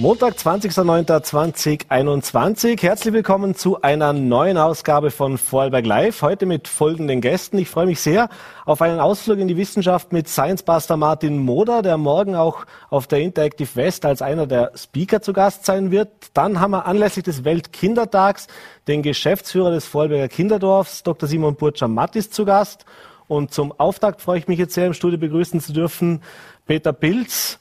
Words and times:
Montag, 0.00 0.34
20.09.2021. 0.36 2.80
Herzlich 2.80 3.12
willkommen 3.12 3.54
zu 3.54 3.82
einer 3.82 4.14
neuen 4.14 4.56
Ausgabe 4.56 5.10
von 5.10 5.36
Vorarlberg 5.36 5.84
Live. 5.84 6.22
Heute 6.22 6.46
mit 6.46 6.68
folgenden 6.68 7.20
Gästen. 7.20 7.58
Ich 7.58 7.68
freue 7.68 7.84
mich 7.84 8.00
sehr 8.00 8.30
auf 8.64 8.80
einen 8.80 8.98
Ausflug 8.98 9.40
in 9.40 9.46
die 9.46 9.58
Wissenschaft 9.58 10.14
mit 10.14 10.26
Science 10.26 10.62
Buster 10.62 10.96
Martin 10.96 11.36
Moder, 11.36 11.82
der 11.82 11.98
morgen 11.98 12.34
auch 12.34 12.64
auf 12.88 13.08
der 13.08 13.20
Interactive 13.20 13.76
West 13.76 14.06
als 14.06 14.22
einer 14.22 14.46
der 14.46 14.72
Speaker 14.74 15.20
zu 15.20 15.34
Gast 15.34 15.66
sein 15.66 15.90
wird. 15.90 16.08
Dann 16.32 16.60
haben 16.60 16.70
wir 16.70 16.86
anlässlich 16.86 17.26
des 17.26 17.44
Weltkindertags 17.44 18.46
den 18.88 19.02
Geschäftsführer 19.02 19.70
des 19.70 19.84
Vorarlberger 19.84 20.28
Kinderdorfs, 20.28 21.02
Dr. 21.02 21.28
Simon 21.28 21.56
Burtscher-Mattis, 21.56 22.30
zu 22.30 22.46
Gast. 22.46 22.86
Und 23.28 23.52
zum 23.52 23.78
Auftakt 23.78 24.22
freue 24.22 24.38
ich 24.38 24.48
mich 24.48 24.58
jetzt 24.58 24.72
sehr 24.72 24.86
im 24.86 24.94
Studio 24.94 25.18
begrüßen 25.18 25.60
zu 25.60 25.74
dürfen 25.74 26.22
Peter 26.64 26.94
Pilz, 26.94 27.59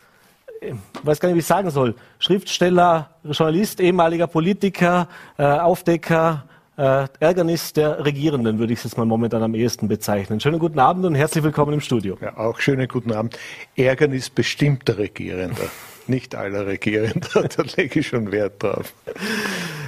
ich 0.61 0.75
weiß 1.03 1.19
gar 1.19 1.29
nicht, 1.29 1.35
wie 1.35 1.39
ich 1.39 1.45
sagen 1.45 1.69
soll, 1.69 1.95
Schriftsteller, 2.19 3.09
Journalist, 3.23 3.79
ehemaliger 3.79 4.27
Politiker, 4.27 5.07
äh, 5.37 5.43
Aufdecker, 5.43 6.45
äh, 6.77 7.07
Ärgernis 7.19 7.73
der 7.73 8.03
Regierenden, 8.05 8.59
würde 8.59 8.73
ich 8.73 8.79
es 8.79 8.85
jetzt 8.85 8.97
mal 8.97 9.05
momentan 9.05 9.43
am 9.43 9.53
ehesten 9.55 9.87
bezeichnen. 9.87 10.39
Schönen 10.39 10.59
guten 10.59 10.79
Abend 10.79 11.05
und 11.05 11.15
herzlich 11.15 11.43
willkommen 11.43 11.73
im 11.73 11.81
Studio. 11.81 12.17
Ja, 12.21 12.37
auch 12.37 12.59
schönen 12.59 12.87
guten 12.87 13.11
Abend. 13.11 13.37
Ärgernis 13.75 14.29
bestimmter 14.29 14.97
Regierender, 14.97 15.69
nicht 16.09 16.35
aller 16.35 16.67
Regierender, 16.67 17.47
da 17.55 17.63
lege 17.77 17.99
ich 17.99 18.07
schon 18.07 18.31
Wert 18.31 18.61
drauf. 18.61 18.93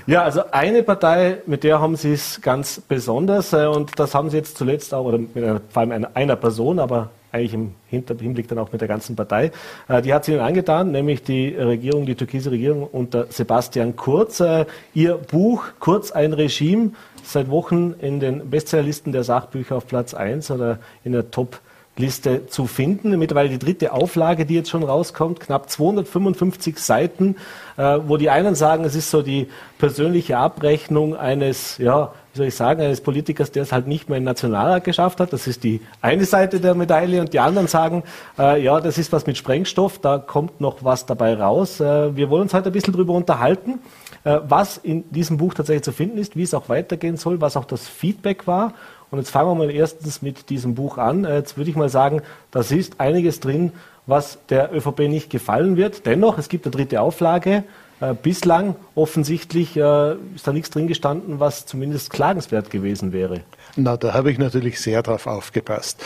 Ja, 0.08 0.24
also 0.24 0.42
eine 0.52 0.84
Partei, 0.84 1.38
mit 1.46 1.64
der 1.64 1.80
haben 1.80 1.96
Sie 1.96 2.14
es 2.14 2.42
ganz 2.42 2.82
besonders 2.88 3.54
äh, 3.54 3.68
und 3.68 4.00
das 4.00 4.16
haben 4.16 4.30
Sie 4.30 4.38
jetzt 4.38 4.58
zuletzt 4.58 4.94
auch, 4.94 5.06
oder 5.06 5.20
mit 5.20 5.38
einer, 5.38 5.62
vor 5.70 5.82
allem 5.82 6.08
einer, 6.14 6.36
Person, 6.36 6.80
aber 6.80 7.10
eigentlich 7.32 7.54
im 7.54 7.74
Hinblick 7.90 8.48
dann 8.48 8.58
auch 8.58 8.72
mit 8.72 8.82
der 8.82 8.88
ganzen 8.88 9.16
Partei. 9.16 9.52
Äh, 9.88 10.02
die 10.02 10.14
hat 10.14 10.26
sie 10.26 10.34
ihnen 10.34 10.42
angetan, 10.42 10.92
nämlich 10.92 11.24
die 11.24 11.50
Regierung, 11.50 12.06
die 12.06 12.16
türkise 12.16 12.52
Regierung 12.52 12.88
unter 12.92 13.28
Sebastian 13.30 13.96
Kurz. 13.96 14.40
Äh, 14.40 14.66
ihr 14.94 15.16
Buch 15.16 15.66
Kurz 15.80 16.12
ein 16.12 16.34
Regime 16.34 16.92
seit 17.24 17.50
Wochen 17.50 17.94
in 18.02 18.20
den 18.20 18.50
Bestsellerlisten 18.50 19.14
der 19.14 19.24
Sachbücher 19.24 19.78
auf 19.78 19.88
Platz 19.88 20.14
1 20.14 20.52
oder 20.52 20.80
in 21.04 21.12
der 21.14 21.32
Top 21.32 21.60
Liste 21.98 22.48
zu 22.48 22.68
finden. 22.68 23.18
Mittlerweile 23.20 23.50
die 23.50 23.60
dritte 23.60 23.92
Auflage, 23.92 24.46
die 24.46 24.56
jetzt 24.56 24.70
schon 24.70 24.84
rauskommt, 24.84 25.40
knapp 25.40 25.70
255 25.70 26.78
Seiten, 26.80 27.36
äh, 27.78 28.00
wo 28.08 28.18
die 28.18 28.30
einen 28.30 28.56
sagen, 28.56 28.86
es 28.86 28.96
ist 28.96 29.12
so 29.12 29.22
die 29.22 29.48
persönliche 29.78 30.38
Abrechnung 30.38 31.16
eines, 31.16 31.78
ja, 31.78 32.14
wie 32.34 32.38
soll 32.38 32.48
ich 32.48 32.56
sagen, 32.56 32.82
eines 32.82 33.02
Politikers, 33.02 33.52
der 33.52 33.64
es 33.64 33.74
halt 33.74 33.88
nicht 33.88 34.08
mehr 34.08 34.18
in 34.18 34.24
Nationalrat 34.24 34.86
geschafft 34.86 35.20
hat. 35.20 35.34
Das 35.34 35.48
ist 35.48 35.64
die 35.66 35.82
eine 36.02 36.24
Seite 36.26 36.62
der 36.62 36.76
Medaille. 36.76 37.20
Und 37.20 37.34
die 37.34 37.40
anderen 37.40 37.68
sagen, 37.68 38.04
äh, 38.40 38.64
ja, 38.64 38.80
das 38.80 38.98
ist 38.98 39.12
was 39.12 39.28
mit 39.28 39.38
Sprengstoff, 39.38 40.00
da 40.00 40.18
kommt 40.18 40.62
noch 40.62 40.84
was 40.84 41.06
dabei 41.06 41.36
raus. 41.36 41.82
Äh, 41.82 42.16
wir 42.16 42.30
wollen 42.30 42.44
uns 42.44 42.54
heute 42.54 42.70
ein 42.70 42.74
bisschen 42.74 42.94
darüber 42.94 43.14
unterhalten, 43.14 43.80
was 44.24 44.78
in 44.78 45.10
diesem 45.12 45.38
Buch 45.38 45.56
tatsächlich 45.56 45.84
zu 45.84 45.92
finden 45.92 46.20
ist, 46.20 46.36
wie 46.36 46.44
es 46.44 46.54
auch 46.54 46.70
weitergehen 46.70 47.18
soll, 47.18 47.42
was 47.42 47.58
auch 47.58 47.66
das 47.66 47.88
Feedback 47.88 48.46
war 48.46 48.74
und 49.12 49.20
jetzt 49.20 49.30
fangen 49.30 49.50
wir 49.50 49.56
mal 49.56 49.70
erstens 49.70 50.22
mit 50.22 50.50
diesem 50.50 50.74
Buch 50.74 50.98
an. 50.98 51.26
Äh, 51.26 51.36
jetzt 51.36 51.58
würde 51.58 51.70
ich 51.70 51.76
mal 51.76 51.90
sagen, 51.90 52.22
da 52.50 52.62
ist 52.62 53.00
einiges 53.00 53.42
drin, 53.42 53.74
was 54.08 54.40
der 54.50 54.74
ÖVP 54.74 55.00
nicht 55.02 55.30
gefallen 55.30 55.76
wird. 55.76 56.06
Dennoch, 56.06 56.38
es 56.38 56.50
gibt 56.50 56.66
eine 56.66 56.72
dritte 56.72 57.02
Auflage. 57.02 57.66
Äh, 58.00 58.14
bislang 58.14 58.76
offensichtlich 58.96 59.76
äh, 59.76 60.14
ist 60.36 60.48
da 60.48 60.54
nichts 60.54 60.70
drin 60.70 60.88
gestanden, 60.88 61.42
was 61.42 61.66
zumindest 61.66 62.10
klagenswert 62.10 62.72
gewesen 62.72 63.12
wäre. 63.12 63.42
Na, 63.76 63.98
da 63.98 64.14
habe 64.14 64.32
ich 64.32 64.40
natürlich 64.40 64.80
sehr 64.80 65.04
drauf 65.04 65.28
aufgepasst. 65.28 66.04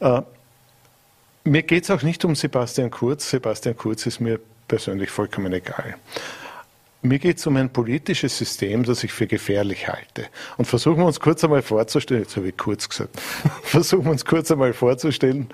Äh, 0.00 0.22
mir 1.44 1.62
geht 1.62 1.84
es 1.84 1.90
auch 1.90 2.02
nicht 2.02 2.24
um 2.24 2.34
Sebastian 2.34 2.90
Kurz. 2.90 3.30
Sebastian 3.30 3.76
Kurz 3.76 4.06
ist 4.06 4.18
mir 4.18 4.40
persönlich 4.66 5.10
vollkommen 5.10 5.52
egal. 5.52 5.96
Mir 7.06 7.18
geht 7.18 7.38
es 7.38 7.46
um 7.46 7.56
ein 7.56 7.70
politisches 7.70 8.36
System, 8.36 8.82
das 8.82 9.04
ich 9.04 9.12
für 9.12 9.26
gefährlich 9.26 9.88
halte. 9.88 10.26
Und 10.56 10.64
versuchen 10.66 10.98
wir 10.98 11.06
uns 11.06 11.20
kurz 11.20 11.44
einmal 11.44 11.62
vorzustellen, 11.62 12.22
jetzt 12.22 12.36
habe 12.36 12.48
ich 12.48 12.56
kurz 12.56 12.88
gesagt, 12.88 13.20
versuchen 13.62 14.04
wir 14.04 14.10
uns 14.12 14.24
kurz 14.24 14.50
einmal 14.50 14.72
vorzustellen, 14.72 15.48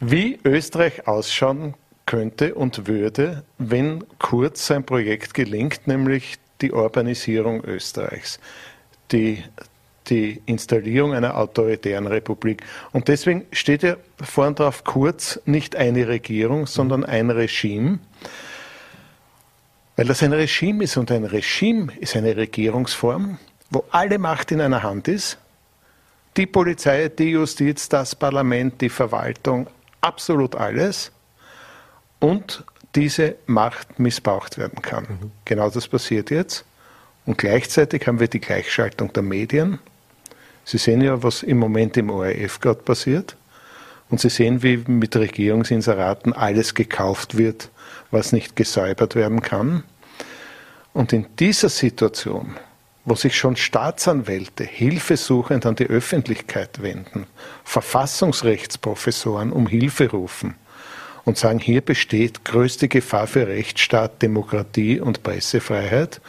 wie 0.00 0.38
Österreich 0.44 1.06
ausschauen 1.06 1.74
könnte 2.06 2.54
und 2.54 2.88
würde, 2.88 3.44
wenn 3.58 4.04
kurz 4.18 4.66
sein 4.66 4.84
Projekt 4.84 5.34
gelingt, 5.34 5.86
nämlich 5.86 6.38
die 6.60 6.72
Urbanisierung 6.72 7.62
Österreichs, 7.64 8.40
die, 9.12 9.44
die 10.08 10.42
Installierung 10.46 11.12
einer 11.12 11.36
autoritären 11.36 12.06
Republik. 12.06 12.64
Und 12.92 13.08
deswegen 13.08 13.46
steht 13.52 13.82
ja 13.82 13.96
vorn 14.20 14.54
drauf 14.54 14.84
kurz 14.84 15.40
nicht 15.44 15.76
eine 15.76 16.08
Regierung, 16.08 16.66
sondern 16.66 17.04
ein 17.04 17.30
Regime. 17.30 17.98
Weil 20.00 20.06
das 20.06 20.22
ein 20.22 20.32
Regime 20.32 20.82
ist 20.84 20.96
und 20.96 21.10
ein 21.10 21.26
Regime 21.26 21.92
ist 22.00 22.16
eine 22.16 22.34
Regierungsform, 22.34 23.36
wo 23.68 23.84
alle 23.90 24.18
Macht 24.18 24.50
in 24.50 24.62
einer 24.62 24.82
Hand 24.82 25.08
ist. 25.08 25.36
Die 26.38 26.46
Polizei, 26.46 27.10
die 27.10 27.32
Justiz, 27.32 27.86
das 27.90 28.14
Parlament, 28.14 28.80
die 28.80 28.88
Verwaltung, 28.88 29.66
absolut 30.00 30.56
alles. 30.56 31.12
Und 32.18 32.64
diese 32.94 33.36
Macht 33.44 33.98
missbraucht 33.98 34.56
werden 34.56 34.80
kann. 34.80 35.04
Mhm. 35.04 35.32
Genau 35.44 35.68
das 35.68 35.86
passiert 35.86 36.30
jetzt. 36.30 36.64
Und 37.26 37.36
gleichzeitig 37.36 38.06
haben 38.06 38.20
wir 38.20 38.28
die 38.28 38.40
Gleichschaltung 38.40 39.12
der 39.12 39.22
Medien. 39.22 39.80
Sie 40.64 40.78
sehen 40.78 41.02
ja, 41.02 41.22
was 41.22 41.42
im 41.42 41.58
Moment 41.58 41.98
im 41.98 42.08
ORF 42.08 42.58
gerade 42.60 42.80
passiert. 42.80 43.36
Und 44.08 44.18
Sie 44.18 44.30
sehen, 44.30 44.62
wie 44.62 44.78
mit 44.78 45.14
Regierungsinseraten 45.14 46.32
alles 46.32 46.74
gekauft 46.74 47.36
wird, 47.36 47.68
was 48.10 48.32
nicht 48.32 48.56
gesäubert 48.56 49.14
werden 49.14 49.42
kann. 49.42 49.84
Und 50.92 51.12
in 51.12 51.26
dieser 51.38 51.68
Situation, 51.68 52.56
wo 53.04 53.14
sich 53.14 53.36
schon 53.36 53.56
Staatsanwälte 53.56 54.64
hilfesuchend 54.64 55.66
an 55.66 55.76
die 55.76 55.86
Öffentlichkeit 55.86 56.82
wenden, 56.82 57.26
Verfassungsrechtsprofessoren 57.64 59.52
um 59.52 59.66
Hilfe 59.66 60.10
rufen 60.10 60.56
und 61.24 61.38
sagen, 61.38 61.58
hier 61.58 61.80
besteht 61.80 62.44
größte 62.44 62.88
Gefahr 62.88 63.26
für 63.26 63.46
Rechtsstaat, 63.46 64.22
Demokratie 64.22 65.00
und 65.00 65.22
Pressefreiheit, 65.22 66.20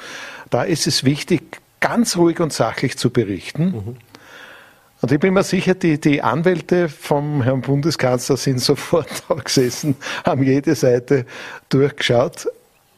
da 0.50 0.64
ist 0.64 0.86
es 0.86 1.04
wichtig, 1.04 1.62
ganz 1.80 2.18
ruhig 2.18 2.40
und 2.40 2.54
sachlich 2.54 2.98
zu 2.98 3.10
berichten. 3.10 3.64
Mhm. 3.64 3.98
Und 5.02 5.12
ich 5.12 5.20
bin 5.20 5.34
mir 5.34 5.44
sicher, 5.44 5.74
die, 5.74 6.00
die 6.00 6.22
Anwälte 6.22 6.88
vom 6.88 7.42
Herrn 7.42 7.62
Bundeskanzler 7.62 8.38
sind 8.38 8.60
sofort 8.62 9.24
da 9.28 9.36
gesessen, 9.36 9.96
haben 10.24 10.44
jede 10.44 10.76
Seite 10.76 11.26
durchgeschaut 11.70 12.48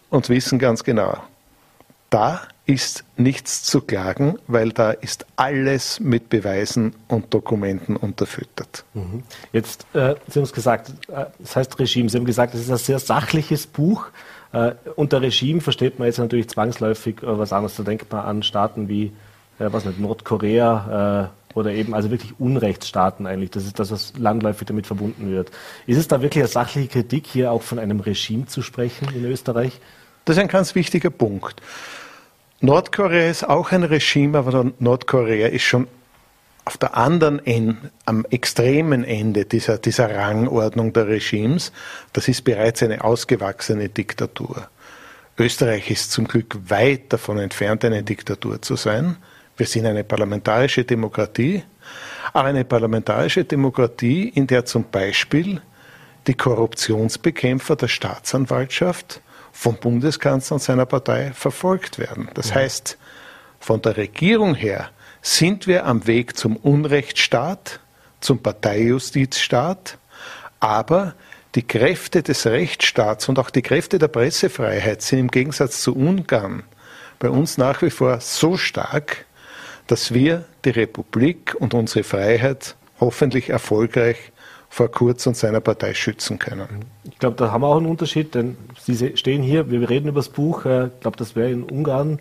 und 0.09 0.30
wissen 0.30 0.59
ganz 0.59 0.84
genau, 0.84 1.18
da 2.09 2.41
ist 2.66 3.03
nichts 3.18 3.64
zu 3.64 3.81
klagen, 3.81 4.38
weil 4.47 4.72
da 4.72 4.91
ist 4.91 5.25
alles 5.36 6.00
mit 6.00 6.30
Beweisen 6.30 6.94
und 7.08 7.34
Dokumenten 7.34 7.97
unterfüttert. 7.97 8.85
Mhm. 8.94 9.24
Jetzt, 9.52 9.85
äh, 9.94 10.16
Sie 10.28 10.40
haben 10.40 10.44
es 10.44 10.53
gesagt, 10.53 10.90
äh, 11.09 11.25
das 11.40 11.56
heißt 11.56 11.78
Regime. 11.80 12.09
Sie 12.09 12.18
haben 12.18 12.25
gesagt, 12.25 12.53
es 12.53 12.62
ist 12.62 12.72
ein 12.72 12.78
sehr 12.78 13.00
sachliches 13.00 13.68
Buch. 13.68 14.06
Äh, 14.53 14.74
unter 14.96 15.22
Regime 15.22 15.59
versteht 15.59 16.00
man 16.00 16.06
jetzt 16.06 16.20
natürlich 16.20 16.47
zwangsläufig 16.47 17.22
äh, 17.22 17.38
was 17.38 17.52
anderes. 17.52 17.75
Da 17.75 17.84
denkt 17.84 18.09
man 18.12 18.24
an 18.24 18.44
Staaten 18.44 18.88
wie, 18.88 19.08
äh, 19.59 19.68
was 19.72 19.84
nicht, 19.84 20.00
Nordkorea 20.00 21.31
äh, 21.34 21.42
oder 21.56 21.72
eben 21.72 21.94
also 21.94 22.12
wirklich 22.12 22.34
Unrechtsstaaten 22.40 23.25
eigentlich. 23.25 23.52
Das 23.52 23.66
ist 23.66 23.80
das, 23.80 23.91
was 23.91 24.14
landläufig 24.18 24.68
damit 24.68 24.88
verbunden 24.88 25.31
wird. 25.31 25.52
Ist 25.88 25.97
es 25.97 26.08
da 26.08 26.22
wirklich 26.22 26.44
eine 26.44 26.50
sachliche 26.50 26.88
Kritik, 26.88 27.28
hier 27.28 27.52
auch 27.52 27.62
von 27.62 27.80
einem 27.80 28.00
Regime 28.00 28.46
zu 28.46 28.62
sprechen 28.62 29.08
in 29.16 29.25
Österreich? 29.25 29.80
Das 30.25 30.38
ist 30.38 30.41
ein 30.41 30.47
ganz 30.47 30.75
wichtiger 30.75 31.09
Punkt. 31.09 31.62
Nordkorea 32.62 33.30
ist 33.30 33.47
auch 33.47 33.72
ein 33.72 33.84
Regime, 33.84 34.38
aber 34.38 34.72
Nordkorea 34.80 35.47
ist 35.47 35.64
schon 35.64 35.88
auf 36.66 36.78
der 36.78 36.96
anderen 36.96 37.46
Ende, 37.46 37.91
am 38.06 38.26
extremen 38.29 39.03
Ende 39.03 39.44
dieser, 39.46 39.78
dieser 39.78 40.16
Rangordnung 40.16 40.94
der 40.94 41.08
Regimes. 41.08 41.73
Das 42.14 42.29
ist 42.29 42.44
bereits 42.44 42.82
eine 42.82 43.03
ausgewachsene 43.03 43.90
Diktatur. 43.90 44.70
Österreich 45.38 45.90
ist 45.90 46.11
zum 46.11 46.28
Glück 46.28 46.58
weit 46.70 47.11
davon 47.11 47.40
entfernt, 47.40 47.84
eine 47.84 48.03
Diktatur 48.03 48.61
zu 48.61 48.76
sein. 48.76 49.17
Wir 49.55 49.66
sind 49.67 49.85
eine 49.85 50.03
parlamentarische 50.03 50.84
Demokratie, 50.84 51.64
aber 52.34 52.50
eine 52.50 52.66
parlamentarische 52.66 53.44
Demokratie, 53.44 54.29
in 54.29 54.47
der 54.47 54.66
zum 54.66 54.85
Beispiel 54.90 55.61
die 56.28 56.34
Korruptionsbekämpfer 56.34 57.76
der 57.76 57.88
Staatsanwaltschaft 57.88 59.22
vom 59.52 59.76
Bundeskanzler 59.76 60.55
und 60.55 60.61
seiner 60.61 60.85
Partei 60.85 61.32
verfolgt 61.34 62.00
werden. 62.00 62.29
Das 62.34 62.50
ja. 62.50 62.55
heißt, 62.55 62.97
von 63.59 63.82
der 63.82 63.97
Regierung 63.97 64.55
her 64.55 64.90
sind 65.22 65.67
wir 65.67 65.85
am 65.85 66.08
Weg 66.08 66.35
zum 66.38 66.58
Unrechtsstaat, 66.58 67.79
zum 68.20 68.40
Parteijustizstaat, 68.40 69.97
aber 70.59 71.14
die 71.56 71.67
Kräfte 71.67 72.23
des 72.23 72.47
Rechtsstaats 72.47 73.29
und 73.29 73.38
auch 73.38 73.52
die 73.52 73.61
Kräfte 73.61 73.99
der 73.99 74.08
Pressefreiheit 74.08 75.02
sind 75.03 75.20
im 75.20 75.28
Gegensatz 75.29 75.82
zu 75.82 75.96
Ungarn 75.96 76.64
bei 77.20 77.29
uns 77.29 77.58
nach 77.58 77.82
wie 77.84 77.91
vor 77.91 78.20
so 78.20 78.58
stark, 78.58 79.26
dass 79.88 80.14
wir 80.14 80.46
die 80.66 80.72
Republik 80.72 81.56
und 81.59 81.74
unsere 81.74 82.03
Freiheit 82.03 82.76
hoffentlich 83.00 83.50
erfolgreich 83.50 84.32
vor 84.70 84.90
Kurz 84.90 85.28
und 85.28 85.38
seiner 85.38 85.62
Partei 85.62 85.94
schützen 85.94 86.40
können. 86.40 86.85
Ich 87.03 87.20
glaube, 87.20 87.35
da 87.35 87.52
haben 87.52 87.62
wir 87.62 87.68
auch 87.68 87.78
einen 87.78 87.85
Unterschied, 87.85 88.34
denn 88.34 88.58
Sie 88.80 89.16
stehen 89.16 89.44
hier, 89.44 89.70
wir 89.70 89.88
reden 89.88 90.08
über 90.08 90.20
das 90.20 90.30
Buch, 90.30 90.66
äh, 90.66 90.88
ich 90.88 91.00
glaube, 91.02 91.18
das 91.18 91.35
wäre 91.35 91.52
in 91.52 91.64
Ungarn 91.64 92.20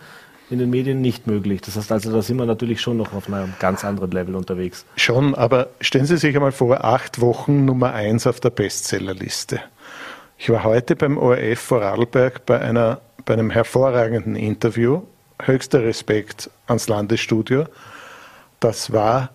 in 0.51 0.59
den 0.59 0.69
Medien 0.69 1.01
nicht 1.01 1.27
möglich. 1.27 1.63
Das 1.63 1.77
heißt 1.77 1.91
also, 1.91 2.13
da 2.13 2.21
sind 2.21 2.37
wir 2.37 2.45
natürlich 2.45 2.83
schon 2.83 2.99
noch 2.99 3.15
auf 3.15 3.33
einem 3.33 3.55
ganz 3.59 3.85
anderen 3.87 4.11
Level 4.11 4.37
unterwegs. 4.37 4.85
Schon, 4.97 5.35
aber 5.35 5.69
stellen 5.81 6.05
Sie 6.05 6.19
sich 6.19 6.37
einmal 6.37 6.53
vor, 6.53 6.85
acht 6.85 7.23
Wochen 7.23 7.65
Nummer 7.65 7.95
eins 7.95 8.27
auf 8.27 8.39
der 8.39 8.51
Bestsellerliste. 8.51 9.61
Ich 10.37 10.51
war 10.51 10.65
heute 10.65 10.95
beim 10.95 11.17
ORF 11.17 11.59
Vorarlberg 11.59 12.45
bei, 12.45 12.61
einer, 12.61 13.01
bei 13.25 13.33
einem 13.33 13.51
hervorragenden 13.51 14.37
Interview. 14.37 15.03
Höchster 15.47 15.83
Respekt 15.83 16.51
ans 16.67 16.89
Landesstudio. 16.89 17.67
Das 18.61 18.93
war 18.93 19.31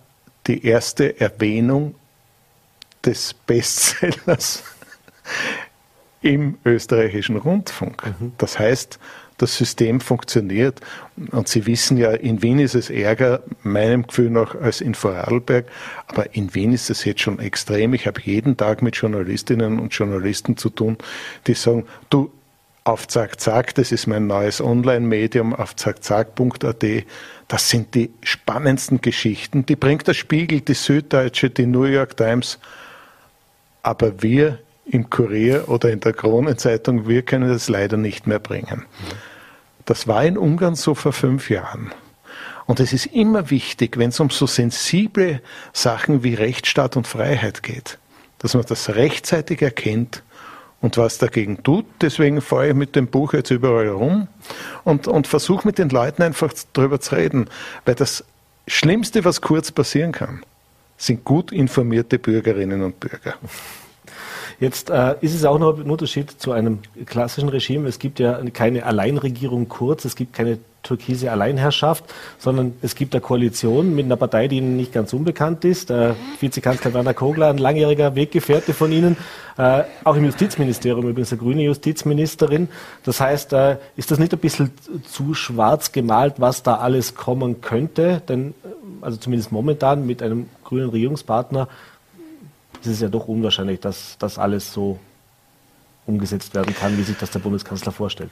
die 0.46 0.64
erste 0.64 1.20
Erwähnung 1.20 1.94
des 3.04 3.34
Bestsellers 3.34 4.64
im 6.22 6.58
österreichischen 6.64 7.36
Rundfunk. 7.36 8.04
Mhm. 8.04 8.32
Das 8.38 8.58
heißt, 8.58 8.98
das 9.38 9.56
System 9.56 10.00
funktioniert. 10.00 10.80
Und 11.30 11.48
Sie 11.48 11.66
wissen 11.66 11.96
ja, 11.96 12.10
in 12.10 12.42
Wien 12.42 12.58
ist 12.58 12.74
es 12.74 12.90
ärger, 12.90 13.42
meinem 13.62 14.06
Gefühl 14.06 14.30
nach, 14.30 14.54
als 14.56 14.80
in 14.80 14.94
Vorarlberg. 14.94 15.66
Aber 16.08 16.34
in 16.34 16.54
Wien 16.54 16.72
ist 16.72 16.90
es 16.90 17.04
jetzt 17.04 17.20
schon 17.20 17.38
extrem. 17.38 17.94
Ich 17.94 18.06
habe 18.06 18.20
jeden 18.20 18.56
Tag 18.56 18.82
mit 18.82 18.96
Journalistinnen 18.96 19.78
und 19.78 19.94
Journalisten 19.94 20.56
zu 20.56 20.70
tun, 20.70 20.98
die 21.46 21.54
sagen, 21.54 21.86
du, 22.10 22.32
auf 22.88 23.06
Zack 23.06 23.40
Zack, 23.40 23.74
das 23.74 23.92
ist 23.92 24.06
mein 24.06 24.26
neues 24.26 24.60
Online-Medium, 24.60 25.54
auf 25.54 25.76
zackzack.at. 25.76 26.84
Das 27.46 27.70
sind 27.70 27.94
die 27.94 28.10
spannendsten 28.22 29.00
Geschichten. 29.00 29.66
Die 29.66 29.76
bringt 29.76 30.06
der 30.08 30.14
Spiegel, 30.14 30.60
die 30.62 30.74
Süddeutsche, 30.74 31.50
die 31.50 31.66
New 31.66 31.84
York 31.84 32.16
Times 32.16 32.58
aber 33.82 34.22
wir 34.22 34.58
im 34.84 35.08
Kurier 35.08 35.68
oder 35.68 35.90
in 35.90 36.00
der 36.00 36.12
Kronenzeitung, 36.12 37.08
wir 37.08 37.22
können 37.22 37.48
das 37.48 37.68
leider 37.68 37.96
nicht 37.96 38.26
mehr 38.26 38.38
bringen. 38.38 38.84
Das 39.84 40.06
war 40.06 40.24
in 40.24 40.36
Ungarn 40.36 40.74
so 40.74 40.94
vor 40.94 41.12
fünf 41.12 41.48
Jahren. 41.48 41.92
Und 42.66 42.80
es 42.80 42.92
ist 42.92 43.06
immer 43.06 43.50
wichtig, 43.50 43.96
wenn 43.96 44.10
es 44.10 44.20
um 44.20 44.28
so 44.28 44.46
sensible 44.46 45.40
Sachen 45.72 46.22
wie 46.22 46.34
Rechtsstaat 46.34 46.96
und 46.96 47.06
Freiheit 47.06 47.62
geht, 47.62 47.98
dass 48.38 48.54
man 48.54 48.64
das 48.66 48.90
rechtzeitig 48.90 49.62
erkennt 49.62 50.22
und 50.80 50.96
was 50.96 51.18
dagegen 51.18 51.62
tut. 51.62 51.84
Deswegen 52.00 52.40
fahre 52.40 52.68
ich 52.68 52.74
mit 52.74 52.94
dem 52.94 53.08
Buch 53.08 53.32
jetzt 53.32 53.50
überall 53.50 53.88
rum 53.88 54.28
und, 54.84 55.08
und 55.08 55.26
versuche 55.26 55.66
mit 55.66 55.78
den 55.78 55.88
Leuten 55.88 56.22
einfach 56.22 56.52
darüber 56.72 57.00
zu 57.00 57.16
reden. 57.16 57.48
Weil 57.84 57.94
das 57.94 58.24
Schlimmste, 58.66 59.24
was 59.24 59.40
kurz 59.40 59.72
passieren 59.72 60.12
kann, 60.12 60.42
sind 60.96 61.24
gut 61.24 61.52
informierte 61.52 62.18
Bürgerinnen 62.18 62.82
und 62.82 63.00
Bürger. 63.00 63.34
Jetzt 64.60 64.90
äh, 64.90 65.14
ist 65.20 65.34
es 65.34 65.44
auch 65.44 65.58
noch 65.58 65.78
ein 65.78 65.88
Unterschied 65.88 66.30
zu 66.30 66.50
einem 66.50 66.80
klassischen 67.06 67.48
Regime. 67.48 67.88
Es 67.88 68.00
gibt 68.00 68.18
ja 68.18 68.40
keine 68.52 68.84
Alleinregierung 68.84 69.68
kurz, 69.68 70.04
es 70.04 70.16
gibt 70.16 70.32
keine 70.32 70.58
türkise 70.82 71.30
Alleinherrschaft, 71.30 72.04
sondern 72.38 72.74
es 72.82 72.94
gibt 72.94 73.14
eine 73.14 73.20
Koalition 73.20 73.94
mit 73.94 74.06
einer 74.06 74.16
Partei, 74.16 74.48
die 74.48 74.58
Ihnen 74.58 74.76
nicht 74.76 74.92
ganz 74.92 75.12
unbekannt 75.12 75.64
ist. 75.64 75.90
Äh, 75.90 76.14
Vizekanzler 76.40 76.94
Werner 76.94 77.14
Kogler, 77.14 77.48
ein 77.48 77.58
langjähriger 77.58 78.14
Weggefährte 78.14 78.74
von 78.74 78.92
Ihnen, 78.92 79.16
äh, 79.58 79.82
auch 80.04 80.16
im 80.16 80.24
Justizministerium 80.24 81.08
übrigens 81.08 81.32
eine 81.32 81.40
grüne 81.40 81.62
Justizministerin. 81.62 82.68
Das 83.04 83.20
heißt, 83.20 83.52
äh, 83.52 83.76
ist 83.96 84.10
das 84.10 84.18
nicht 84.18 84.32
ein 84.32 84.38
bisschen 84.38 84.70
zu 85.08 85.34
schwarz 85.34 85.92
gemalt, 85.92 86.34
was 86.38 86.62
da 86.62 86.76
alles 86.76 87.14
kommen 87.14 87.60
könnte? 87.60 88.22
Denn, 88.28 88.54
äh, 88.64 88.68
also 89.00 89.16
zumindest 89.18 89.52
momentan 89.52 90.06
mit 90.06 90.22
einem 90.22 90.48
grünen 90.64 90.90
Regierungspartner 90.90 91.68
ist 92.80 92.86
es 92.86 93.00
ja 93.00 93.08
doch 93.08 93.26
unwahrscheinlich, 93.26 93.80
dass 93.80 94.16
das 94.18 94.38
alles 94.38 94.72
so 94.72 94.98
umgesetzt 96.08 96.54
werden 96.54 96.74
kann, 96.74 96.96
wie 96.96 97.02
sich 97.02 97.18
das 97.18 97.30
der 97.30 97.38
Bundeskanzler 97.38 97.92
vorstellt. 97.92 98.30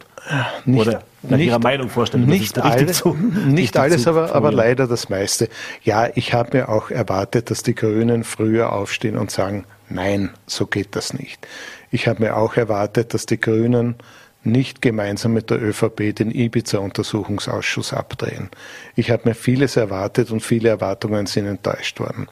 Nicht, 0.64 0.80
Oder 0.80 1.02
nach 1.22 1.36
nicht, 1.36 1.46
Ihrer 1.48 1.58
Meinung 1.58 1.90
vorstellt. 1.90 2.26
Nicht, 2.26 2.58
alle, 2.58 2.86
zu, 2.86 3.14
nicht 3.14 3.76
alles, 3.76 4.06
aber, 4.06 4.34
aber 4.34 4.50
leider 4.50 4.86
das 4.86 5.10
meiste. 5.10 5.48
Ja, 5.84 6.08
ich 6.14 6.32
habe 6.32 6.56
mir 6.56 6.68
auch 6.70 6.90
erwartet, 6.90 7.50
dass 7.50 7.62
die 7.62 7.74
Grünen 7.74 8.24
früher 8.24 8.72
aufstehen 8.72 9.18
und 9.18 9.30
sagen, 9.30 9.66
nein, 9.90 10.30
so 10.46 10.66
geht 10.66 10.96
das 10.96 11.12
nicht. 11.12 11.46
Ich 11.90 12.08
habe 12.08 12.22
mir 12.22 12.36
auch 12.36 12.56
erwartet, 12.56 13.12
dass 13.12 13.26
die 13.26 13.38
Grünen 13.38 13.96
nicht 14.42 14.80
gemeinsam 14.80 15.34
mit 15.34 15.50
der 15.50 15.60
ÖVP 15.60 16.14
den 16.14 16.30
Ibiza-Untersuchungsausschuss 16.30 17.92
abdrehen. 17.92 18.48
Ich 18.94 19.10
habe 19.10 19.28
mir 19.28 19.34
vieles 19.34 19.76
erwartet 19.76 20.30
und 20.30 20.40
viele 20.40 20.68
Erwartungen 20.68 21.26
sind 21.26 21.46
enttäuscht 21.46 22.00
worden. 22.00 22.28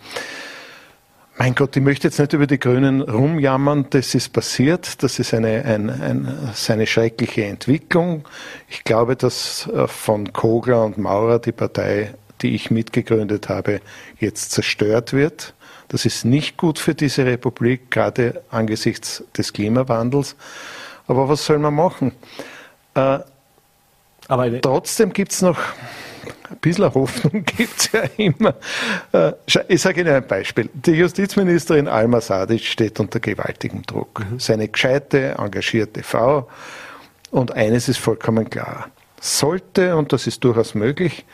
Mein 1.36 1.56
Gott, 1.56 1.76
ich 1.76 1.82
möchte 1.82 2.06
jetzt 2.06 2.20
nicht 2.20 2.32
über 2.32 2.46
die 2.46 2.60
Grünen 2.60 3.02
rumjammern, 3.02 3.86
das 3.90 4.14
ist 4.14 4.32
passiert, 4.32 5.02
das 5.02 5.18
ist 5.18 5.34
eine, 5.34 5.64
ein, 5.64 5.90
ein, 5.90 6.52
eine 6.68 6.86
schreckliche 6.86 7.46
Entwicklung. 7.46 8.24
Ich 8.68 8.84
glaube, 8.84 9.16
dass 9.16 9.66
äh, 9.66 9.88
von 9.88 10.32
Kogler 10.32 10.84
und 10.84 10.96
Maurer 10.96 11.40
die 11.40 11.50
Partei, 11.50 12.14
die 12.40 12.54
ich 12.54 12.70
mitgegründet 12.70 13.48
habe, 13.48 13.80
jetzt 14.20 14.52
zerstört 14.52 15.12
wird. 15.12 15.54
Das 15.88 16.04
ist 16.04 16.24
nicht 16.24 16.56
gut 16.56 16.78
für 16.78 16.94
diese 16.94 17.26
Republik, 17.26 17.90
gerade 17.90 18.42
angesichts 18.50 19.24
des 19.36 19.52
Klimawandels. 19.52 20.36
Aber 21.08 21.28
was 21.28 21.44
soll 21.44 21.58
man 21.58 21.74
machen? 21.74 22.12
Äh, 22.94 23.18
Aber 24.28 24.60
trotzdem 24.60 25.12
gibt 25.12 25.32
es 25.32 25.42
noch 25.42 25.58
ein 26.50 26.56
bisschen 26.60 26.92
Hoffnung 26.94 27.44
gibt 27.56 27.78
es 27.78 27.92
ja 27.92 28.02
immer. 28.16 28.54
Äh, 29.12 29.32
ich 29.68 29.80
sage 29.80 30.00
Ihnen 30.00 30.14
ein 30.14 30.26
Beispiel. 30.26 30.68
Die 30.72 30.92
Justizministerin 30.92 31.88
Alma 31.88 32.20
Sadic 32.20 32.64
steht 32.64 33.00
unter 33.00 33.20
gewaltigem 33.20 33.82
Druck. 33.82 34.20
Mhm. 34.20 34.38
Seine 34.38 34.68
gescheite, 34.68 35.36
engagierte 35.38 36.02
Frau. 36.02 36.48
Und 37.30 37.52
eines 37.52 37.88
ist 37.88 37.98
vollkommen 37.98 38.48
klar. 38.48 38.88
Sollte, 39.20 39.96
und 39.96 40.12
das 40.12 40.26
ist 40.26 40.44
durchaus 40.44 40.74
möglich, 40.74 41.24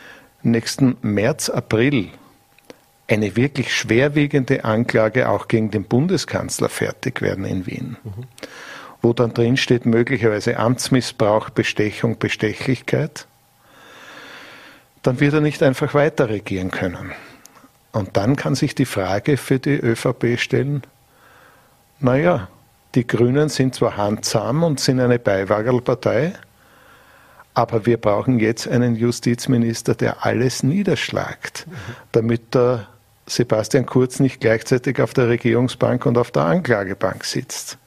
nächsten 0.42 0.96
März, 1.02 1.50
April 1.50 2.10
eine 3.10 3.34
wirklich 3.36 3.74
schwerwiegende 3.74 4.64
Anklage 4.64 5.28
auch 5.28 5.48
gegen 5.48 5.70
den 5.70 5.84
Bundeskanzler 5.84 6.68
fertig 6.68 7.20
werden 7.20 7.44
in 7.44 7.66
Wien. 7.66 7.96
Mhm. 8.04 8.24
Wo 9.02 9.12
dann 9.12 9.34
drin 9.34 9.56
steht 9.56 9.86
möglicherweise 9.86 10.58
Amtsmissbrauch, 10.58 11.50
Bestechung, 11.50 12.18
Bestechlichkeit 12.18 13.26
dann 15.02 15.20
wird 15.20 15.34
er 15.34 15.40
nicht 15.40 15.62
einfach 15.62 15.94
weiter 15.94 16.28
regieren 16.28 16.70
können. 16.70 17.12
Und 17.92 18.16
dann 18.16 18.36
kann 18.36 18.54
sich 18.54 18.74
die 18.74 18.84
Frage 18.84 19.36
für 19.36 19.58
die 19.58 19.76
ÖVP 19.76 20.38
stellen, 20.38 20.82
naja, 21.98 22.48
die 22.94 23.06
Grünen 23.06 23.48
sind 23.48 23.74
zwar 23.74 23.96
handsam 23.96 24.62
und 24.62 24.80
sind 24.80 25.00
eine 25.00 25.18
Beiwagerlpartei, 25.18 26.32
aber 27.54 27.86
wir 27.86 27.98
brauchen 27.98 28.38
jetzt 28.38 28.66
einen 28.68 28.96
Justizminister, 28.96 29.94
der 29.94 30.24
alles 30.24 30.62
niederschlagt, 30.62 31.66
mhm. 31.66 31.72
damit 32.12 32.54
der 32.54 32.86
Sebastian 33.26 33.86
Kurz 33.86 34.18
nicht 34.18 34.40
gleichzeitig 34.40 35.00
auf 35.00 35.14
der 35.14 35.28
Regierungsbank 35.28 36.06
und 36.06 36.18
auf 36.18 36.30
der 36.30 36.44
Anklagebank 36.44 37.24
sitzt. 37.24 37.78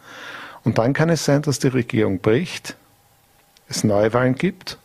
Und 0.63 0.77
dann 0.77 0.93
kann 0.93 1.09
es 1.09 1.25
sein, 1.25 1.41
dass 1.41 1.59
die 1.59 1.67
Regierung 1.67 2.19
bricht, 2.19 2.75
es 3.67 3.83
Neuwahlen 3.83 4.35
gibt 4.35 4.77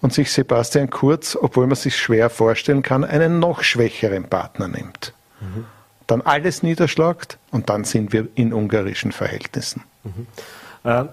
und 0.00 0.12
sich 0.12 0.32
Sebastian 0.32 0.90
Kurz, 0.90 1.36
obwohl 1.40 1.66
man 1.66 1.76
sich 1.76 1.96
schwer 1.96 2.30
vorstellen 2.30 2.82
kann, 2.82 3.04
einen 3.04 3.38
noch 3.38 3.62
schwächeren 3.62 4.24
Partner 4.24 4.68
nimmt. 4.68 5.12
Mhm. 5.40 5.64
Dann 6.06 6.22
alles 6.22 6.62
niederschlagt 6.62 7.38
und 7.50 7.68
dann 7.68 7.84
sind 7.84 8.12
wir 8.12 8.28
in 8.34 8.52
ungarischen 8.52 9.12
Verhältnissen. 9.12 9.82
Mhm. 10.04 10.26
Äh, 10.84 11.04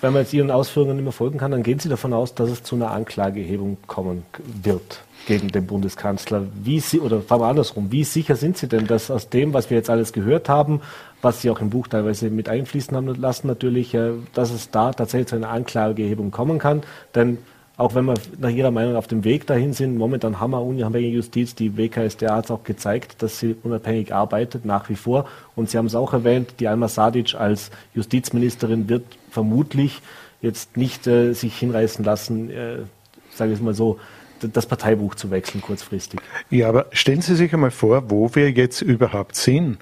wenn 0.00 0.12
man 0.12 0.22
jetzt 0.22 0.32
Ihren 0.32 0.50
Ausführungen 0.50 0.98
immer 0.98 1.12
folgen 1.12 1.38
kann, 1.38 1.50
dann 1.50 1.62
gehen 1.62 1.78
Sie 1.78 1.88
davon 1.88 2.12
aus, 2.12 2.34
dass 2.34 2.50
es 2.50 2.62
zu 2.62 2.76
einer 2.76 2.90
Anklagehebung 2.90 3.78
kommen 3.86 4.24
wird 4.62 5.02
gegen 5.26 5.48
den 5.48 5.66
Bundeskanzler. 5.66 6.46
Wie 6.54 6.80
Sie, 6.80 7.00
oder 7.00 7.20
fragen 7.20 7.42
wir 7.42 7.48
andersrum, 7.48 7.92
wie 7.92 8.04
sicher 8.04 8.36
sind 8.36 8.56
Sie 8.56 8.68
denn, 8.68 8.86
dass 8.86 9.10
aus 9.10 9.28
dem, 9.28 9.52
was 9.52 9.68
wir 9.68 9.76
jetzt 9.76 9.90
alles 9.90 10.12
gehört 10.12 10.48
haben, 10.48 10.80
was 11.22 11.42
Sie 11.42 11.50
auch 11.50 11.60
im 11.60 11.70
Buch 11.70 11.88
teilweise 11.88 12.30
mit 12.30 12.48
einfließen 12.48 12.96
haben 12.96 13.14
lassen, 13.20 13.46
natürlich, 13.46 13.94
äh, 13.94 14.12
dass 14.32 14.50
es 14.50 14.70
da 14.70 14.92
tatsächlich 14.92 15.28
zu 15.28 15.36
einer 15.36 15.50
Anklagehebung 15.50 16.30
kommen 16.30 16.58
kann? 16.58 16.82
Denn 17.14 17.38
auch 17.80 17.94
wenn 17.94 18.04
wir 18.04 18.14
nach 18.38 18.50
Ihrer 18.50 18.70
Meinung 18.70 18.94
auf 18.94 19.06
dem 19.06 19.24
Weg 19.24 19.46
dahin 19.46 19.72
sind, 19.72 19.96
momentan 19.96 20.38
haben 20.38 20.50
wir 20.50 20.60
unabhängige 20.60 21.16
Justiz, 21.16 21.54
die 21.54 21.78
WKSDA 21.78 22.36
hat 22.36 22.44
es 22.44 22.50
auch 22.50 22.62
gezeigt, 22.62 23.22
dass 23.22 23.38
sie 23.38 23.56
unabhängig 23.62 24.14
arbeitet, 24.14 24.66
nach 24.66 24.90
wie 24.90 24.96
vor. 24.96 25.26
Und 25.56 25.70
Sie 25.70 25.78
haben 25.78 25.86
es 25.86 25.94
auch 25.94 26.12
erwähnt, 26.12 26.54
die 26.60 26.68
Alma 26.68 26.88
Sadic 26.88 27.34
als 27.34 27.70
Justizministerin 27.94 28.90
wird 28.90 29.04
vermutlich 29.30 30.02
jetzt 30.42 30.76
nicht 30.76 31.06
äh, 31.06 31.32
sich 31.32 31.56
hinreißen 31.56 32.04
lassen, 32.04 32.50
äh, 32.50 32.78
sage 33.34 33.54
ich 33.54 33.60
mal 33.62 33.74
so, 33.74 33.98
das 34.40 34.66
Parteibuch 34.66 35.14
zu 35.14 35.30
wechseln 35.30 35.62
kurzfristig. 35.62 36.20
Ja, 36.50 36.68
aber 36.68 36.86
stellen 36.92 37.22
Sie 37.22 37.34
sich 37.34 37.52
einmal 37.54 37.70
vor, 37.70 38.10
wo 38.10 38.34
wir 38.34 38.50
jetzt 38.50 38.82
überhaupt 38.82 39.36
sind, 39.36 39.78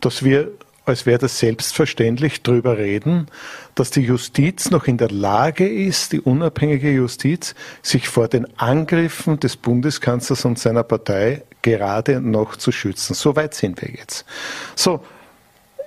dass 0.00 0.22
wir 0.22 0.50
als 0.90 1.06
wäre 1.06 1.18
das 1.18 1.38
selbstverständlich, 1.38 2.42
darüber 2.42 2.76
reden, 2.76 3.28
dass 3.74 3.90
die 3.90 4.02
Justiz 4.02 4.70
noch 4.70 4.86
in 4.86 4.98
der 4.98 5.10
Lage 5.10 5.66
ist, 5.66 6.12
die 6.12 6.20
unabhängige 6.20 6.90
Justiz, 6.90 7.54
sich 7.82 8.08
vor 8.08 8.28
den 8.28 8.46
Angriffen 8.58 9.40
des 9.40 9.56
Bundeskanzlers 9.56 10.44
und 10.44 10.58
seiner 10.58 10.82
Partei 10.82 11.42
gerade 11.62 12.20
noch 12.20 12.56
zu 12.56 12.72
schützen. 12.72 13.14
So 13.14 13.36
weit 13.36 13.54
sind 13.54 13.80
wir 13.80 13.90
jetzt. 13.90 14.26
So, 14.74 15.02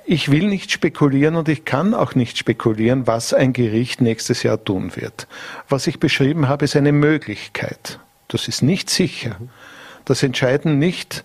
ich 0.05 0.31
will 0.31 0.47
nicht 0.47 0.71
spekulieren 0.71 1.35
und 1.35 1.47
ich 1.47 1.65
kann 1.65 1.93
auch 1.93 2.15
nicht 2.15 2.37
spekulieren, 2.37 3.07
was 3.07 3.33
ein 3.33 3.53
Gericht 3.53 4.01
nächstes 4.01 4.43
Jahr 4.43 4.63
tun 4.63 4.95
wird. 4.95 5.27
Was 5.69 5.87
ich 5.87 5.99
beschrieben 5.99 6.47
habe, 6.49 6.65
ist 6.65 6.75
eine 6.75 6.91
Möglichkeit. 6.91 7.99
Das 8.27 8.47
ist 8.47 8.63
nicht 8.63 8.89
sicher. 8.89 9.37
Das 10.05 10.23
entscheiden 10.23 10.79
nicht 10.79 11.23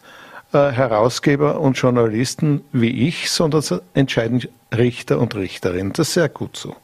äh, 0.52 0.70
Herausgeber 0.70 1.60
und 1.60 1.78
Journalisten 1.78 2.64
wie 2.72 3.08
ich, 3.08 3.30
sondern 3.30 3.62
entscheiden 3.94 4.42
Richter 4.76 5.18
und 5.18 5.34
Richterinnen. 5.34 5.92
Das 5.92 6.08
ist 6.08 6.14
sehr 6.14 6.28
gut 6.28 6.56
so. 6.56 6.76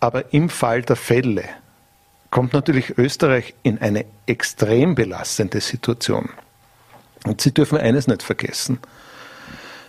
Aber 0.00 0.32
im 0.34 0.48
Fall 0.48 0.82
der 0.82 0.96
Fälle 0.96 1.44
kommt 2.30 2.52
natürlich 2.52 2.98
Österreich 2.98 3.54
in 3.62 3.78
eine 3.78 4.04
extrem 4.26 4.94
belastende 4.94 5.60
Situation. 5.60 6.28
Und 7.24 7.40
Sie 7.40 7.54
dürfen 7.54 7.78
eines 7.78 8.06
nicht 8.06 8.22
vergessen. 8.22 8.78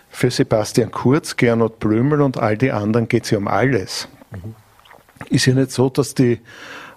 Für 0.08 0.30
Sebastian 0.30 0.90
Kurz, 0.90 1.36
Gernot 1.36 1.78
Blümel 1.80 2.22
und 2.22 2.38
all 2.38 2.56
die 2.56 2.72
anderen 2.72 3.08
geht 3.08 3.24
es 3.24 3.30
ja 3.30 3.38
um 3.38 3.48
alles. 3.48 4.08
Mhm. 4.30 4.54
Ist 5.28 5.46
ja 5.46 5.54
nicht 5.54 5.72
so, 5.72 5.90
dass 5.90 6.14
die, 6.14 6.40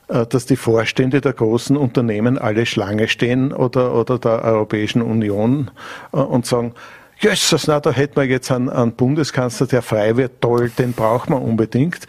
dass 0.09 0.45
die 0.45 0.55
Vorstände 0.55 1.21
der 1.21 1.33
großen 1.33 1.77
Unternehmen 1.77 2.37
alle 2.37 2.65
Schlange 2.65 3.07
stehen 3.07 3.53
oder, 3.53 3.93
oder 3.93 4.19
der 4.19 4.43
Europäischen 4.43 5.01
Union 5.01 5.71
äh, 6.11 6.17
und 6.17 6.45
sagen, 6.45 6.73
Jesus, 7.21 7.67
na, 7.67 7.81
da 7.81 7.91
hätten 7.91 8.15
wir 8.15 8.23
jetzt 8.23 8.49
einen, 8.49 8.69
einen 8.69 8.93
Bundeskanzler, 8.93 9.67
der 9.67 9.81
frei 9.81 10.15
wird, 10.15 10.39
toll, 10.39 10.69
den 10.69 10.93
braucht 10.93 11.29
man 11.29 11.41
unbedingt. 11.41 12.07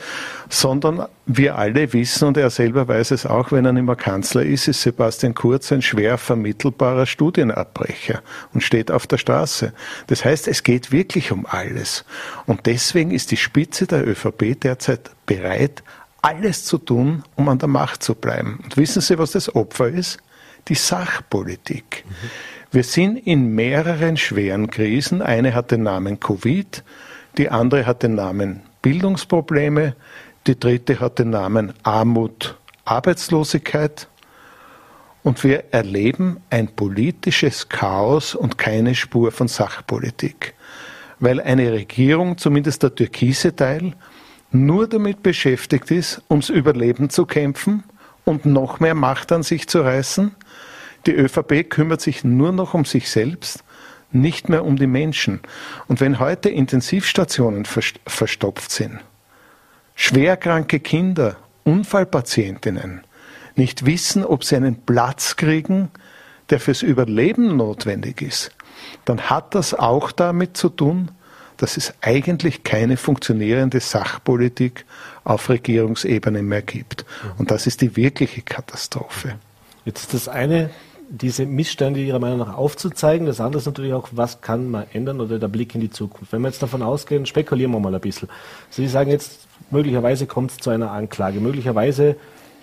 Sondern 0.48 1.04
wir 1.26 1.58
alle 1.58 1.92
wissen, 1.92 2.28
und 2.28 2.36
er 2.36 2.48
selber 2.48 2.86
weiß 2.86 3.10
es 3.10 3.26
auch, 3.26 3.50
wenn 3.50 3.64
er 3.64 3.72
nicht 3.72 3.86
mehr 3.86 3.96
Kanzler 3.96 4.42
ist, 4.42 4.68
ist 4.68 4.82
Sebastian 4.82 5.34
Kurz 5.34 5.72
ein 5.72 5.82
schwer 5.82 6.16
vermittelbarer 6.16 7.06
Studienabbrecher 7.06 8.22
und 8.54 8.62
steht 8.62 8.92
auf 8.92 9.08
der 9.08 9.18
Straße. 9.18 9.72
Das 10.06 10.24
heißt, 10.24 10.46
es 10.46 10.62
geht 10.62 10.92
wirklich 10.92 11.32
um 11.32 11.44
alles. 11.44 12.04
Und 12.46 12.66
deswegen 12.66 13.10
ist 13.10 13.32
die 13.32 13.36
Spitze 13.36 13.88
der 13.88 14.06
ÖVP 14.06 14.60
derzeit 14.60 15.10
bereit, 15.26 15.82
alles 16.22 16.64
zu 16.64 16.78
tun, 16.78 17.22
um 17.36 17.48
an 17.48 17.58
der 17.58 17.68
Macht 17.68 18.02
zu 18.02 18.14
bleiben. 18.14 18.60
Und 18.62 18.76
wissen 18.76 19.00
Sie, 19.00 19.18
was 19.18 19.32
das 19.32 19.54
Opfer 19.54 19.88
ist? 19.88 20.18
Die 20.68 20.74
Sachpolitik. 20.74 22.04
Mhm. 22.06 22.14
Wir 22.72 22.84
sind 22.84 23.16
in 23.16 23.54
mehreren 23.54 24.16
schweren 24.16 24.70
Krisen. 24.70 25.22
Eine 25.22 25.54
hat 25.54 25.72
den 25.72 25.82
Namen 25.82 26.20
Covid, 26.20 26.84
die 27.36 27.48
andere 27.48 27.84
hat 27.84 28.02
den 28.02 28.14
Namen 28.14 28.62
Bildungsprobleme, 28.82 29.96
die 30.46 30.58
dritte 30.58 31.00
hat 31.00 31.18
den 31.18 31.30
Namen 31.30 31.72
Armut, 31.82 32.56
Arbeitslosigkeit. 32.84 34.06
Und 35.22 35.42
wir 35.42 35.64
erleben 35.72 36.38
ein 36.48 36.68
politisches 36.68 37.68
Chaos 37.68 38.34
und 38.34 38.56
keine 38.56 38.94
Spur 38.94 39.32
von 39.32 39.48
Sachpolitik. 39.48 40.54
Weil 41.18 41.40
eine 41.40 41.72
Regierung, 41.72 42.38
zumindest 42.38 42.82
der 42.82 42.94
türkise 42.94 43.54
Teil, 43.54 43.94
nur 44.50 44.88
damit 44.88 45.22
beschäftigt 45.22 45.90
ist, 45.90 46.22
ums 46.28 46.48
Überleben 46.48 47.10
zu 47.10 47.26
kämpfen 47.26 47.84
und 48.24 48.46
noch 48.46 48.80
mehr 48.80 48.94
Macht 48.94 49.32
an 49.32 49.42
sich 49.42 49.68
zu 49.68 49.80
reißen, 49.80 50.34
die 51.06 51.14
ÖVP 51.14 51.68
kümmert 51.70 52.00
sich 52.00 52.24
nur 52.24 52.52
noch 52.52 52.74
um 52.74 52.84
sich 52.84 53.10
selbst, 53.10 53.64
nicht 54.12 54.48
mehr 54.48 54.64
um 54.64 54.76
die 54.76 54.86
Menschen. 54.86 55.40
Und 55.88 56.00
wenn 56.00 56.18
heute 56.18 56.48
Intensivstationen 56.48 57.64
verstopft 57.64 58.70
sind, 58.70 59.00
schwerkranke 59.94 60.80
Kinder, 60.80 61.36
Unfallpatientinnen 61.64 63.02
nicht 63.54 63.86
wissen, 63.86 64.24
ob 64.24 64.44
sie 64.44 64.56
einen 64.56 64.82
Platz 64.82 65.36
kriegen, 65.36 65.90
der 66.50 66.60
fürs 66.60 66.82
Überleben 66.82 67.56
notwendig 67.56 68.22
ist, 68.22 68.50
dann 69.04 69.30
hat 69.30 69.54
das 69.54 69.74
auch 69.74 70.10
damit 70.12 70.56
zu 70.56 70.68
tun, 70.68 71.10
dass 71.60 71.76
es 71.76 71.92
eigentlich 72.00 72.64
keine 72.64 72.96
funktionierende 72.96 73.80
Sachpolitik 73.80 74.86
auf 75.24 75.50
Regierungsebene 75.50 76.42
mehr 76.42 76.62
gibt. 76.62 77.04
Und 77.36 77.50
das 77.50 77.66
ist 77.66 77.82
die 77.82 77.96
wirkliche 77.96 78.40
Katastrophe. 78.40 79.34
Jetzt 79.84 80.00
ist 80.00 80.14
das 80.14 80.28
eine 80.28 80.70
diese 81.10 81.44
Missstände 81.44 82.00
Ihrer 82.00 82.20
Meinung 82.20 82.38
nach 82.38 82.56
aufzuzeigen. 82.56 83.26
Das 83.26 83.40
andere 83.40 83.58
ist 83.58 83.66
natürlich 83.66 83.92
auch, 83.92 84.08
was 84.12 84.40
kann 84.40 84.70
man 84.70 84.84
ändern 84.92 85.20
oder 85.20 85.38
der 85.38 85.48
Blick 85.48 85.74
in 85.74 85.80
die 85.80 85.90
Zukunft. 85.90 86.32
Wenn 86.32 86.40
wir 86.40 86.48
jetzt 86.48 86.62
davon 86.62 86.82
ausgehen, 86.82 87.26
spekulieren 87.26 87.72
wir 87.72 87.80
mal 87.80 87.94
ein 87.94 88.00
bisschen. 88.00 88.28
Sie 88.70 88.86
sagen 88.86 89.10
jetzt, 89.10 89.46
möglicherweise 89.70 90.26
kommt 90.26 90.52
es 90.52 90.58
zu 90.58 90.70
einer 90.70 90.92
Anklage. 90.92 91.40
Möglicherweise, 91.40 92.16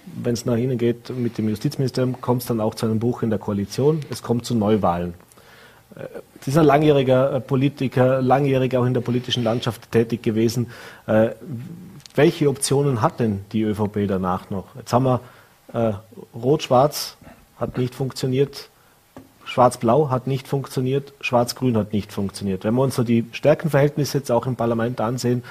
wenn 0.05 0.33
es 0.33 0.45
nach 0.45 0.55
Ihnen 0.55 0.77
geht, 0.77 1.09
mit 1.09 1.37
dem 1.37 1.49
Justizministerium, 1.49 2.21
kommt 2.21 2.41
es 2.41 2.47
dann 2.47 2.61
auch 2.61 2.73
zu 2.73 2.85
einem 2.85 2.99
Bruch 2.99 3.21
in 3.21 3.29
der 3.29 3.39
Koalition. 3.39 3.99
Es 4.09 4.23
kommt 4.23 4.45
zu 4.45 4.55
Neuwahlen. 4.55 5.13
Äh, 6.37 6.43
Sie 6.43 6.51
sind 6.51 6.61
ein 6.61 6.67
langjähriger 6.67 7.33
äh, 7.33 7.39
Politiker, 7.41 8.21
langjährig 8.21 8.75
auch 8.77 8.85
in 8.85 8.93
der 8.93 9.01
politischen 9.01 9.43
Landschaft 9.43 9.91
tätig 9.91 10.23
gewesen. 10.23 10.67
Äh, 11.05 11.29
welche 12.15 12.49
Optionen 12.49 13.01
hat 13.01 13.19
denn 13.19 13.45
die 13.51 13.63
ÖVP 13.63 14.07
danach 14.07 14.49
noch? 14.49 14.75
Jetzt 14.75 14.91
haben 14.93 15.05
wir 15.05 15.21
Rot-Schwarz 16.33 17.17
hat 17.59 17.77
nicht 17.77 17.93
funktioniert. 17.93 18.69
Schwarz-Blau 19.45 20.09
hat 20.09 20.27
nicht 20.27 20.47
funktioniert, 20.47 21.13
Schwarz-Grün 21.21 21.77
hat 21.77 21.93
nicht 21.93 22.11
funktioniert. 22.11 22.63
Wenn 22.63 22.73
wir 22.75 22.83
uns 22.83 22.95
so 22.95 23.03
die 23.03 23.25
Stärkenverhältnisse 23.31 24.19
jetzt 24.19 24.31
auch 24.31 24.45
im 24.45 24.55
Parlament 24.55 24.99
ansehen, 24.99 25.43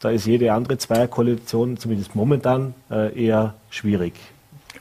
da 0.00 0.10
ist 0.10 0.26
jede 0.26 0.52
andere 0.52 0.78
Zweierkoalition, 0.78 1.76
zumindest 1.76 2.14
momentan, 2.14 2.74
äh, 2.90 3.18
eher 3.18 3.54
schwierig. 3.70 4.14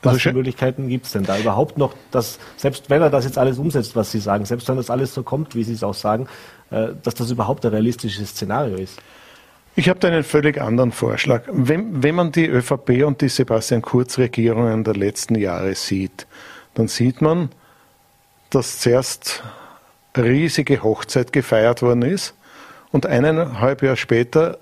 Was 0.03 0.13
also 0.13 0.29
für 0.29 0.33
Möglichkeiten 0.33 0.87
gibt 0.89 1.05
es 1.05 1.11
denn 1.11 1.23
da 1.23 1.37
überhaupt 1.37 1.77
noch, 1.77 1.93
dass, 2.11 2.39
selbst 2.55 2.89
wenn 2.89 3.01
er 3.01 3.09
das 3.09 3.25
jetzt 3.25 3.37
alles 3.37 3.57
umsetzt, 3.57 3.95
was 3.95 4.11
Sie 4.11 4.19
sagen, 4.19 4.45
selbst 4.45 4.67
wenn 4.67 4.77
das 4.77 4.89
alles 4.89 5.13
so 5.13 5.23
kommt, 5.23 5.55
wie 5.55 5.63
Sie 5.63 5.73
es 5.73 5.83
auch 5.83 5.93
sagen, 5.93 6.27
äh, 6.69 6.89
dass 7.03 7.15
das 7.15 7.31
überhaupt 7.31 7.65
ein 7.65 7.71
realistisches 7.71 8.29
Szenario 8.29 8.75
ist? 8.75 8.99
Ich 9.75 9.89
habe 9.89 9.99
da 9.99 10.07
einen 10.07 10.23
völlig 10.23 10.59
anderen 10.59 10.91
Vorschlag. 10.91 11.43
Wenn, 11.51 12.01
wenn 12.01 12.15
man 12.15 12.31
die 12.31 12.47
ÖVP 12.47 13.05
und 13.05 13.21
die 13.21 13.29
Sebastian 13.29 13.83
Kurz-Regierungen 13.83 14.83
der 14.83 14.95
letzten 14.95 15.35
Jahre 15.35 15.75
sieht, 15.75 16.25
dann 16.73 16.87
sieht 16.87 17.21
man, 17.21 17.49
dass 18.49 18.79
zuerst 18.79 19.43
riesige 20.17 20.81
Hochzeit 20.81 21.31
gefeiert 21.31 21.81
worden 21.81 22.01
ist 22.01 22.33
und 22.91 23.05
eineinhalb 23.05 23.83
Jahre 23.83 23.97
später 23.97 24.57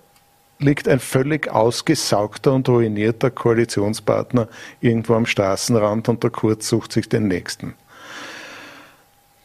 liegt 0.59 0.87
ein 0.87 0.99
völlig 0.99 1.49
ausgesaugter 1.49 2.53
und 2.53 2.69
ruinierter 2.69 3.29
Koalitionspartner 3.29 4.47
irgendwo 4.81 5.15
am 5.15 5.25
Straßenrand 5.25 6.09
und 6.09 6.23
der 6.23 6.29
Kurz 6.29 6.67
sucht 6.67 6.91
sich 6.91 7.09
den 7.09 7.27
nächsten. 7.27 7.75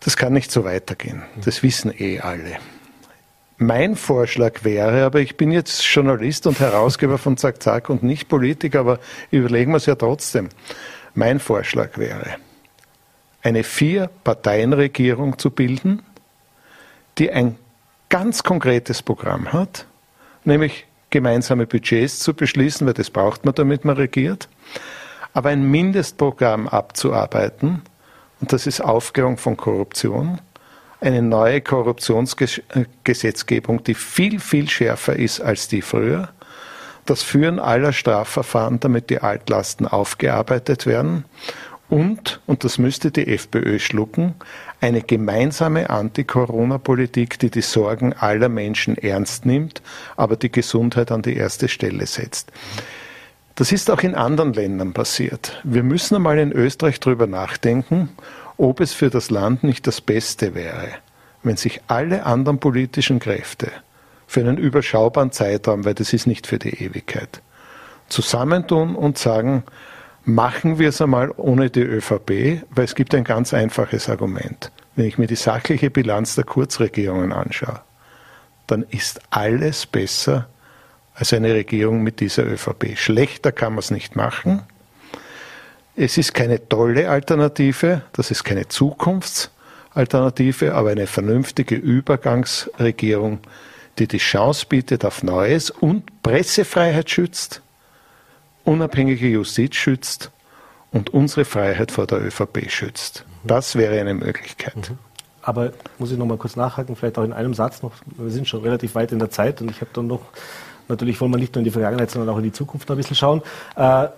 Das 0.01 0.17
kann 0.17 0.33
nicht 0.33 0.51
so 0.51 0.65
weitergehen. 0.65 1.23
Das 1.45 1.63
wissen 1.63 1.93
eh 1.97 2.21
alle. 2.21 2.59
Mein 3.59 3.95
Vorschlag 3.95 4.65
wäre, 4.65 5.05
aber 5.05 5.21
ich 5.21 5.37
bin 5.37 5.53
jetzt 5.53 5.85
Journalist 5.85 6.47
und 6.47 6.61
Herausgeber 6.61 7.19
von 7.19 7.37
Zack 7.37 7.63
Zack 7.63 7.91
und 7.91 8.03
nicht 8.03 8.29
Politiker, 8.29 8.81
aber 8.81 9.01
überlegen 9.31 9.73
wir 9.73 9.77
es 9.77 9.85
ja 9.87 9.97
trotzdem. 9.97 10.49
Mein 11.13 11.41
Vorschlag 11.41 11.99
wäre, 11.99 12.37
eine 13.43 13.63
Vier-Parteien-Regierung 13.63 15.39
zu 15.39 15.51
bilden, 15.51 16.03
die 17.19 17.31
ein 17.31 17.59
ganz 18.09 18.43
konkretes 18.43 19.03
Programm 19.03 19.53
hat, 19.53 19.85
nämlich 20.45 20.87
gemeinsame 21.11 21.67
Budgets 21.67 22.21
zu 22.21 22.35
beschließen, 22.35 22.87
weil 22.87 22.95
das 22.95 23.11
braucht 23.11 23.45
man, 23.45 23.55
damit 23.55 23.85
man 23.85 23.97
regiert, 23.97 24.49
aber 25.35 25.51
ein 25.51 25.63
Mindestprogramm 25.63 26.69
abzuarbeiten, 26.69 27.83
und 28.41 28.53
das 28.53 28.67
ist 28.67 28.81
Aufklärung 28.81 29.37
von 29.37 29.57
Korruption, 29.57 30.41
eine 31.01 31.23
neue 31.23 31.61
Korruptionsgesetzgebung, 31.61 33.85
die 33.85 33.95
viel, 33.95 34.41
viel 34.41 34.69
schärfer 34.69 35.17
ist 35.17 35.41
als 35.41 35.69
die 35.69 35.83
früher, 35.83 36.31
das 37.07 37.23
Führen 37.23 37.59
aller 37.59 37.93
Strafverfahren, 37.93 38.81
damit 38.81 39.11
die 39.11 39.21
Altlasten 39.21 39.87
aufgearbeitet 39.87 40.87
werden 40.87 41.25
und, 41.89 42.41
und 42.47 42.65
das 42.65 42.79
müsste 42.79 43.11
die 43.11 43.27
FPÖ 43.27 43.79
schlucken, 43.79 44.35
eine 44.81 45.03
gemeinsame 45.03 45.91
Anti-Corona-Politik, 45.91 47.39
die 47.39 47.51
die 47.51 47.61
Sorgen 47.61 48.13
aller 48.15 48.49
Menschen 48.49 48.97
ernst 48.97 49.45
nimmt, 49.47 49.83
aber 50.17 50.37
die 50.37 50.51
Gesundheit 50.51 51.13
an 51.13 51.23
die 51.23 51.37
erste 51.37 51.69
Stelle 51.69 52.07
setzt. 52.07 52.51
Das 53.57 53.73
ist 53.73 53.91
auch 53.91 54.01
in 54.01 54.15
anderen 54.15 54.55
Ländern 54.55 54.95
passiert. 54.95 55.61
Wir 55.65 55.83
müssen 55.83 56.15
einmal 56.17 56.39
in 56.39 56.53
Österreich 56.53 56.99
darüber 56.99 57.27
nachdenken, 57.27 58.09
ob 58.57 58.81
es 58.81 58.95
für 58.95 59.11
das 59.11 59.31
Land 59.31 59.65
nicht 59.65 59.87
das 59.87 60.01
Beste 60.01 60.55
wäre, 60.55 60.89
wenn 61.43 61.57
sich 61.57 61.83
alle 61.87 62.25
anderen 62.25 62.59
politischen 62.59 63.19
Kräfte 63.19 63.71
für 64.27 64.41
einen 64.41 64.57
überschaubaren 64.57 65.33
Zeitraum, 65.33 65.85
weil 65.85 65.95
das 65.95 66.13
ist 66.13 66.27
nicht 66.27 66.47
für 66.47 66.59
die 66.59 66.83
Ewigkeit, 66.83 67.43
zusammentun 68.09 68.95
und 68.95 69.19
sagen, 69.19 69.65
Machen 70.25 70.79
wir 70.79 70.91
es 70.91 71.01
einmal 71.01 71.33
ohne 71.37 71.71
die 71.71 71.81
ÖVP, 71.81 72.63
weil 72.71 72.85
es 72.85 72.95
gibt 72.95 73.15
ein 73.15 73.25
ganz 73.25 73.55
einfaches 73.55 74.09
Argument. 74.09 74.71
Wenn 74.97 75.07
ich 75.07 75.19
mir 75.19 75.27
die 75.27 75.37
sachliche 75.37 75.91
Bilanz 75.91 76.35
der 76.35 76.45
Kurzregierungen 76.45 77.33
anschaue, 77.33 77.81
dann 78.67 78.83
ist 78.91 79.21
alles 79.31 79.87
besser 79.87 80.49
als 81.15 81.33
eine 81.33 81.55
Regierung 81.55 82.03
mit 82.03 82.21
dieser 82.21 82.45
ÖVP. 82.45 82.97
Schlechter 82.97 83.53
kann 83.53 83.73
man 83.73 83.81
es 83.81 83.91
nicht 83.91 84.15
machen. 84.15 84.63
Es 85.97 86.19
ist 86.19 86.35
keine 86.35 86.69
tolle 86.69 87.11
Alternative, 87.11 88.03
das 88.13 88.31
ist 88.31 88.45
keine 88.45 88.65
Zukunfts- 88.65 89.51
Alternative, 89.93 90.75
aber 90.75 90.91
eine 90.91 91.07
vernünftige 91.07 91.75
Übergangsregierung, 91.75 93.41
die 93.99 94.07
die 94.07 94.19
Chance 94.19 94.67
bietet 94.69 95.05
auf 95.05 95.23
Neues 95.23 95.71
und 95.71 96.23
Pressefreiheit 96.23 97.11
schützt, 97.11 97.61
unabhängige 98.71 99.27
Justiz 99.27 99.75
schützt 99.75 100.31
und 100.93 101.11
unsere 101.13 101.45
Freiheit 101.45 101.91
vor 101.91 102.07
der 102.07 102.25
ÖVP 102.25 102.71
schützt. 102.71 103.25
Das 103.43 103.75
wäre 103.75 104.01
eine 104.01 104.15
Möglichkeit. 104.15 104.91
Mhm. 104.91 104.99
Aber 105.43 105.73
muss 105.99 106.13
ich 106.13 106.19
noch 106.19 106.27
mal 106.27 106.37
kurz 106.37 106.55
nachhaken, 106.55 106.95
vielleicht 106.95 107.19
auch 107.19 107.25
in 107.25 107.33
einem 107.33 107.53
Satz 107.53 107.83
noch. 107.83 107.93
Wir 108.17 108.31
sind 108.31 108.47
schon 108.47 108.63
relativ 108.63 108.95
weit 108.95 109.11
in 109.11 109.19
der 109.19 109.31
Zeit 109.31 109.61
und 109.61 109.71
ich 109.73 109.81
habe 109.81 109.91
dann 109.93 110.07
noch, 110.07 110.21
natürlich 110.87 111.21
wollen 111.21 111.33
wir 111.33 111.39
nicht 111.39 111.55
nur 111.55 111.61
in 111.61 111.65
die 111.65 111.73
Vergangenheit, 111.73 112.13
sondern 112.13 112.33
auch 112.33 112.39
in 112.39 112.45
die 112.45 112.53
Zukunft 112.53 112.89
noch 112.89 112.95
ein 112.95 112.99
bisschen 112.99 113.17
schauen. 113.17 113.43
Äh, 113.75 114.09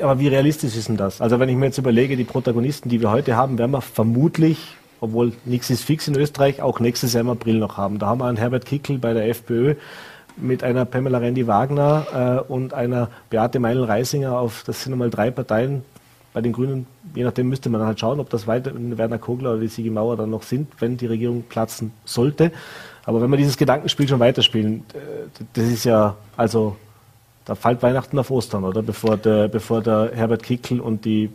aber 0.00 0.18
wie 0.18 0.28
realistisch 0.28 0.76
ist 0.76 0.88
denn 0.88 0.96
das? 0.96 1.20
Also 1.20 1.38
wenn 1.38 1.50
ich 1.50 1.56
mir 1.56 1.66
jetzt 1.66 1.78
überlege, 1.78 2.16
die 2.16 2.24
Protagonisten, 2.24 2.88
die 2.88 3.02
wir 3.02 3.10
heute 3.10 3.36
haben, 3.36 3.58
werden 3.58 3.72
wir 3.72 3.82
vermutlich, 3.82 4.76
obwohl 5.00 5.32
nichts 5.44 5.68
ist 5.68 5.82
fix 5.82 6.08
in 6.08 6.16
Österreich, 6.16 6.62
auch 6.62 6.80
nächstes 6.80 7.12
Jahr 7.12 7.22
im 7.22 7.30
April 7.30 7.58
noch 7.58 7.76
haben. 7.76 7.98
Da 7.98 8.06
haben 8.06 8.20
wir 8.20 8.26
einen 8.26 8.38
Herbert 8.38 8.64
Kickel 8.64 8.98
bei 8.98 9.12
der 9.12 9.28
FPÖ 9.28 9.74
mit 10.36 10.62
einer 10.64 10.84
Pamela 10.84 11.18
Rendi-Wagner 11.18 12.44
äh, 12.48 12.52
und 12.52 12.74
einer 12.74 13.08
Beate 13.30 13.58
Meinl-Reisinger 13.60 14.38
auf, 14.38 14.64
das 14.66 14.82
sind 14.82 14.92
einmal 14.92 15.10
drei 15.10 15.30
Parteien, 15.30 15.82
bei 16.34 16.40
den 16.40 16.52
Grünen, 16.52 16.86
je 17.14 17.22
nachdem 17.22 17.48
müsste 17.48 17.70
man 17.70 17.82
halt 17.82 18.00
schauen, 18.00 18.18
ob 18.18 18.28
das 18.28 18.48
weiter 18.48 18.72
Werner 18.74 19.18
Kogler 19.18 19.52
oder 19.52 19.60
die 19.60 19.68
Sigi 19.68 19.88
Mauer 19.88 20.16
dann 20.16 20.30
noch 20.30 20.42
sind, 20.42 20.68
wenn 20.80 20.96
die 20.96 21.06
Regierung 21.06 21.44
platzen 21.48 21.92
sollte. 22.04 22.50
Aber 23.04 23.22
wenn 23.22 23.30
wir 23.30 23.36
dieses 23.36 23.56
Gedankenspiel 23.56 24.08
schon 24.08 24.18
weiterspielen, 24.18 24.84
äh, 24.94 25.44
das 25.52 25.64
ist 25.64 25.84
ja, 25.84 26.16
also 26.36 26.76
da 27.44 27.54
fällt 27.54 27.82
Weihnachten 27.82 28.18
auf 28.18 28.30
Ostern, 28.30 28.64
oder? 28.64 28.82
Bevor 28.82 29.16
der, 29.16 29.48
bevor 29.48 29.80
der 29.80 30.10
Herbert 30.14 30.42
Kickel 30.42 30.80
und 30.80 31.04
die 31.04 31.24
äh, 31.24 31.28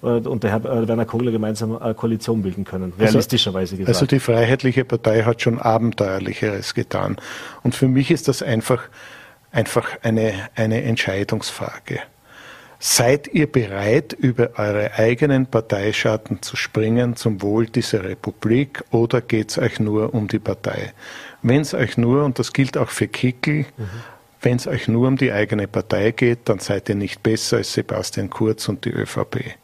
und 0.00 0.42
der 0.42 0.50
Herr 0.50 0.64
äh, 0.64 0.88
Werner 0.88 1.04
Kogler 1.04 1.32
gemeinsam 1.32 1.76
eine 1.76 1.94
Koalition 1.94 2.42
bilden 2.42 2.64
können, 2.64 2.92
realistischerweise 2.98 3.76
gesagt. 3.76 3.94
Also 3.94 4.06
die 4.06 4.20
Freiheitliche 4.20 4.84
Partei 4.84 5.22
hat 5.22 5.42
schon 5.42 5.58
Abenteuerlicheres 5.58 6.74
getan. 6.74 7.16
Und 7.62 7.74
für 7.74 7.88
mich 7.88 8.10
ist 8.10 8.28
das 8.28 8.42
einfach, 8.42 8.82
einfach 9.52 9.88
eine, 10.02 10.34
eine 10.54 10.82
Entscheidungsfrage. 10.82 12.00
Seid 12.78 13.28
ihr 13.28 13.50
bereit, 13.50 14.12
über 14.12 14.50
eure 14.56 14.92
eigenen 14.94 15.46
Parteischatten 15.46 16.42
zu 16.42 16.56
springen 16.56 17.16
zum 17.16 17.40
Wohl 17.40 17.66
dieser 17.66 18.04
Republik 18.04 18.84
oder 18.90 19.22
geht 19.22 19.50
es 19.50 19.58
euch 19.58 19.80
nur 19.80 20.12
um 20.12 20.28
die 20.28 20.38
Partei? 20.38 20.92
Wenn 21.42 21.62
es 21.62 21.72
euch 21.72 21.96
nur, 21.96 22.24
und 22.24 22.38
das 22.38 22.52
gilt 22.52 22.76
auch 22.76 22.90
für 22.90 23.08
Kickel, 23.08 23.64
mhm. 23.78 23.88
wenn 24.42 24.56
es 24.56 24.66
euch 24.66 24.88
nur 24.88 25.08
um 25.08 25.16
die 25.16 25.32
eigene 25.32 25.68
Partei 25.68 26.10
geht, 26.10 26.40
dann 26.50 26.58
seid 26.58 26.90
ihr 26.90 26.96
nicht 26.96 27.22
besser 27.22 27.56
als 27.58 27.72
Sebastian 27.72 28.28
Kurz 28.28 28.68
und 28.68 28.84
die 28.84 28.90
ÖVP. 28.90 29.56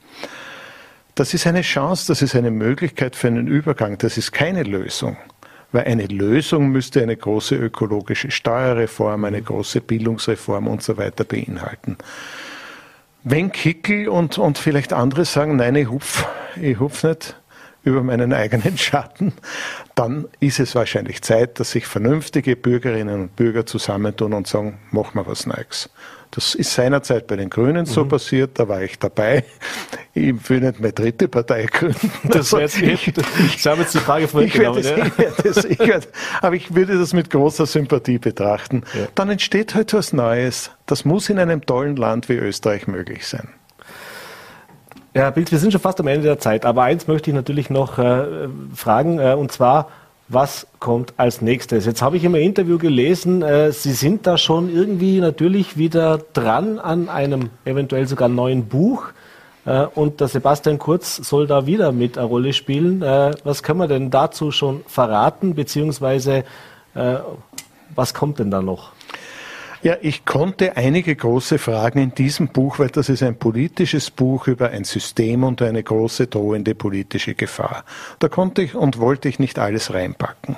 Das 1.14 1.34
ist 1.34 1.46
eine 1.46 1.60
Chance, 1.60 2.06
das 2.08 2.22
ist 2.22 2.34
eine 2.34 2.50
Möglichkeit 2.50 3.16
für 3.16 3.26
einen 3.26 3.46
Übergang, 3.46 3.98
das 3.98 4.16
ist 4.16 4.32
keine 4.32 4.62
Lösung. 4.62 5.18
Weil 5.70 5.84
eine 5.84 6.06
Lösung 6.06 6.68
müsste 6.68 7.02
eine 7.02 7.16
große 7.16 7.54
ökologische 7.54 8.30
Steuerreform, 8.30 9.24
eine 9.24 9.42
große 9.42 9.80
Bildungsreform 9.80 10.68
und 10.68 10.82
so 10.82 10.96
weiter 10.96 11.24
beinhalten. 11.24 11.96
Wenn 13.24 13.52
Kickel 13.52 14.08
und, 14.08 14.38
und 14.38 14.58
vielleicht 14.58 14.92
andere 14.92 15.24
sagen, 15.24 15.56
nein, 15.56 15.76
ich 15.76 15.88
hupf, 15.88 16.26
ich 16.60 16.80
hupf 16.80 17.04
nicht 17.04 17.36
über 17.84 18.02
meinen 18.02 18.32
eigenen 18.32 18.78
Schatten, 18.78 19.32
dann 19.94 20.26
ist 20.40 20.60
es 20.60 20.74
wahrscheinlich 20.74 21.22
Zeit, 21.22 21.60
dass 21.60 21.72
sich 21.72 21.86
vernünftige 21.86 22.56
Bürgerinnen 22.56 23.20
und 23.22 23.36
Bürger 23.36 23.66
zusammentun 23.66 24.32
und 24.32 24.46
sagen, 24.46 24.78
machen 24.90 25.14
wir 25.14 25.26
was 25.26 25.46
Neues. 25.46 25.90
Das 26.32 26.54
ist 26.54 26.72
seinerzeit 26.72 27.26
bei 27.26 27.36
den 27.36 27.50
Grünen 27.50 27.84
so 27.84 28.04
mhm. 28.04 28.08
passiert, 28.08 28.58
da 28.58 28.66
war 28.66 28.82
ich 28.82 28.98
dabei. 28.98 29.44
Ich 30.14 30.50
will 30.50 30.60
nicht 30.60 30.78
meine 30.78 30.92
dritte 30.92 31.26
Partei 31.28 31.64
gründen. 31.64 32.10
Das 32.24 32.52
wäre 32.52 32.62
jetzt, 32.62 32.80
ich, 32.80 33.08
ich, 33.08 33.66
habe 33.66 33.80
jetzt 33.80 33.94
die 33.94 33.98
Frage 33.98 34.28
vorweggenommen. 34.28 34.80
Ich 34.80 34.86
ja. 34.86 35.96
ich 35.96 36.08
aber 36.40 36.54
ich 36.54 36.74
würde 36.74 36.98
das 36.98 37.14
mit 37.14 37.30
großer 37.30 37.64
Sympathie 37.64 38.18
betrachten. 38.18 38.82
Ja. 38.92 39.08
Dann 39.14 39.30
entsteht 39.30 39.74
halt 39.74 39.92
was 39.94 40.12
Neues. 40.12 40.70
Das 40.84 41.06
muss 41.06 41.30
in 41.30 41.38
einem 41.38 41.64
tollen 41.64 41.96
Land 41.96 42.28
wie 42.28 42.34
Österreich 42.34 42.86
möglich 42.86 43.26
sein. 43.26 43.48
Ja, 45.14 45.28
Bild, 45.28 45.52
wir 45.52 45.58
sind 45.58 45.72
schon 45.72 45.80
fast 45.82 46.00
am 46.00 46.06
Ende 46.06 46.22
der 46.22 46.38
Zeit, 46.38 46.64
aber 46.64 46.84
eins 46.84 47.06
möchte 47.06 47.28
ich 47.28 47.34
natürlich 47.34 47.68
noch 47.68 47.98
äh, 47.98 48.48
fragen, 48.74 49.18
äh, 49.18 49.34
und 49.34 49.52
zwar, 49.52 49.90
was 50.28 50.66
kommt 50.78 51.12
als 51.18 51.42
nächstes? 51.42 51.84
Jetzt 51.84 52.00
habe 52.00 52.16
ich 52.16 52.24
im 52.24 52.34
Interview 52.34 52.78
gelesen, 52.78 53.42
äh, 53.42 53.72
Sie 53.72 53.92
sind 53.92 54.26
da 54.26 54.38
schon 54.38 54.74
irgendwie 54.74 55.20
natürlich 55.20 55.76
wieder 55.76 56.18
dran 56.32 56.78
an 56.78 57.10
einem 57.10 57.50
eventuell 57.66 58.06
sogar 58.08 58.30
neuen 58.30 58.68
Buch. 58.68 59.08
Äh, 59.66 59.84
und 59.94 60.20
der 60.20 60.28
Sebastian 60.28 60.78
Kurz 60.78 61.16
soll 61.16 61.46
da 61.46 61.66
wieder 61.66 61.92
mit 61.92 62.16
eine 62.16 62.26
Rolle 62.26 62.54
spielen. 62.54 63.02
Äh, 63.02 63.32
was 63.44 63.62
können 63.62 63.80
wir 63.80 63.88
denn 63.88 64.10
dazu 64.10 64.50
schon 64.50 64.82
verraten, 64.86 65.54
beziehungsweise 65.54 66.44
äh, 66.94 67.16
was 67.94 68.14
kommt 68.14 68.38
denn 68.38 68.50
da 68.50 68.62
noch? 68.62 68.92
Ja, 69.82 69.96
ich 70.00 70.24
konnte 70.24 70.76
einige 70.76 71.16
große 71.16 71.58
Fragen 71.58 71.98
in 71.98 72.14
diesem 72.14 72.46
Buch, 72.46 72.78
weil 72.78 72.90
das 72.90 73.08
ist 73.08 73.20
ein 73.20 73.36
politisches 73.36 74.12
Buch 74.12 74.46
über 74.46 74.70
ein 74.70 74.84
System 74.84 75.42
und 75.42 75.60
eine 75.60 75.82
große 75.82 76.28
drohende 76.28 76.76
politische 76.76 77.34
Gefahr. 77.34 77.84
Da 78.20 78.28
konnte 78.28 78.62
ich 78.62 78.76
und 78.76 78.98
wollte 78.98 79.28
ich 79.28 79.40
nicht 79.40 79.58
alles 79.58 79.92
reinpacken. 79.92 80.56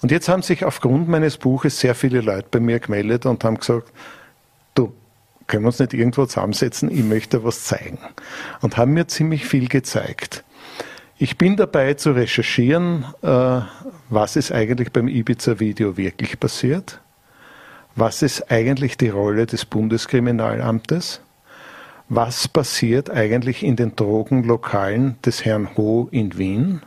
Und 0.00 0.10
jetzt 0.10 0.30
haben 0.30 0.40
sich 0.40 0.64
aufgrund 0.64 1.06
meines 1.06 1.36
Buches 1.36 1.78
sehr 1.78 1.94
viele 1.94 2.22
Leute 2.22 2.48
bei 2.50 2.60
mir 2.60 2.80
gemeldet 2.80 3.26
und 3.26 3.44
haben 3.44 3.58
gesagt, 3.58 3.92
du, 4.74 4.94
können 5.46 5.64
wir 5.64 5.68
uns 5.68 5.78
nicht 5.78 5.92
irgendwo 5.92 6.24
zusammensetzen, 6.24 6.90
ich 6.90 7.04
möchte 7.04 7.44
was 7.44 7.64
zeigen. 7.64 7.98
Und 8.62 8.78
haben 8.78 8.94
mir 8.94 9.06
ziemlich 9.06 9.44
viel 9.44 9.68
gezeigt. 9.68 10.44
Ich 11.18 11.36
bin 11.36 11.58
dabei 11.58 11.92
zu 11.92 12.12
recherchieren, 12.12 13.04
äh, 13.20 13.60
was 14.08 14.36
ist 14.36 14.50
eigentlich 14.50 14.92
beim 14.92 15.08
Ibiza-Video 15.08 15.98
wirklich 15.98 16.40
passiert 16.40 17.00
was 17.96 18.22
ist 18.22 18.50
eigentlich 18.50 18.96
die 18.96 19.08
Rolle 19.08 19.46
des 19.46 19.64
Bundeskriminalamtes? 19.64 21.20
Was 22.08 22.48
passiert 22.48 23.08
eigentlich 23.10 23.62
in 23.62 23.76
den 23.76 23.96
Drogenlokalen 23.96 25.16
des 25.24 25.44
Herrn 25.44 25.76
Ho 25.76 26.08
in 26.10 26.36
Wien? 26.36 26.82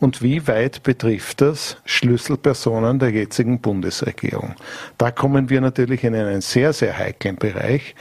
Und 0.00 0.22
wie 0.22 0.46
weit 0.48 0.82
betrifft 0.82 1.40
das 1.40 1.78
Schlüsselpersonen 1.84 2.98
der 2.98 3.10
jetzigen 3.10 3.60
Bundesregierung? 3.60 4.54
Da 4.98 5.10
kommen 5.10 5.50
wir 5.50 5.60
natürlich 5.60 6.04
in 6.04 6.14
einen 6.14 6.40
sehr, 6.40 6.72
sehr 6.72 6.98
heiklen 6.98 7.36
Bereich, 7.36 7.94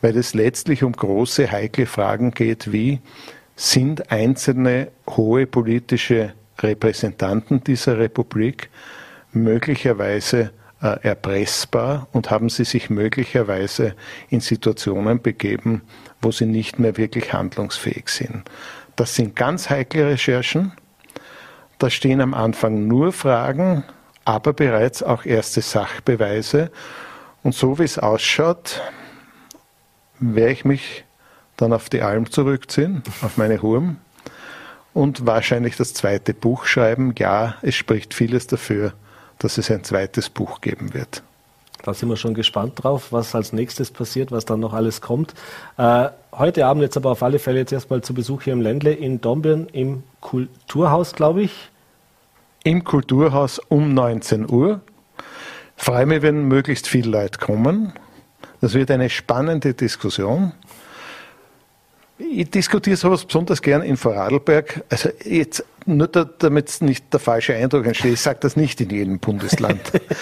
weil 0.00 0.16
es 0.16 0.34
letztlich 0.34 0.82
um 0.82 0.92
große, 0.92 1.50
heikle 1.50 1.86
Fragen 1.86 2.30
geht, 2.30 2.72
wie 2.72 3.00
sind 3.56 4.10
einzelne 4.10 4.88
hohe 5.08 5.46
politische 5.46 6.32
Repräsentanten 6.58 7.62
dieser 7.62 7.98
Republik 7.98 8.70
möglicherweise 9.32 10.50
erpressbar 10.80 12.08
und 12.12 12.30
haben 12.30 12.48
sie 12.48 12.64
sich 12.64 12.88
möglicherweise 12.88 13.94
in 14.30 14.40
Situationen 14.40 15.20
begeben, 15.20 15.82
wo 16.22 16.32
sie 16.32 16.46
nicht 16.46 16.78
mehr 16.78 16.96
wirklich 16.96 17.32
handlungsfähig 17.32 18.08
sind. 18.08 18.44
Das 18.96 19.14
sind 19.14 19.36
ganz 19.36 19.68
heikle 19.68 20.08
Recherchen. 20.08 20.72
Da 21.78 21.90
stehen 21.90 22.20
am 22.20 22.34
Anfang 22.34 22.86
nur 22.86 23.12
Fragen, 23.12 23.84
aber 24.24 24.52
bereits 24.52 25.02
auch 25.02 25.24
erste 25.24 25.60
Sachbeweise. 25.60 26.70
Und 27.42 27.54
so 27.54 27.78
wie 27.78 27.84
es 27.84 27.98
ausschaut, 27.98 28.80
werde 30.18 30.52
ich 30.52 30.64
mich 30.64 31.04
dann 31.56 31.72
auf 31.72 31.88
die 31.88 32.02
Alm 32.02 32.30
zurückziehen, 32.30 33.02
auf 33.22 33.36
meine 33.36 33.60
Hurm 33.62 33.96
und 34.92 35.26
wahrscheinlich 35.26 35.76
das 35.76 35.94
zweite 35.94 36.34
Buch 36.34 36.64
schreiben. 36.64 37.14
Ja, 37.18 37.56
es 37.62 37.74
spricht 37.74 38.14
vieles 38.14 38.46
dafür, 38.46 38.92
dass 39.40 39.58
es 39.58 39.70
ein 39.70 39.82
zweites 39.82 40.30
Buch 40.30 40.60
geben 40.60 40.94
wird. 40.94 41.22
Da 41.82 41.94
sind 41.94 42.08
wir 42.10 42.16
schon 42.16 42.34
gespannt 42.34 42.82
drauf, 42.82 43.10
was 43.10 43.34
als 43.34 43.52
nächstes 43.52 43.90
passiert, 43.90 44.30
was 44.30 44.44
dann 44.44 44.60
noch 44.60 44.74
alles 44.74 45.00
kommt. 45.00 45.34
Äh, 45.78 46.10
heute 46.32 46.66
Abend 46.66 46.82
jetzt 46.82 46.96
aber 46.96 47.10
auf 47.10 47.22
alle 47.22 47.38
Fälle 47.38 47.58
jetzt 47.58 47.72
erstmal 47.72 48.02
zu 48.02 48.12
Besuch 48.12 48.42
hier 48.42 48.52
im 48.52 48.60
Ländle 48.60 48.92
in 48.92 49.20
Dornbirn 49.20 49.66
im 49.72 50.02
Kulturhaus, 50.20 51.14
glaube 51.14 51.42
ich. 51.42 51.70
Im 52.62 52.84
Kulturhaus 52.84 53.58
um 53.58 53.94
19 53.94 54.50
Uhr. 54.50 54.82
Freue 55.76 56.04
mich, 56.04 56.20
wenn 56.20 56.44
möglichst 56.44 56.86
viele 56.86 57.10
Leute 57.10 57.38
kommen. 57.38 57.94
Das 58.60 58.74
wird 58.74 58.90
eine 58.90 59.08
spannende 59.08 59.72
Diskussion. 59.72 60.52
Ich 62.20 62.50
diskutiere 62.50 62.96
sowas 62.96 63.24
besonders 63.24 63.62
gern 63.62 63.82
in 63.82 63.96
Vorarlberg. 63.96 64.84
Also 64.90 65.08
jetzt 65.24 65.64
nur 65.86 66.06
da, 66.08 66.24
damit 66.24 66.80
nicht 66.82 67.12
der 67.12 67.20
falsche 67.20 67.54
Eindruck 67.54 67.86
entsteht, 67.86 68.12
ich 68.12 68.20
sage 68.20 68.38
das 68.42 68.56
nicht 68.56 68.80
in 68.80 68.90
jedem 68.90 69.18
Bundesland. 69.18 69.80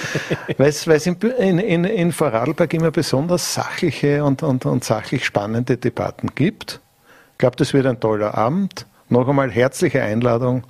weil 0.58 0.68
es 0.68 1.06
in, 1.06 1.16
in, 1.58 1.84
in 1.84 2.12
Vorarlberg 2.12 2.72
immer 2.72 2.90
besonders 2.90 3.54
sachliche 3.54 4.24
und, 4.24 4.42
und, 4.42 4.64
und 4.64 4.84
sachlich 4.84 5.24
spannende 5.24 5.76
Debatten 5.76 6.30
gibt. 6.34 6.80
Ich 7.32 7.38
glaube, 7.38 7.56
das 7.56 7.74
wird 7.74 7.87
ein 7.87 8.00
toller 8.00 8.37
Abend. 8.37 8.87
Noch 9.08 9.28
einmal 9.28 9.50
herzliche 9.50 10.02
Einladung. 10.02 10.64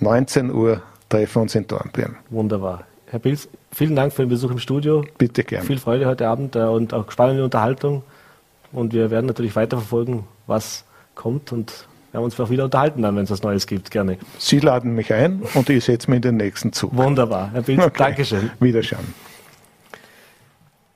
19 0.00 0.50
Uhr 0.52 0.82
treffen 1.08 1.36
wir 1.36 1.42
uns 1.42 1.54
in 1.54 1.66
Dornbirn. 1.66 2.16
Wunderbar. 2.30 2.84
Herr 3.06 3.18
Pilz, 3.20 3.48
vielen 3.72 3.96
Dank 3.96 4.12
für 4.12 4.22
den 4.22 4.28
Besuch 4.28 4.50
im 4.50 4.58
Studio. 4.58 5.04
Bitte 5.18 5.44
gerne. 5.44 5.64
Viel 5.64 5.78
Freude 5.78 6.06
heute 6.06 6.28
Abend 6.28 6.56
äh, 6.56 6.60
und 6.60 6.92
auch 6.92 7.10
spannende 7.10 7.44
Unterhaltung. 7.44 8.02
Und 8.72 8.92
wir 8.92 9.10
werden 9.10 9.26
natürlich 9.26 9.54
weiterverfolgen, 9.54 10.24
was 10.46 10.84
kommt 11.14 11.52
und 11.52 11.86
wir 12.12 12.20
uns 12.20 12.38
auch 12.38 12.50
wieder 12.50 12.64
unterhalten 12.64 13.02
dann, 13.02 13.16
wenn 13.16 13.24
es 13.24 13.30
was 13.30 13.42
Neues 13.42 13.66
gibt, 13.66 13.90
gerne. 13.90 14.18
Sie 14.38 14.60
laden 14.60 14.94
mich 14.94 15.12
ein 15.12 15.42
und 15.54 15.68
ich 15.68 15.84
setze 15.84 16.10
mich 16.10 16.16
in 16.16 16.22
den 16.22 16.36
nächsten 16.36 16.72
Zug. 16.72 16.96
Wunderbar, 16.96 17.50
Herr 17.52 17.62
Pilz, 17.62 17.82
okay. 17.82 17.98
Dankeschön. 17.98 18.50
Wiederschauen. 18.60 19.14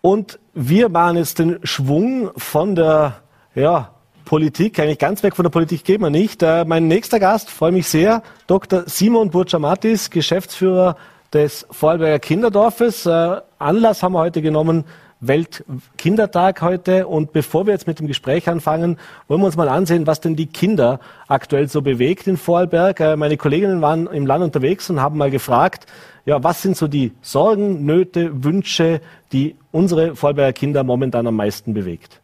Und 0.01 0.39
wir 0.55 0.89
machen 0.89 1.17
jetzt 1.17 1.41
den 1.41 1.59
Schwung 1.65 2.31
von 2.37 2.77
der 2.77 3.17
ja, 3.55 3.91
Politik, 4.25 4.79
eigentlich 4.79 4.99
ganz 4.99 5.23
weg 5.23 5.35
von 5.35 5.43
der 5.43 5.51
Politik 5.51 5.85
gehen 5.85 6.03
wir 6.03 6.11
nicht. 6.11 6.43
Äh, 6.43 6.65
mein 6.67 6.87
nächster 6.87 7.19
Gast, 7.19 7.51
freue 7.51 7.73
mich 7.73 7.89
sehr, 7.89 8.23
Dr. 8.47 8.85
Simon 8.87 9.31
Burczamatis, 9.31 10.11
Geschäftsführer 10.11 10.97
des 11.33 11.67
Vorarlberger 11.71 12.19
Kinderdorfes. 12.19 13.07
Äh, 13.07 13.41
Anlass 13.59 14.03
haben 14.03 14.13
wir 14.13 14.21
heute 14.21 14.41
genommen, 14.41 14.85
Weltkindertag 15.21 16.63
heute. 16.63 17.07
Und 17.07 17.33
bevor 17.33 17.67
wir 17.67 17.73
jetzt 17.73 17.87
mit 17.87 17.99
dem 17.99 18.07
Gespräch 18.07 18.49
anfangen, 18.49 18.99
wollen 19.27 19.41
wir 19.41 19.47
uns 19.47 19.57
mal 19.57 19.69
ansehen, 19.69 20.07
was 20.07 20.21
denn 20.21 20.37
die 20.37 20.47
Kinder 20.47 21.01
aktuell 21.27 21.69
so 21.69 21.83
bewegt 21.83 22.27
in 22.27 22.37
Vorarlberg. 22.37 23.01
Äh, 23.01 23.17
meine 23.17 23.37
Kolleginnen 23.37 23.83
waren 23.83 24.07
im 24.07 24.27
Land 24.27 24.45
unterwegs 24.45 24.89
und 24.91 25.01
haben 25.01 25.19
mal 25.19 25.31
gefragt, 25.31 25.87
ja, 26.25 26.43
was 26.45 26.63
sind 26.63 26.77
so 26.77 26.89
die 26.89 27.13
Sorgen, 27.23 27.85
Nöte, 27.85 28.45
Wünsche, 28.45 29.01
die 29.33 29.57
unsere 29.73 30.15
Vorarlberger 30.15 30.53
Kinder 30.53 30.85
momentan 30.85 31.27
am 31.27 31.37
meisten 31.37 31.75
bewegt? 31.75 32.18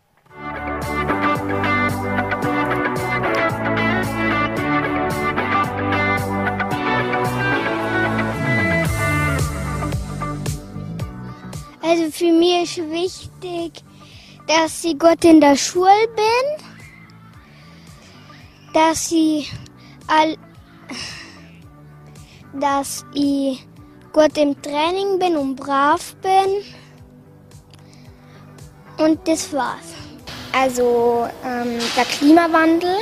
Für 12.14 12.32
mich 12.32 12.78
ist 12.78 12.90
wichtig, 12.92 13.82
dass 14.46 14.84
ich 14.84 14.96
gut 14.96 15.24
in 15.24 15.40
der 15.40 15.56
Schule 15.56 15.90
bin, 16.14 16.64
dass 18.72 19.10
ich 19.10 19.52
all, 20.06 20.36
dass 22.52 23.04
ich 23.14 23.66
gut 24.12 24.38
im 24.38 24.54
Training 24.62 25.18
bin 25.18 25.36
und 25.36 25.56
brav 25.56 26.14
bin. 26.22 26.62
Und 29.04 29.26
das 29.26 29.52
war's. 29.52 29.94
Also 30.52 31.26
ähm, 31.44 31.80
der 31.96 32.04
Klimawandel, 32.04 32.94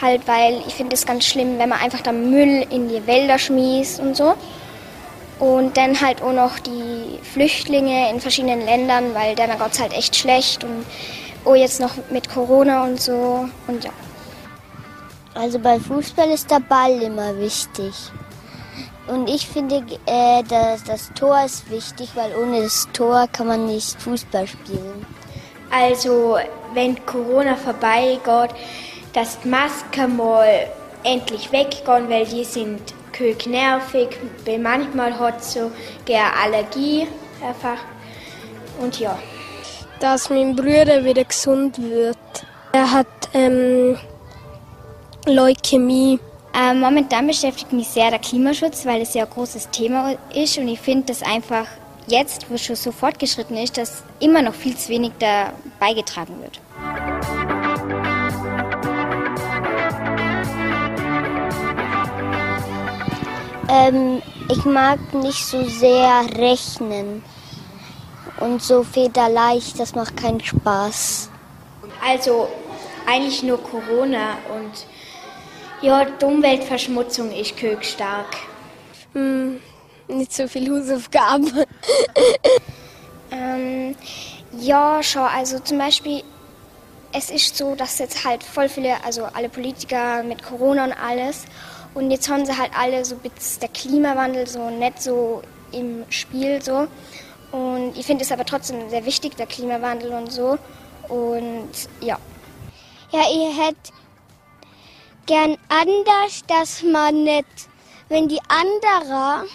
halt 0.00 0.28
weil 0.28 0.62
ich 0.68 0.74
finde 0.74 0.94
es 0.94 1.04
ganz 1.04 1.24
schlimm, 1.24 1.58
wenn 1.58 1.68
man 1.68 1.80
einfach 1.80 2.00
da 2.00 2.12
Müll 2.12 2.64
in 2.70 2.88
die 2.88 3.04
Wälder 3.08 3.40
schmeißt 3.40 3.98
und 3.98 4.16
so. 4.16 4.36
Und 5.40 5.76
dann 5.76 6.00
halt 6.00 6.22
auch 6.22 6.34
noch 6.34 6.58
die 6.58 7.18
Flüchtlinge 7.22 8.10
in 8.10 8.20
verschiedenen 8.20 8.64
Ländern, 8.64 9.14
weil 9.14 9.34
geht 9.34 9.48
es 9.72 9.80
halt 9.80 9.92
echt 9.94 10.14
schlecht. 10.14 10.62
Und 10.62 10.84
oh, 11.44 11.54
jetzt 11.54 11.80
noch 11.80 11.92
mit 12.10 12.28
Corona 12.28 12.84
und 12.84 13.00
so. 13.00 13.48
Und 13.66 13.82
ja. 13.82 13.90
Also 15.34 15.58
bei 15.58 15.80
Fußball 15.80 16.28
ist 16.30 16.50
der 16.50 16.60
Ball 16.60 17.02
immer 17.02 17.36
wichtig. 17.38 17.94
Und 19.06 19.28
ich 19.28 19.48
finde, 19.48 19.82
äh, 20.06 20.42
dass 20.44 20.84
das 20.84 21.10
Tor 21.14 21.42
ist 21.44 21.70
wichtig, 21.70 22.10
weil 22.14 22.32
ohne 22.36 22.62
das 22.62 22.86
Tor 22.92 23.26
kann 23.32 23.46
man 23.46 23.66
nicht 23.66 24.00
Fußball 24.00 24.46
spielen. 24.46 25.06
Also, 25.70 26.36
wenn 26.74 27.04
Corona 27.06 27.56
vorbeigeht, 27.56 28.54
dass 29.12 29.40
die 29.40 29.48
Masken 29.48 30.16
mal 30.16 30.68
endlich 31.04 31.52
weggehen, 31.52 32.08
weil 32.08 32.26
die 32.26 32.44
sind 32.44 32.80
kök 33.12 33.46
nervig, 33.46 34.08
manchmal 34.58 35.18
hat 35.18 35.44
so 35.44 35.70
gerne 36.04 36.34
Allergie 36.42 37.06
einfach. 37.46 37.78
Und 38.80 38.98
ja. 38.98 39.18
Dass 40.00 40.30
mein 40.30 40.56
Bruder 40.56 41.04
wieder 41.04 41.24
gesund 41.24 41.78
wird. 41.78 42.16
Er 42.72 42.90
hat 42.90 43.06
ähm, 43.34 43.98
Leukämie. 45.26 46.18
Ähm, 46.54 46.80
momentan 46.80 47.26
beschäftigt 47.26 47.72
mich 47.72 47.88
sehr 47.88 48.10
der 48.10 48.18
Klimaschutz, 48.18 48.86
weil 48.86 49.02
es 49.02 49.14
ja 49.14 49.24
ein 49.24 49.30
großes 49.30 49.70
Thema 49.70 50.14
ist 50.34 50.58
und 50.58 50.68
ich 50.68 50.80
finde 50.80 51.06
das 51.06 51.22
einfach 51.22 51.66
jetzt, 52.06 52.50
wo 52.50 52.54
es 52.54 52.64
schon 52.64 52.76
so 52.76 52.90
fortgeschritten 52.90 53.56
ist, 53.56 53.76
dass 53.78 54.02
immer 54.18 54.42
noch 54.42 54.54
viel 54.54 54.76
zu 54.76 54.88
wenig 54.88 55.12
da 55.18 55.52
beigetragen 55.78 56.40
wird. 56.40 56.60
Ähm, 63.72 64.20
ich 64.48 64.64
mag 64.64 64.98
nicht 65.14 65.46
so 65.46 65.64
sehr 65.64 66.22
rechnen. 66.36 67.22
Und 68.40 68.62
so 68.62 68.82
federleicht, 68.82 69.78
das 69.78 69.94
macht 69.94 70.16
keinen 70.16 70.40
Spaß. 70.40 71.30
Also 72.04 72.48
eigentlich 73.06 73.42
nur 73.42 73.62
Corona 73.62 74.38
und 74.54 74.86
ja, 75.82 76.04
die 76.04 76.24
Umweltverschmutzung 76.24 77.30
ist 77.32 77.54
stark. 77.82 78.36
Hm, 79.12 79.60
nicht 80.08 80.32
so 80.32 80.48
viel 80.48 80.70
Hausaufgaben. 80.70 81.52
ähm, 83.30 83.94
ja, 84.58 85.02
schon. 85.02 85.22
Also 85.22 85.58
zum 85.60 85.78
Beispiel, 85.78 86.22
es 87.12 87.30
ist 87.30 87.56
so, 87.56 87.74
dass 87.74 87.98
jetzt 87.98 88.24
halt 88.24 88.42
voll 88.42 88.68
viele, 88.68 89.02
also 89.04 89.24
alle 89.24 89.48
Politiker 89.48 90.22
mit 90.22 90.42
Corona 90.42 90.84
und 90.84 90.92
alles 90.92 91.44
und 91.94 92.10
jetzt 92.10 92.28
haben 92.28 92.46
sie 92.46 92.56
halt 92.56 92.70
alle 92.76 93.04
so 93.04 93.16
der 93.16 93.68
Klimawandel 93.68 94.46
so 94.46 94.70
nicht 94.70 95.02
so 95.02 95.42
im 95.72 96.04
Spiel 96.10 96.62
so. 96.62 96.86
Und 97.52 97.96
ich 97.96 98.06
finde 98.06 98.24
es 98.24 98.30
aber 98.30 98.44
trotzdem 98.44 98.88
sehr 98.90 99.04
wichtig, 99.04 99.36
der 99.36 99.46
Klimawandel 99.46 100.12
und 100.12 100.30
so. 100.30 100.58
Und 101.08 101.70
ja. 102.00 102.18
Ja, 103.12 103.22
ihr 103.32 103.52
hättet 103.52 103.92
gern 105.26 105.56
anders, 105.68 106.44
dass 106.46 106.82
man 106.82 107.24
nicht, 107.24 107.46
wenn 108.08 108.28
die 108.28 108.40
anderen, 108.48 109.48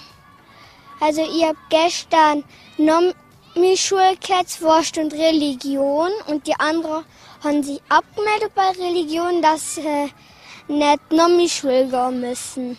also 1.00 1.22
ihr 1.22 1.50
habt 1.50 1.70
gestern 1.70 2.44
Nomi 2.78 3.78
Schulketzwurst 3.78 4.98
und 4.98 5.14
Religion 5.14 6.12
und 6.28 6.48
die 6.48 6.60
anderen 6.60 7.06
haben 7.42 7.64
sich 7.64 7.82
abgemeldet 7.88 8.52
bei 8.56 8.70
Religion, 8.72 9.42
dass 9.42 9.78
äh, 9.78 10.10
nicht 10.68 11.12
Nomi-Schule 11.12 11.88
gehen 11.88 12.22
müssen. 12.22 12.78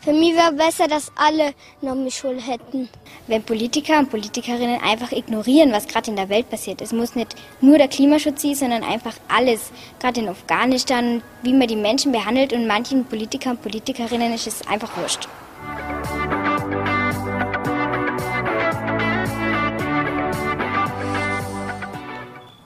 Für 0.00 0.12
mich 0.12 0.34
wäre 0.34 0.52
besser, 0.52 0.86
dass 0.86 1.10
alle 1.16 1.54
Nomi-Schule 1.82 2.40
hätten. 2.40 2.88
Wenn 3.26 3.42
Politiker 3.42 3.98
und 3.98 4.10
Politikerinnen 4.10 4.80
einfach 4.80 5.12
ignorieren, 5.12 5.72
was 5.72 5.88
gerade 5.88 6.10
in 6.10 6.16
der 6.16 6.28
Welt 6.28 6.48
passiert. 6.48 6.80
Es 6.80 6.92
muss 6.92 7.16
nicht 7.16 7.34
nur 7.60 7.78
der 7.78 7.88
Klimaschutz 7.88 8.42
sein, 8.42 8.54
sondern 8.54 8.84
einfach 8.84 9.14
alles. 9.28 9.70
Gerade 9.98 10.20
in 10.20 10.28
Afghanistan, 10.28 11.22
wie 11.42 11.52
man 11.52 11.68
die 11.68 11.76
Menschen 11.76 12.12
behandelt 12.12 12.52
und 12.52 12.66
manchen 12.66 13.04
Politikern 13.04 13.56
und 13.56 13.62
Politikerinnen 13.62 14.32
ist 14.32 14.46
es 14.46 14.66
einfach 14.66 14.96
wurscht. 14.96 15.28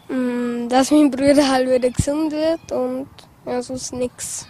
Mm, 0.09 0.69
dass 0.69 0.91
mein 0.91 1.11
Bruder 1.11 1.51
halt 1.51 1.69
wieder 1.69 1.91
gesund 1.91 2.31
wird 2.31 2.71
und 2.73 3.09
ja, 3.47 3.63
sonst 3.63 3.93
nichts. 3.93 4.47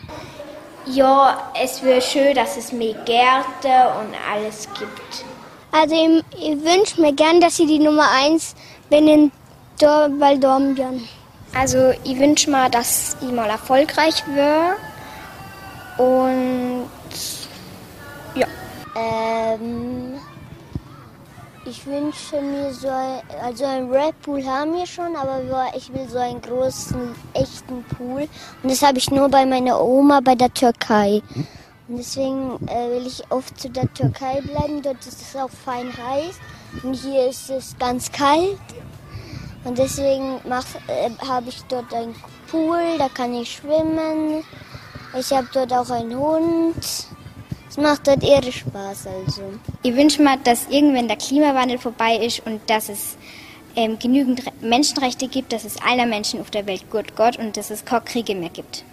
Ja, 0.87 1.53
es 1.61 1.83
wäre 1.83 2.03
schön, 2.03 2.35
dass 2.35 2.57
es 2.57 2.73
mehr 2.73 2.95
Gärte 3.05 3.93
und 4.01 4.15
alles 4.31 4.69
gibt. 4.79 5.25
Also 5.71 5.95
ich, 5.95 6.25
ich 6.39 6.65
wünsche 6.65 7.01
mir 7.01 7.13
gern, 7.13 7.41
dass 7.41 7.59
ich 7.59 7.67
die 7.67 7.79
Nummer 7.79 8.11
1 8.11 8.55
bin 8.91 9.09
in 9.09 9.33
Dor. 9.81 10.11
Also 11.55 11.93
ich 12.05 12.19
wünsche 12.19 12.51
mir, 12.51 12.69
dass 12.69 13.17
ich 13.21 13.31
mal 13.31 13.49
erfolgreich 13.49 14.23
wäre. 14.35 14.77
Und 15.99 16.89
ja. 18.35 18.47
Ähm, 18.97 20.12
ich 21.65 21.87
wünsche 21.87 22.41
mir 22.41 22.73
so 22.73 22.89
ein, 22.89 23.21
also 23.41 23.65
ein 23.65 23.91
Red 23.91 24.21
Pool 24.23 24.45
haben 24.45 24.75
wir 24.75 24.87
schon, 24.87 25.15
aber 25.15 25.41
ich 25.77 25.93
will 25.93 26.09
so 26.09 26.19
einen 26.19 26.41
großen, 26.41 27.15
echten 27.35 27.85
Pool. 27.85 28.29
Und 28.63 28.71
das 28.71 28.83
habe 28.83 28.99
ich 28.99 29.11
nur 29.11 29.29
bei 29.29 29.47
meiner 29.47 29.81
Oma 29.81 30.21
bei 30.21 30.35
der 30.35 30.53
Türkei. 30.53 31.23
Und 31.89 31.99
deswegen 31.99 32.57
äh, 32.67 32.91
will 32.91 33.07
ich 33.07 33.23
oft 33.31 33.61
zu 33.61 33.71
der 33.71 33.93
Türkei 33.95 34.41
bleiben. 34.41 34.83
Dort 34.83 35.07
ist 35.07 35.21
es 35.21 35.37
auch 35.37 35.51
fein 35.51 35.93
heiß. 35.97 36.37
Und 36.83 36.95
hier 36.95 37.29
ist 37.29 37.51
es 37.51 37.77
ganz 37.79 38.11
kalt. 38.11 38.59
Und 39.65 39.79
deswegen 39.79 40.41
äh, 40.89 41.11
habe 41.27 41.49
ich 41.49 41.63
dort 41.69 41.93
einen 41.95 42.15
Pool, 42.51 42.99
da 42.99 43.09
kann 43.09 43.35
ich 43.35 43.53
schwimmen. 43.57 44.43
Ich 45.17 45.33
habe 45.33 45.47
dort 45.53 45.73
auch 45.73 45.91
einen 45.91 46.19
Hund. 46.19 47.07
Es 47.73 47.79
macht 47.79 48.07
dort 48.07 48.23
irre 48.23 48.53
Spaß 48.53 49.07
also. 49.07 49.55
Ich 49.83 49.97
wünsche 49.97 50.23
mir, 50.23 50.37
dass 50.45 50.69
irgendwann 50.69 51.09
der 51.09 51.17
Klimawandel 51.17 51.79
vorbei 51.79 52.17
ist 52.17 52.45
und 52.45 52.61
dass 52.69 52.91
es 52.91 53.17
ähm, 53.77 53.99
genügend 53.99 54.43
Menschenrechte 54.61 55.27
gibt, 55.27 55.55
dass 55.55 55.65
es 55.65 55.81
allen 55.81 56.11
Menschen 56.11 56.43
auf 56.43 56.51
der 56.51 56.67
Welt 56.67 56.91
gut 56.91 57.17
geht 57.17 57.39
und 57.39 57.57
dass 57.57 57.71
es 57.71 57.83
keine 57.83 58.03
Kriege 58.03 58.35
mehr 58.35 58.51
gibt. 58.51 58.85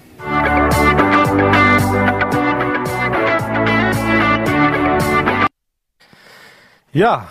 Ja, 6.93 7.27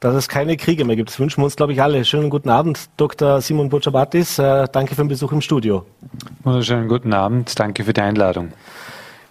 dass 0.00 0.14
es 0.14 0.28
keine 0.30 0.56
Kriege 0.56 0.86
mehr 0.86 0.96
gibt. 0.96 1.10
Das 1.10 1.20
wünschen 1.20 1.42
wir 1.42 1.44
uns, 1.44 1.56
glaube 1.56 1.74
ich, 1.74 1.82
alle. 1.82 2.06
Schönen 2.06 2.30
guten 2.30 2.48
Abend, 2.48 2.88
Dr. 2.96 3.42
Simon 3.42 3.68
Bucciabatis. 3.68 4.38
Äh, 4.38 4.66
danke 4.72 4.94
für 4.94 5.02
den 5.02 5.08
Besuch 5.08 5.32
im 5.32 5.42
Studio. 5.42 5.84
Wunderschönen 6.42 6.88
guten 6.88 7.12
Abend. 7.12 7.60
Danke 7.60 7.84
für 7.84 7.92
die 7.92 8.00
Einladung. 8.00 8.52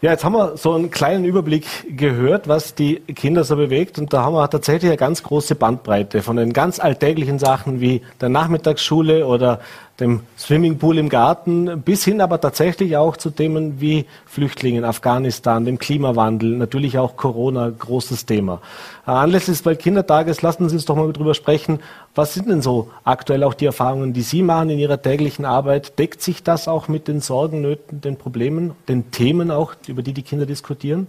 Ja, 0.01 0.11
jetzt 0.11 0.23
haben 0.23 0.31
wir 0.31 0.55
so 0.55 0.73
einen 0.75 0.91
kleinen 0.91 1.25
Überblick 1.25 1.65
gehört, 1.97 2.47
was 2.47 2.73
die 2.73 3.01
Kinder 3.01 3.43
so 3.43 3.57
bewegt. 3.57 3.99
Und 3.99 4.13
da 4.13 4.23
haben 4.23 4.33
wir 4.33 4.49
tatsächlich 4.49 4.89
eine 4.89 4.95
ganz 4.95 5.23
große 5.23 5.55
Bandbreite 5.55 6.21
von 6.21 6.37
den 6.37 6.53
ganz 6.53 6.79
alltäglichen 6.79 7.37
Sachen 7.37 7.81
wie 7.81 8.01
der 8.21 8.29
Nachmittagsschule 8.29 9.27
oder 9.27 9.59
dem 9.99 10.21
Swimmingpool 10.37 10.97
im 10.97 11.09
Garten, 11.09 11.81
bis 11.81 12.03
hin 12.03 12.21
aber 12.21 12.39
tatsächlich 12.39 12.97
auch 12.97 13.17
zu 13.17 13.29
Themen 13.29 13.81
wie 13.81 14.05
Flüchtlingen, 14.25 14.85
Afghanistan, 14.85 15.65
dem 15.65 15.79
Klimawandel, 15.79 16.57
natürlich 16.57 16.97
auch 16.97 17.17
Corona, 17.17 17.69
großes 17.69 18.25
Thema. 18.25 18.61
Äh, 19.05 19.11
anlässlich 19.11 19.57
des 19.57 19.65
Weltkindertages 19.65 20.41
lassen 20.41 20.69
Sie 20.69 20.75
uns 20.75 20.85
doch 20.85 20.95
mal 20.95 21.11
darüber 21.11 21.33
sprechen, 21.33 21.79
was 22.15 22.33
sind 22.33 22.49
denn 22.49 22.61
so 22.61 22.89
aktuell 23.03 23.43
auch 23.43 23.53
die 23.53 23.65
Erfahrungen, 23.65 24.13
die 24.13 24.21
Sie 24.21 24.41
machen 24.41 24.69
in 24.69 24.79
Ihrer 24.79 25.01
täglichen 25.01 25.45
Arbeit? 25.45 25.99
Deckt 25.99 26.21
sich 26.21 26.43
das 26.43 26.67
auch 26.67 26.87
mit 26.87 27.07
den 27.07 27.21
Sorgen, 27.21 27.61
Nöten, 27.61 28.01
den 28.01 28.17
Problemen, 28.17 28.71
den 28.87 29.11
Themen 29.11 29.51
auch, 29.51 29.73
über 29.87 30.01
die 30.01 30.13
die 30.13 30.23
Kinder 30.23 30.45
diskutieren? 30.45 31.07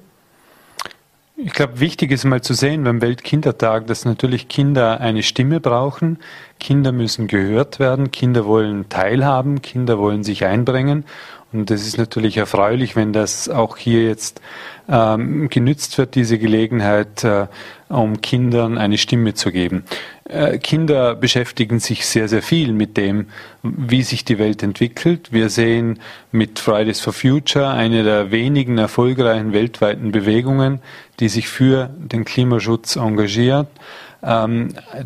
Ich 1.43 1.55
glaube, 1.55 1.81
wichtig 1.81 2.11
ist 2.11 2.25
mal 2.25 2.43
zu 2.43 2.53
sehen 2.53 2.85
beim 2.85 3.01
Weltkindertag, 3.01 3.87
dass 3.87 4.05
natürlich 4.05 4.49
Kinder 4.49 5.01
eine 5.01 5.23
Stimme 5.23 5.59
brauchen. 5.59 6.19
Kinder 6.59 6.93
müssen 6.93 7.29
gehört 7.29 7.79
werden. 7.79 8.11
Kinder 8.11 8.45
wollen 8.45 8.91
teilhaben. 8.91 9.63
Kinder 9.63 9.99
wollen 9.99 10.23
sich 10.23 10.45
einbringen. 10.45 11.07
Und 11.53 11.71
es 11.71 11.87
ist 11.87 11.99
natürlich 11.99 12.37
erfreulich, 12.37 12.95
wenn 12.95 13.13
das 13.13 13.49
auch 13.49 13.77
hier 13.77 14.05
jetzt 14.05 14.41
ähm, 14.89 15.49
genützt 15.49 15.99
wird, 15.99 16.15
diese 16.15 16.39
Gelegenheit, 16.39 17.25
äh, 17.25 17.47
um 17.89 18.21
Kindern 18.21 18.79
eine 18.79 18.99
Stimme 18.99 19.35
zu 19.35 19.51
geben. 19.51 19.85
Äh, 20.25 20.59
Kinder 20.59 21.17
beschäftigen 21.17 21.81
sich 21.81 22.07
sehr, 22.07 22.29
sehr 22.29 22.43
viel 22.43 22.73
mit 22.73 22.97
dem, 22.97 23.27
wie 23.63 24.03
sich 24.03 24.25
die 24.25 24.39
Welt 24.39 24.63
entwickelt. 24.63 25.33
Wir 25.33 25.49
sehen 25.49 25.99
mit 26.31 26.61
Fridays 26.61 27.01
for 27.01 27.13
Future 27.13 27.69
eine 27.69 28.05
der 28.05 28.31
wenigen 28.31 28.79
erfolgreichen 28.79 29.53
weltweiten 29.53 30.13
Bewegungen, 30.13 30.81
die 31.19 31.29
sich 31.29 31.49
für 31.49 31.91
den 31.99 32.25
Klimaschutz 32.25 32.95
engagiert 32.95 33.69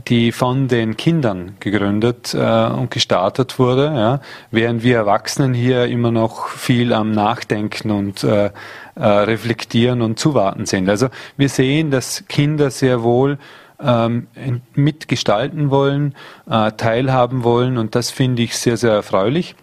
die 0.09 0.33
von 0.33 0.67
den 0.67 0.97
Kindern 0.97 1.57
gegründet 1.61 2.35
äh, 2.35 2.67
und 2.67 2.91
gestartet 2.91 3.59
wurde, 3.59 3.85
ja, 3.87 4.21
während 4.51 4.83
wir 4.83 4.97
Erwachsenen 4.97 5.55
hier 5.55 5.87
immer 5.87 6.11
noch 6.11 6.49
viel 6.49 6.93
am 6.93 7.13
Nachdenken 7.13 7.93
und 7.93 8.25
äh, 8.25 8.51
äh, 8.97 9.07
reflektieren 9.07 10.03
und 10.03 10.19
zuwarten 10.19 10.67
sind. 10.67 10.89
Also 10.89 11.09
wir 11.37 11.49
sehen, 11.49 11.91
dass 11.91 12.25
Kinder 12.29 12.71
sehr 12.71 13.03
wohl 13.03 13.39
ähm, 13.81 14.27
mitgestalten 14.75 15.71
wollen, 15.71 16.15
äh, 16.49 16.73
teilhaben 16.73 17.45
wollen 17.45 17.79
und 17.79 17.95
das 17.95 18.11
finde 18.11 18.43
ich 18.43 18.57
sehr, 18.57 18.77
sehr 18.77 18.93
erfreulich. 18.93 19.55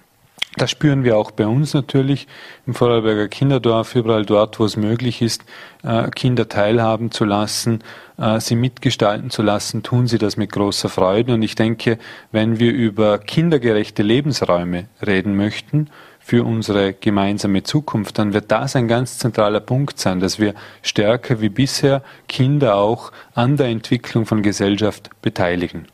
Das 0.58 0.70
spüren 0.70 1.06
wir 1.06 1.18
auch 1.18 1.32
bei 1.32 1.48
uns 1.48 1.74
natürlich 1.74 2.28
im 2.68 2.74
Vorarlberger 2.74 3.30
Kinderdorf, 3.30 3.96
überall 3.96 4.26
dort, 4.26 4.60
wo 4.60 4.66
es 4.66 4.76
möglich 4.76 5.22
ist, 5.22 5.46
äh, 5.82 6.10
Kinder 6.12 6.50
teilhaben 6.50 7.10
zu 7.10 7.24
lassen, 7.24 7.84
äh, 8.18 8.40
sie 8.42 8.56
mitgestalten 8.56 9.30
zu 9.30 9.44
lassen, 9.44 9.82
tun 9.82 10.08
sie 10.08 10.18
das 10.18 10.36
mit 10.36 10.52
großer 10.52 10.90
Freude. 10.90 11.34
Und 11.34 11.42
ich 11.42 11.56
denke, 11.56 11.98
wenn 12.34 12.60
wir 12.60 12.74
über 12.74 13.18
kindergerechte 13.18 14.04
Lebensräume 14.04 14.88
reden 15.06 15.38
möchten, 15.38 15.90
für 16.24 16.46
unsere 16.46 16.94
gemeinsame 16.94 17.64
Zukunft, 17.64 18.20
dann 18.20 18.34
wird 18.34 18.52
das 18.52 18.76
ein 18.76 18.88
ganz 18.88 19.18
zentraler 19.18 19.60
Punkt 19.60 20.00
sein, 20.00 20.20
dass 20.20 20.40
wir 20.40 20.54
stärker 20.84 21.42
wie 21.42 21.50
bisher 21.50 22.04
Kinder 22.28 22.76
auch 22.76 23.12
an 23.34 23.58
der 23.58 23.68
Entwicklung 23.68 24.26
von 24.26 24.44
Gesellschaft 24.44 25.10
beteiligen. 25.22 25.88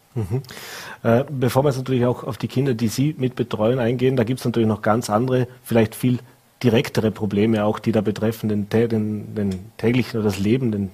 Äh, 1.03 1.23
bevor 1.29 1.63
wir 1.63 1.69
jetzt 1.69 1.77
natürlich 1.77 2.05
auch 2.05 2.23
auf 2.23 2.37
die 2.37 2.47
Kinder, 2.47 2.73
die 2.73 2.87
Sie 2.87 3.15
mit 3.17 3.35
betreuen, 3.35 3.79
eingehen, 3.79 4.15
da 4.15 4.23
gibt 4.23 4.39
es 4.39 4.45
natürlich 4.45 4.67
noch 4.67 4.81
ganz 4.81 5.09
andere, 5.09 5.47
vielleicht 5.63 5.95
viel 5.95 6.19
direktere 6.63 7.11
Probleme 7.11 7.63
auch, 7.65 7.79
die 7.79 7.91
da 7.91 8.01
betreffen, 8.01 8.49
den, 8.49 8.69
den, 8.69 9.35
den 9.35 9.71
täglichen 9.77 10.19
oder 10.19 10.29
das 10.29 10.39
Leben, 10.39 10.71
den 10.71 10.91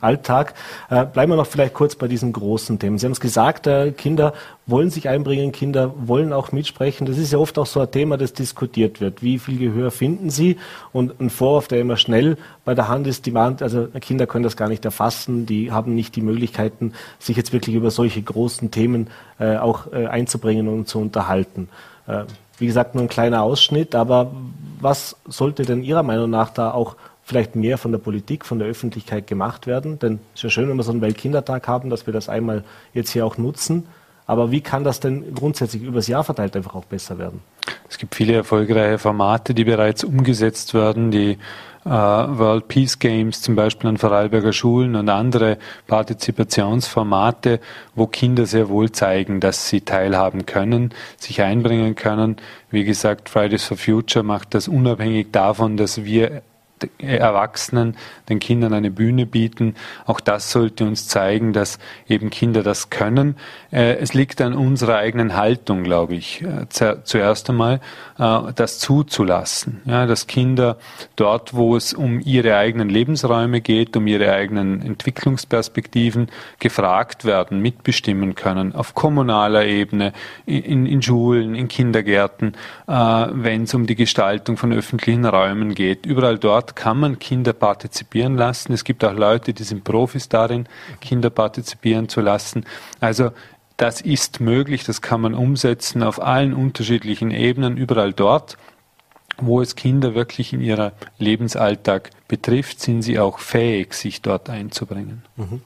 Alltag. 0.00 0.54
Äh, 0.90 1.04
bleiben 1.06 1.32
wir 1.32 1.36
noch 1.36 1.46
vielleicht 1.46 1.74
kurz 1.74 1.94
bei 1.94 2.08
diesen 2.08 2.32
großen 2.32 2.78
Themen. 2.78 2.98
Sie 2.98 3.06
haben 3.06 3.12
es 3.12 3.20
gesagt, 3.20 3.66
äh, 3.66 3.92
Kinder 3.92 4.32
wollen 4.66 4.90
sich 4.90 5.08
einbringen, 5.08 5.52
Kinder 5.52 5.94
wollen 5.96 6.32
auch 6.32 6.52
mitsprechen. 6.52 7.06
Das 7.06 7.18
ist 7.18 7.32
ja 7.32 7.38
oft 7.38 7.58
auch 7.58 7.66
so 7.66 7.80
ein 7.80 7.90
Thema, 7.90 8.16
das 8.16 8.32
diskutiert 8.32 9.00
wird. 9.00 9.22
Wie 9.22 9.38
viel 9.38 9.58
Gehör 9.58 9.90
finden 9.90 10.30
sie? 10.30 10.56
Und 10.92 11.20
ein 11.20 11.30
Vorwurf, 11.30 11.68
der 11.68 11.80
immer 11.80 11.96
schnell 11.96 12.36
bei 12.64 12.74
der 12.74 12.88
Hand 12.88 13.06
ist, 13.06 13.26
die 13.26 13.30
man, 13.30 13.56
also 13.60 13.88
Kinder 14.00 14.26
können 14.26 14.44
das 14.44 14.56
gar 14.56 14.68
nicht 14.68 14.84
erfassen, 14.84 15.46
die 15.46 15.70
haben 15.70 15.94
nicht 15.94 16.16
die 16.16 16.22
Möglichkeiten, 16.22 16.92
sich 17.18 17.36
jetzt 17.36 17.52
wirklich 17.52 17.76
über 17.76 17.90
solche 17.90 18.22
großen 18.22 18.70
Themen 18.70 19.08
äh, 19.38 19.56
auch 19.56 19.92
äh, 19.92 20.06
einzubringen 20.06 20.68
und 20.68 20.88
zu 20.88 20.98
unterhalten. 20.98 21.68
Äh, 22.06 22.24
wie 22.58 22.66
gesagt, 22.66 22.94
nur 22.94 23.04
ein 23.04 23.08
kleiner 23.08 23.42
Ausschnitt, 23.42 23.94
aber 23.94 24.32
was 24.80 25.16
sollte 25.26 25.64
denn 25.64 25.82
Ihrer 25.82 26.02
Meinung 26.02 26.30
nach 26.30 26.50
da 26.50 26.70
auch 26.70 26.96
vielleicht 27.26 27.56
mehr 27.56 27.76
von 27.76 27.90
der 27.90 27.98
Politik, 27.98 28.44
von 28.44 28.60
der 28.60 28.68
Öffentlichkeit 28.68 29.26
gemacht 29.26 29.66
werden. 29.66 29.98
Denn 29.98 30.20
es 30.32 30.40
ist 30.40 30.42
ja 30.44 30.50
schön, 30.50 30.68
wenn 30.68 30.76
wir 30.76 30.84
so 30.84 30.92
einen 30.92 31.00
Weltkindertag 31.00 31.66
haben, 31.66 31.90
dass 31.90 32.06
wir 32.06 32.12
das 32.12 32.28
einmal 32.28 32.62
jetzt 32.94 33.10
hier 33.10 33.26
auch 33.26 33.36
nutzen. 33.36 33.88
Aber 34.26 34.52
wie 34.52 34.60
kann 34.60 34.84
das 34.84 35.00
denn 35.00 35.34
grundsätzlich 35.34 35.82
übers 35.82 36.06
Jahr 36.06 36.22
verteilt 36.22 36.54
einfach 36.56 36.76
auch 36.76 36.84
besser 36.84 37.18
werden? 37.18 37.40
Es 37.88 37.98
gibt 37.98 38.14
viele 38.14 38.32
erfolgreiche 38.32 38.98
Formate, 38.98 39.54
die 39.54 39.64
bereits 39.64 40.04
umgesetzt 40.04 40.72
werden. 40.72 41.10
Die 41.10 41.38
äh, 41.84 41.88
World 41.88 42.68
Peace 42.68 42.98
Games 43.00 43.42
zum 43.42 43.56
Beispiel 43.56 43.90
an 43.90 43.96
Vorarlberger 43.96 44.52
Schulen 44.52 44.94
und 44.94 45.08
andere 45.08 45.58
Partizipationsformate, 45.88 47.58
wo 47.96 48.06
Kinder 48.06 48.46
sehr 48.46 48.68
wohl 48.68 48.92
zeigen, 48.92 49.40
dass 49.40 49.68
sie 49.68 49.80
teilhaben 49.80 50.46
können, 50.46 50.94
sich 51.16 51.42
einbringen 51.42 51.96
können. 51.96 52.36
Wie 52.70 52.84
gesagt, 52.84 53.28
Fridays 53.28 53.64
for 53.64 53.76
Future 53.76 54.24
macht 54.24 54.54
das 54.54 54.68
unabhängig 54.68 55.32
davon, 55.32 55.76
dass 55.76 56.04
wir 56.04 56.42
Erwachsenen, 56.98 57.96
den 58.28 58.38
Kindern 58.38 58.74
eine 58.74 58.90
Bühne 58.90 59.26
bieten. 59.26 59.74
Auch 60.04 60.20
das 60.20 60.50
sollte 60.50 60.84
uns 60.84 61.08
zeigen, 61.08 61.52
dass 61.52 61.78
eben 62.08 62.30
Kinder 62.30 62.62
das 62.62 62.90
können. 62.90 63.36
Äh, 63.72 63.96
es 63.96 64.14
liegt 64.14 64.40
an 64.40 64.54
unserer 64.54 64.96
eigenen 64.96 65.36
Haltung, 65.36 65.84
glaube 65.84 66.14
ich, 66.14 66.42
äh, 66.42 66.66
zuerst 66.68 67.48
einmal, 67.48 67.80
äh, 68.18 68.52
das 68.54 68.78
zuzulassen. 68.78 69.80
Ja, 69.86 70.06
dass 70.06 70.26
Kinder 70.26 70.76
dort, 71.16 71.54
wo 71.54 71.76
es 71.76 71.94
um 71.94 72.20
ihre 72.20 72.56
eigenen 72.56 72.88
Lebensräume 72.88 73.60
geht, 73.60 73.96
um 73.96 74.06
ihre 74.06 74.32
eigenen 74.32 74.82
Entwicklungsperspektiven 74.82 76.28
gefragt 76.58 77.24
werden, 77.24 77.60
mitbestimmen 77.60 78.34
können, 78.34 78.74
auf 78.74 78.94
kommunaler 78.94 79.64
Ebene, 79.64 80.12
in, 80.44 80.86
in 80.86 81.02
Schulen, 81.02 81.54
in 81.54 81.68
Kindergärten, 81.68 82.52
wenn 82.86 83.64
es 83.64 83.74
um 83.74 83.86
die 83.86 83.94
Gestaltung 83.94 84.56
von 84.56 84.72
öffentlichen 84.72 85.24
Räumen 85.24 85.74
geht. 85.74 86.06
Überall 86.06 86.38
dort 86.38 86.65
dort 86.66 86.74
kann 86.74 86.98
man 86.98 87.18
Kinder 87.18 87.52
partizipieren 87.52 88.36
lassen. 88.36 88.72
Es 88.72 88.82
gibt 88.82 89.04
auch 89.04 89.12
Leute, 89.12 89.52
die 89.52 89.62
sind 89.62 89.84
Profis 89.84 90.28
darin, 90.28 90.66
Kinder 91.00 91.30
partizipieren 91.30 92.08
zu 92.08 92.20
lassen. 92.20 92.64
Also 93.00 93.30
das 93.76 94.00
ist 94.00 94.40
möglich, 94.40 94.84
das 94.84 95.00
kann 95.00 95.20
man 95.20 95.34
umsetzen 95.34 96.02
auf 96.02 96.20
allen 96.20 96.54
unterschiedlichen 96.54 97.30
Ebenen, 97.30 97.76
überall 97.76 98.12
dort, 98.12 98.56
wo 99.38 99.60
es 99.60 99.76
Kinder 99.76 100.14
wirklich 100.14 100.52
in 100.52 100.60
ihrem 100.60 100.92
Lebensalltag 101.18 102.10
betrifft, 102.26 102.80
sind 102.80 103.02
sie 103.02 103.18
auch 103.20 103.38
fähig, 103.38 103.94
sich 103.94 104.22
dort 104.22 104.50
einzubringen. 104.50 105.22
Mhm. 105.36 105.60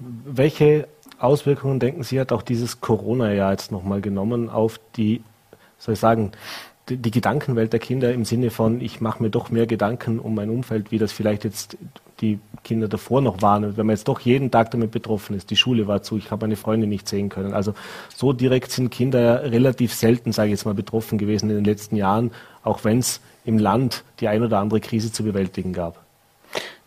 Welche 0.00 0.88
Auswirkungen, 1.18 1.80
denken 1.80 2.02
Sie, 2.02 2.20
hat 2.20 2.32
auch 2.32 2.42
dieses 2.42 2.80
Corona-Jahr 2.80 3.52
jetzt 3.52 3.72
nochmal 3.72 4.00
genommen 4.00 4.50
auf 4.50 4.78
die, 4.96 5.22
soll 5.78 5.94
ich 5.94 6.00
sagen, 6.00 6.32
die 6.90 7.10
Gedankenwelt 7.10 7.72
der 7.72 7.80
Kinder 7.80 8.12
im 8.12 8.24
Sinne 8.24 8.50
von, 8.50 8.80
ich 8.80 9.00
mache 9.00 9.22
mir 9.22 9.30
doch 9.30 9.50
mehr 9.50 9.66
Gedanken 9.66 10.18
um 10.18 10.34
mein 10.34 10.50
Umfeld, 10.50 10.90
wie 10.90 10.98
das 10.98 11.12
vielleicht 11.12 11.44
jetzt 11.44 11.76
die 12.20 12.38
Kinder 12.64 12.88
davor 12.88 13.20
noch 13.20 13.42
waren. 13.42 13.76
Wenn 13.76 13.86
man 13.86 13.94
jetzt 13.94 14.08
doch 14.08 14.20
jeden 14.20 14.50
Tag 14.50 14.70
damit 14.70 14.90
betroffen 14.90 15.36
ist, 15.36 15.50
die 15.50 15.56
Schule 15.56 15.86
war 15.86 16.02
zu, 16.02 16.16
ich 16.16 16.30
habe 16.30 16.46
meine 16.46 16.56
Freunde 16.56 16.86
nicht 16.86 17.08
sehen 17.08 17.28
können. 17.28 17.52
Also 17.52 17.74
so 18.14 18.32
direkt 18.32 18.72
sind 18.72 18.90
Kinder 18.90 19.50
relativ 19.50 19.94
selten, 19.94 20.32
sage 20.32 20.48
ich 20.48 20.52
jetzt 20.52 20.64
mal, 20.64 20.74
betroffen 20.74 21.18
gewesen 21.18 21.50
in 21.50 21.56
den 21.56 21.64
letzten 21.64 21.96
Jahren, 21.96 22.32
auch 22.62 22.84
wenn 22.84 22.98
es 22.98 23.20
im 23.44 23.58
Land 23.58 24.04
die 24.20 24.28
ein 24.28 24.42
oder 24.42 24.58
andere 24.58 24.80
Krise 24.80 25.12
zu 25.12 25.22
bewältigen 25.22 25.72
gab. 25.72 26.04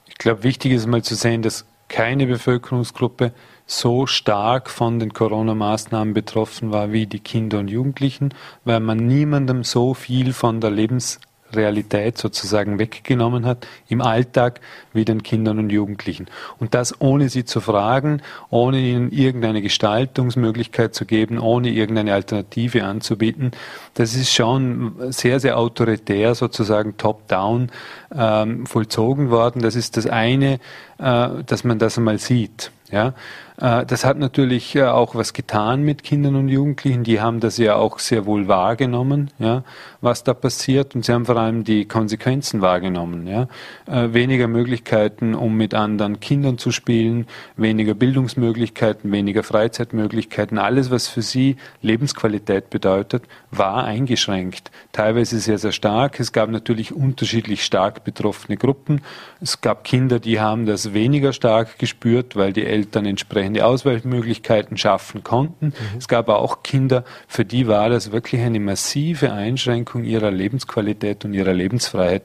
Ich 0.08 0.16
glaube, 0.16 0.44
wichtig 0.44 0.74
ist 0.74 0.88
mal 0.88 1.02
zu 1.02 1.16
sehen, 1.16 1.42
dass 1.42 1.66
keine 1.88 2.28
Bevölkerungsgruppe 2.28 3.32
so 3.72 4.06
stark 4.06 4.70
von 4.70 5.00
den 5.00 5.14
Corona-Maßnahmen 5.14 6.14
betroffen 6.14 6.74
war 6.74 6.92
wie 6.92 7.08
die 7.08 7.20
Kinder 7.20 7.60
und 7.60 7.70
Jugendlichen, 7.70 8.34
weil 8.66 8.82
man 8.82 9.08
niemandem 9.08 9.64
so 9.64 9.94
viel 9.94 10.34
von 10.34 10.60
der 10.60 10.72
Lebensrealität 10.72 12.18
sozusagen 12.18 12.80
weggenommen 12.80 13.46
hat 13.46 13.66
im 13.88 14.02
Alltag 14.02 14.60
wie 14.92 15.06
den 15.06 15.24
Kindern 15.24 15.58
und 15.58 15.70
Jugendlichen. 15.70 16.28
Und 16.60 16.74
das 16.74 17.00
ohne 17.00 17.30
sie 17.30 17.46
zu 17.46 17.62
fragen, 17.62 18.22
ohne 18.50 18.78
ihnen 18.78 19.10
irgendeine 19.10 19.62
Gestaltungsmöglichkeit 19.62 20.94
zu 20.94 21.06
geben, 21.06 21.40
ohne 21.40 21.70
irgendeine 21.70 22.14
Alternative 22.14 22.84
anzubieten. 22.84 23.52
Das 23.94 24.16
ist 24.16 24.34
schon 24.34 24.96
sehr, 25.12 25.40
sehr 25.40 25.58
autoritär 25.58 26.36
sozusagen 26.36 26.98
top-down 26.98 27.72
ähm, 28.14 28.66
vollzogen 28.66 29.30
worden. 29.30 29.62
Das 29.62 29.78
ist 29.78 29.96
das 29.96 30.08
eine 30.08 30.60
dass 31.02 31.64
man 31.64 31.80
das 31.80 31.98
einmal 31.98 32.20
sieht. 32.20 32.72
Ja, 32.92 33.14
äh, 33.62 33.86
das 33.86 34.04
hat 34.04 34.18
natürlich 34.18 34.76
äh, 34.76 34.84
auch 34.84 35.16
was 35.16 35.32
getan 35.32 35.84
mit 35.84 36.04
Kindern 36.04 36.36
und 36.36 36.50
Jugendlichen. 36.50 37.04
Die 37.04 37.22
haben 37.22 37.40
das 37.40 37.58
ja 37.58 37.76
auch 37.76 38.00
sehr 38.00 38.26
wohl 38.26 38.48
wahrgenommen, 38.50 39.30
ja, 39.40 39.64
was 40.02 40.26
da 40.26 40.34
passiert. 40.34 40.94
Und 40.94 41.06
sie 41.06 41.14
haben 41.14 41.26
vor 41.26 41.38
allem 41.38 41.64
die 41.64 41.86
Konsequenzen 41.86 42.62
wahrgenommen. 42.62 43.28
Ja. 43.28 43.48
Äh, 43.86 44.14
weniger 44.14 44.48
Möglichkeiten, 44.48 45.36
um 45.36 45.56
mit 45.56 45.74
anderen 45.74 46.20
Kindern 46.20 46.58
zu 46.58 46.72
spielen, 46.72 47.28
weniger 47.56 47.94
Bildungsmöglichkeiten, 47.94 49.10
weniger 49.12 49.44
Freizeitmöglichkeiten. 49.44 50.58
Alles, 50.58 50.92
was 50.92 51.08
für 51.08 51.22
sie 51.22 51.56
Lebensqualität 51.82 52.70
bedeutet, 52.70 53.24
war 53.52 53.86
eingeschränkt. 53.86 54.72
Teilweise 54.92 55.40
sehr, 55.40 55.60
sehr 55.60 55.72
stark. 55.72 56.20
Es 56.20 56.34
gab 56.34 56.50
natürlich 56.50 56.94
unterschiedlich 56.94 57.64
stark 57.64 58.04
betroffene 58.04 58.58
Gruppen. 58.58 59.02
Es 59.40 59.62
gab 59.62 59.86
Kinder, 59.86 60.20
die 60.20 60.42
haben 60.42 60.66
das 60.66 60.91
weniger 60.94 61.34
stark 61.34 61.80
gespürt, 61.80 62.36
weil 62.36 62.54
die 62.54 62.66
Eltern 62.66 63.06
entsprechende 63.06 63.66
Auswahlmöglichkeiten 63.66 64.78
schaffen 64.78 65.24
konnten. 65.24 65.68
Mhm. 65.68 65.98
Es 65.98 66.08
gab 66.08 66.30
auch 66.30 66.64
Kinder, 66.64 67.04
für 67.28 67.46
die 67.46 67.68
war 67.68 67.90
das 67.90 68.12
wirklich 68.12 68.42
eine 68.42 68.60
massive 68.60 69.32
Einschränkung 69.32 70.04
ihrer 70.04 70.32
Lebensqualität 70.32 71.26
und 71.26 71.34
ihrer 71.34 71.54
Lebensfreiheit. 71.54 72.24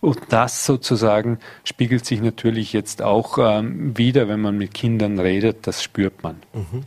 Und 0.00 0.18
das 0.30 0.64
sozusagen 0.64 1.38
spiegelt 1.64 2.06
sich 2.06 2.22
natürlich 2.22 2.72
jetzt 2.72 3.02
auch 3.02 3.36
ähm, 3.38 3.96
wieder, 3.98 4.28
wenn 4.28 4.40
man 4.40 4.56
mit 4.56 4.72
Kindern 4.72 5.18
redet, 5.18 5.66
das 5.66 5.82
spürt 5.82 6.22
man. 6.22 6.36
Mhm. 6.54 6.84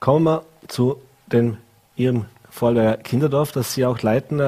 Kommen 0.00 0.24
wir 0.24 0.44
zu 0.68 0.98
dem, 1.26 1.56
Ihrem 1.96 2.26
Vorlehr 2.50 2.96
Kinderdorf, 2.96 3.52
das 3.52 3.74
Sie 3.74 3.86
auch 3.86 4.00
leiten. 4.02 4.40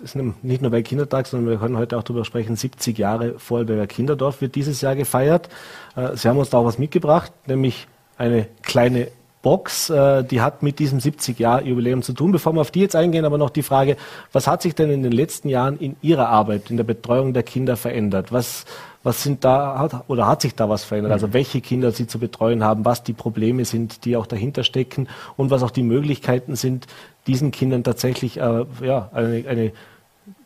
Ist 0.00 0.16
nicht 0.16 0.62
nur 0.62 0.70
bei 0.70 0.82
Kindertag, 0.82 1.26
sondern 1.26 1.50
wir 1.50 1.58
können 1.58 1.76
heute 1.76 1.98
auch 1.98 2.02
darüber 2.02 2.24
sprechen, 2.24 2.56
70 2.56 2.96
Jahre 2.98 3.38
Vorarlberger 3.38 3.86
Kinderdorf 3.86 4.40
wird 4.40 4.54
dieses 4.54 4.80
Jahr 4.80 4.96
gefeiert. 4.96 5.48
Äh, 5.96 6.16
Sie 6.16 6.28
haben 6.28 6.38
uns 6.38 6.50
da 6.50 6.58
auch 6.58 6.64
was 6.64 6.78
mitgebracht, 6.78 7.32
nämlich 7.46 7.86
eine 8.16 8.46
kleine 8.62 9.08
Box, 9.42 9.90
äh, 9.90 10.22
die 10.22 10.40
hat 10.40 10.62
mit 10.62 10.78
diesem 10.78 11.00
70-Jahr-Jubiläum 11.00 12.02
zu 12.02 12.12
tun. 12.12 12.32
Bevor 12.32 12.52
wir 12.54 12.60
auf 12.60 12.70
die 12.70 12.80
jetzt 12.80 12.94
eingehen, 12.96 13.24
aber 13.24 13.38
noch 13.38 13.50
die 13.50 13.62
Frage, 13.62 13.96
was 14.32 14.46
hat 14.46 14.62
sich 14.62 14.74
denn 14.74 14.90
in 14.90 15.02
den 15.02 15.12
letzten 15.12 15.48
Jahren 15.48 15.78
in 15.78 15.96
Ihrer 16.00 16.28
Arbeit, 16.28 16.70
in 16.70 16.76
der 16.76 16.84
Betreuung 16.84 17.32
der 17.34 17.42
Kinder 17.42 17.76
verändert? 17.76 18.32
Was, 18.32 18.64
was 19.02 19.22
sind 19.22 19.44
da, 19.44 20.04
oder 20.06 20.28
hat 20.28 20.42
sich 20.42 20.54
da 20.54 20.68
was 20.68 20.84
verändert? 20.84 21.12
Also 21.12 21.26
mhm. 21.26 21.32
welche 21.32 21.60
Kinder 21.60 21.90
Sie 21.90 22.06
zu 22.06 22.20
betreuen 22.20 22.62
haben, 22.62 22.84
was 22.84 23.02
die 23.02 23.12
Probleme 23.12 23.64
sind, 23.64 24.04
die 24.04 24.16
auch 24.16 24.26
dahinter 24.26 24.62
stecken 24.62 25.08
und 25.36 25.50
was 25.50 25.64
auch 25.64 25.72
die 25.72 25.82
Möglichkeiten 25.82 26.54
sind, 26.54 26.86
diesen 27.26 27.50
Kindern 27.50 27.82
tatsächlich 27.82 28.38
äh, 28.38 28.64
ja, 28.80 29.10
eine, 29.12 29.44
eine 29.48 29.72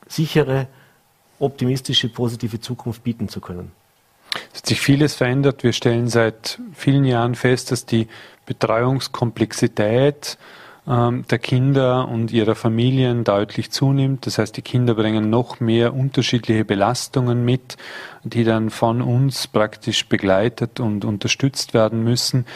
sichere, 0.08 0.68
optimistische, 1.38 2.08
positive 2.08 2.60
Zukunft 2.60 3.04
bieten 3.04 3.28
zu 3.28 3.40
können. 3.40 3.72
Es 4.52 4.60
hat 4.60 4.66
sich 4.66 4.80
vieles 4.80 5.14
verändert. 5.14 5.62
Wir 5.62 5.72
stellen 5.72 6.08
seit 6.08 6.58
vielen 6.74 7.04
Jahren 7.04 7.34
fest, 7.34 7.70
dass 7.72 7.86
die 7.86 8.08
Betreuungskomplexität 8.46 10.38
ähm, 10.88 11.24
der 11.28 11.38
Kinder 11.38 12.08
und 12.08 12.32
ihrer 12.32 12.54
Familien 12.54 13.24
deutlich 13.24 13.70
zunimmt. 13.72 14.26
Das 14.26 14.38
heißt, 14.38 14.56
die 14.56 14.62
Kinder 14.62 14.94
bringen 14.94 15.30
noch 15.30 15.58
mehr 15.58 15.94
unterschiedliche 15.94 16.64
Belastungen 16.64 17.44
mit, 17.44 17.76
die 18.22 18.44
dann 18.44 18.70
von 18.70 19.02
uns 19.02 19.48
praktisch 19.48 20.06
begleitet 20.08 20.78
und 20.80 21.04
unterstützt 21.04 21.74
werden 21.74 22.04
müssen. 22.04 22.46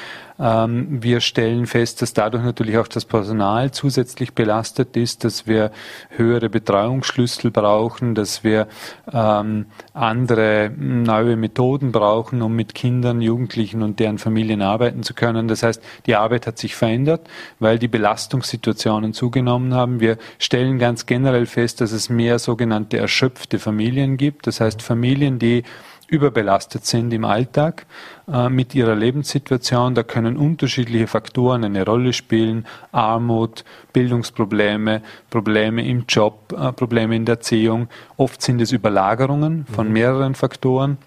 Ähm, 0.40 1.02
wir 1.02 1.20
stellen 1.20 1.66
fest, 1.66 2.00
dass 2.00 2.14
dadurch 2.14 2.42
natürlich 2.42 2.78
auch 2.78 2.88
das 2.88 3.04
Personal 3.04 3.72
zusätzlich 3.72 4.32
belastet 4.32 4.96
ist, 4.96 5.24
dass 5.24 5.46
wir 5.46 5.70
höhere 6.08 6.48
Betreuungsschlüssel 6.48 7.50
brauchen, 7.50 8.14
dass 8.14 8.42
wir 8.42 8.66
ähm, 9.12 9.66
andere 9.92 10.72
neue 10.74 11.36
Methoden 11.36 11.92
brauchen, 11.92 12.40
um 12.40 12.56
mit 12.56 12.74
Kindern, 12.74 13.20
Jugendlichen 13.20 13.82
und 13.82 14.00
deren 14.00 14.16
Familien 14.16 14.62
arbeiten 14.62 15.02
zu 15.02 15.12
können. 15.12 15.46
Das 15.46 15.62
heißt, 15.62 15.82
die 16.06 16.16
Arbeit 16.16 16.46
hat 16.46 16.58
sich 16.58 16.74
verändert, 16.74 17.28
weil 17.58 17.78
die 17.78 17.88
Belastungssituationen 17.88 19.12
zugenommen 19.12 19.74
haben. 19.74 20.00
Wir 20.00 20.16
stellen 20.38 20.78
ganz 20.78 21.04
generell 21.04 21.44
fest, 21.44 21.82
dass 21.82 21.92
es 21.92 22.08
mehr 22.08 22.38
sogenannte 22.38 22.96
erschöpfte 22.96 23.58
Familien 23.58 24.16
gibt. 24.16 24.46
Das 24.46 24.60
heißt, 24.60 24.80
Familien, 24.80 25.38
die 25.38 25.64
überbelastet 26.10 26.84
sind 26.84 27.12
im 27.12 27.24
Alltag 27.24 27.86
äh, 28.30 28.48
mit 28.48 28.74
ihrer 28.74 28.94
Lebenssituation. 28.94 29.94
Da 29.94 30.02
können 30.02 30.36
unterschiedliche 30.36 31.06
Faktoren 31.06 31.64
eine 31.64 31.84
Rolle 31.84 32.12
spielen. 32.12 32.66
Armut, 32.92 33.64
Bildungsprobleme, 33.92 35.02
Probleme 35.30 35.86
im 35.86 36.04
Job, 36.08 36.52
äh, 36.52 36.72
Probleme 36.72 37.16
in 37.16 37.24
der 37.24 37.36
Erziehung. 37.36 37.88
Oft 38.16 38.42
sind 38.42 38.60
es 38.60 38.72
Überlagerungen 38.72 39.66
von 39.66 39.86
mhm. 39.86 39.92
mehreren 39.92 40.34
Faktoren 40.34 40.98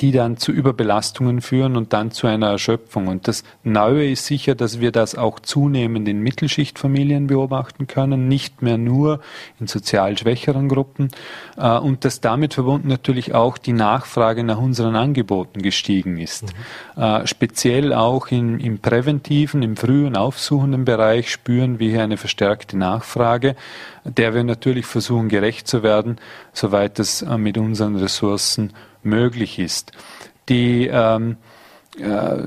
die 0.00 0.12
dann 0.12 0.36
zu 0.36 0.52
Überbelastungen 0.52 1.40
führen 1.40 1.76
und 1.76 1.92
dann 1.92 2.10
zu 2.10 2.26
einer 2.26 2.48
Erschöpfung. 2.48 3.08
Und 3.08 3.28
das 3.28 3.44
Neue 3.62 4.10
ist 4.10 4.26
sicher, 4.26 4.54
dass 4.54 4.80
wir 4.80 4.92
das 4.92 5.14
auch 5.14 5.40
zunehmend 5.40 6.08
in 6.08 6.20
Mittelschichtfamilien 6.20 7.26
beobachten 7.26 7.86
können, 7.86 8.28
nicht 8.28 8.62
mehr 8.62 8.78
nur 8.78 9.20
in 9.58 9.66
sozial 9.66 10.16
schwächeren 10.18 10.68
Gruppen 10.68 11.08
äh, 11.56 11.78
und 11.78 12.04
dass 12.04 12.20
damit 12.20 12.54
verbunden 12.54 12.88
natürlich 12.88 13.34
auch 13.34 13.58
die 13.58 13.72
Nachfrage 13.72 14.44
nach 14.44 14.58
unseren 14.58 14.96
Angeboten 14.96 15.62
gestiegen 15.62 16.18
ist. 16.18 16.44
Mhm. 16.96 17.02
Äh, 17.02 17.26
speziell 17.26 17.92
auch 17.92 18.28
in, 18.28 18.60
im 18.60 18.78
präventiven, 18.78 19.62
im 19.62 19.76
frühen 19.76 20.16
aufsuchenden 20.16 20.84
Bereich 20.84 21.30
spüren 21.30 21.78
wir 21.78 21.90
hier 21.90 22.02
eine 22.02 22.16
verstärkte 22.16 22.76
Nachfrage, 22.76 23.56
der 24.04 24.34
wir 24.34 24.44
natürlich 24.44 24.86
versuchen 24.86 25.28
gerecht 25.28 25.68
zu 25.68 25.82
werden, 25.82 26.16
soweit 26.52 26.98
es 26.98 27.22
äh, 27.22 27.38
mit 27.38 27.58
unseren 27.58 27.96
Ressourcen 27.96 28.72
möglich 29.08 29.58
ist. 29.58 29.92
Die 30.48 30.86
ähm, 30.86 31.36
äh, 31.98 32.42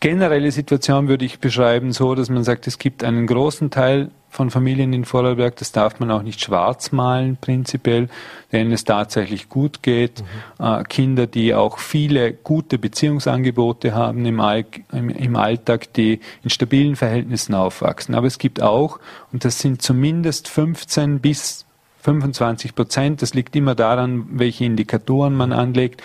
generelle 0.00 0.52
Situation 0.52 1.08
würde 1.08 1.24
ich 1.24 1.40
beschreiben 1.40 1.92
so, 1.92 2.14
dass 2.14 2.30
man 2.30 2.44
sagt, 2.44 2.66
es 2.66 2.78
gibt 2.78 3.04
einen 3.04 3.26
großen 3.26 3.70
Teil 3.70 4.10
von 4.30 4.50
Familien 4.50 4.92
in 4.92 5.04
Vorarlberg, 5.04 5.56
das 5.56 5.72
darf 5.72 6.00
man 6.00 6.10
auch 6.10 6.22
nicht 6.22 6.40
schwarz 6.40 6.92
malen 6.92 7.38
prinzipiell, 7.40 8.08
denen 8.52 8.72
es 8.72 8.84
tatsächlich 8.84 9.48
gut 9.48 9.82
geht. 9.82 10.22
Mhm. 10.58 10.64
Äh, 10.64 10.84
Kinder, 10.84 11.26
die 11.26 11.54
auch 11.54 11.78
viele 11.78 12.34
gute 12.34 12.78
Beziehungsangebote 12.78 13.94
haben 13.94 14.26
im, 14.26 14.40
All 14.40 14.64
im, 14.92 15.08
im, 15.08 15.36
Alltag, 15.36 15.92
die 15.94 16.20
in 16.42 16.50
stabilen 16.50 16.94
Verhältnissen 16.94 17.54
aufwachsen. 17.54 18.14
Aber 18.14 18.26
es 18.26 18.38
gibt 18.38 18.60
auch, 18.60 19.00
und 19.32 19.44
das 19.44 19.60
sind 19.60 19.80
zumindest 19.82 20.48
15 20.48 21.20
bis 21.20 21.64
25 22.00 22.74
Prozent. 22.74 23.22
Das 23.22 23.34
liegt 23.34 23.56
immer 23.56 23.74
daran, 23.74 24.26
welche 24.30 24.64
Indikatoren 24.64 25.34
man 25.34 25.52
anlegt. 25.52 26.02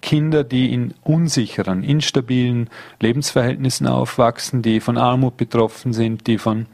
Kinder, 0.00 0.44
die 0.44 0.72
in 0.72 0.94
unsicheren, 1.04 1.82
instabilen 1.82 2.68
Lebensverhältnissen 3.00 3.86
aufwachsen, 3.86 4.62
die 4.62 4.80
von 4.80 4.98
Armut 4.98 5.36
betroffen 5.36 5.92
sind, 5.92 6.26
die 6.26 6.38
von 6.38 6.66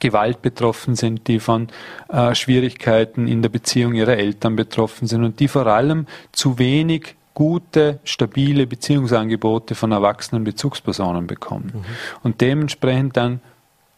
Gewalt 0.00 0.42
betroffen 0.42 0.96
sind, 0.96 1.28
die 1.28 1.38
von 1.38 1.68
äh, 2.08 2.34
Schwierigkeiten 2.34 3.28
in 3.28 3.42
der 3.42 3.48
Beziehung 3.48 3.94
ihrer 3.94 4.16
Eltern 4.16 4.56
betroffen 4.56 5.06
sind 5.06 5.24
und 5.24 5.40
die 5.40 5.48
vor 5.48 5.66
allem 5.66 6.06
zu 6.32 6.58
wenig 6.58 7.16
gute, 7.34 7.98
stabile 8.04 8.66
Beziehungsangebote 8.66 9.74
von 9.74 9.92
erwachsenen 9.92 10.44
Bezugspersonen 10.44 11.26
bekommen. 11.26 11.72
Mhm. 11.74 11.84
Und 12.22 12.40
dementsprechend 12.40 13.16
dann 13.16 13.40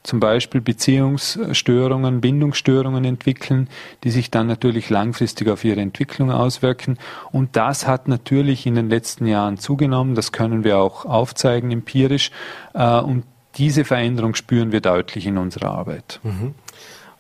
zum 0.04 0.20
Beispiel 0.20 0.60
Beziehungsstörungen, 0.60 2.20
Bindungsstörungen 2.20 3.04
entwickeln, 3.06 3.68
die 4.04 4.10
sich 4.10 4.30
dann 4.30 4.46
natürlich 4.46 4.90
langfristig 4.90 5.48
auf 5.48 5.64
ihre 5.64 5.80
Entwicklung 5.80 6.30
auswirken. 6.30 6.98
Und 7.32 7.56
das 7.56 7.86
hat 7.86 8.06
natürlich 8.06 8.66
in 8.66 8.74
den 8.74 8.90
letzten 8.90 9.26
Jahren 9.26 9.56
zugenommen. 9.56 10.14
Das 10.14 10.30
können 10.30 10.62
wir 10.62 10.78
auch 10.78 11.06
aufzeigen 11.06 11.70
empirisch. 11.70 12.30
Äh, 12.74 13.00
und 13.00 13.24
diese 13.56 13.84
Veränderung 13.84 14.34
spüren 14.34 14.72
wir 14.72 14.82
deutlich 14.82 15.26
in 15.26 15.38
unserer 15.38 15.70
Arbeit. 15.70 16.20
Mhm. 16.22 16.54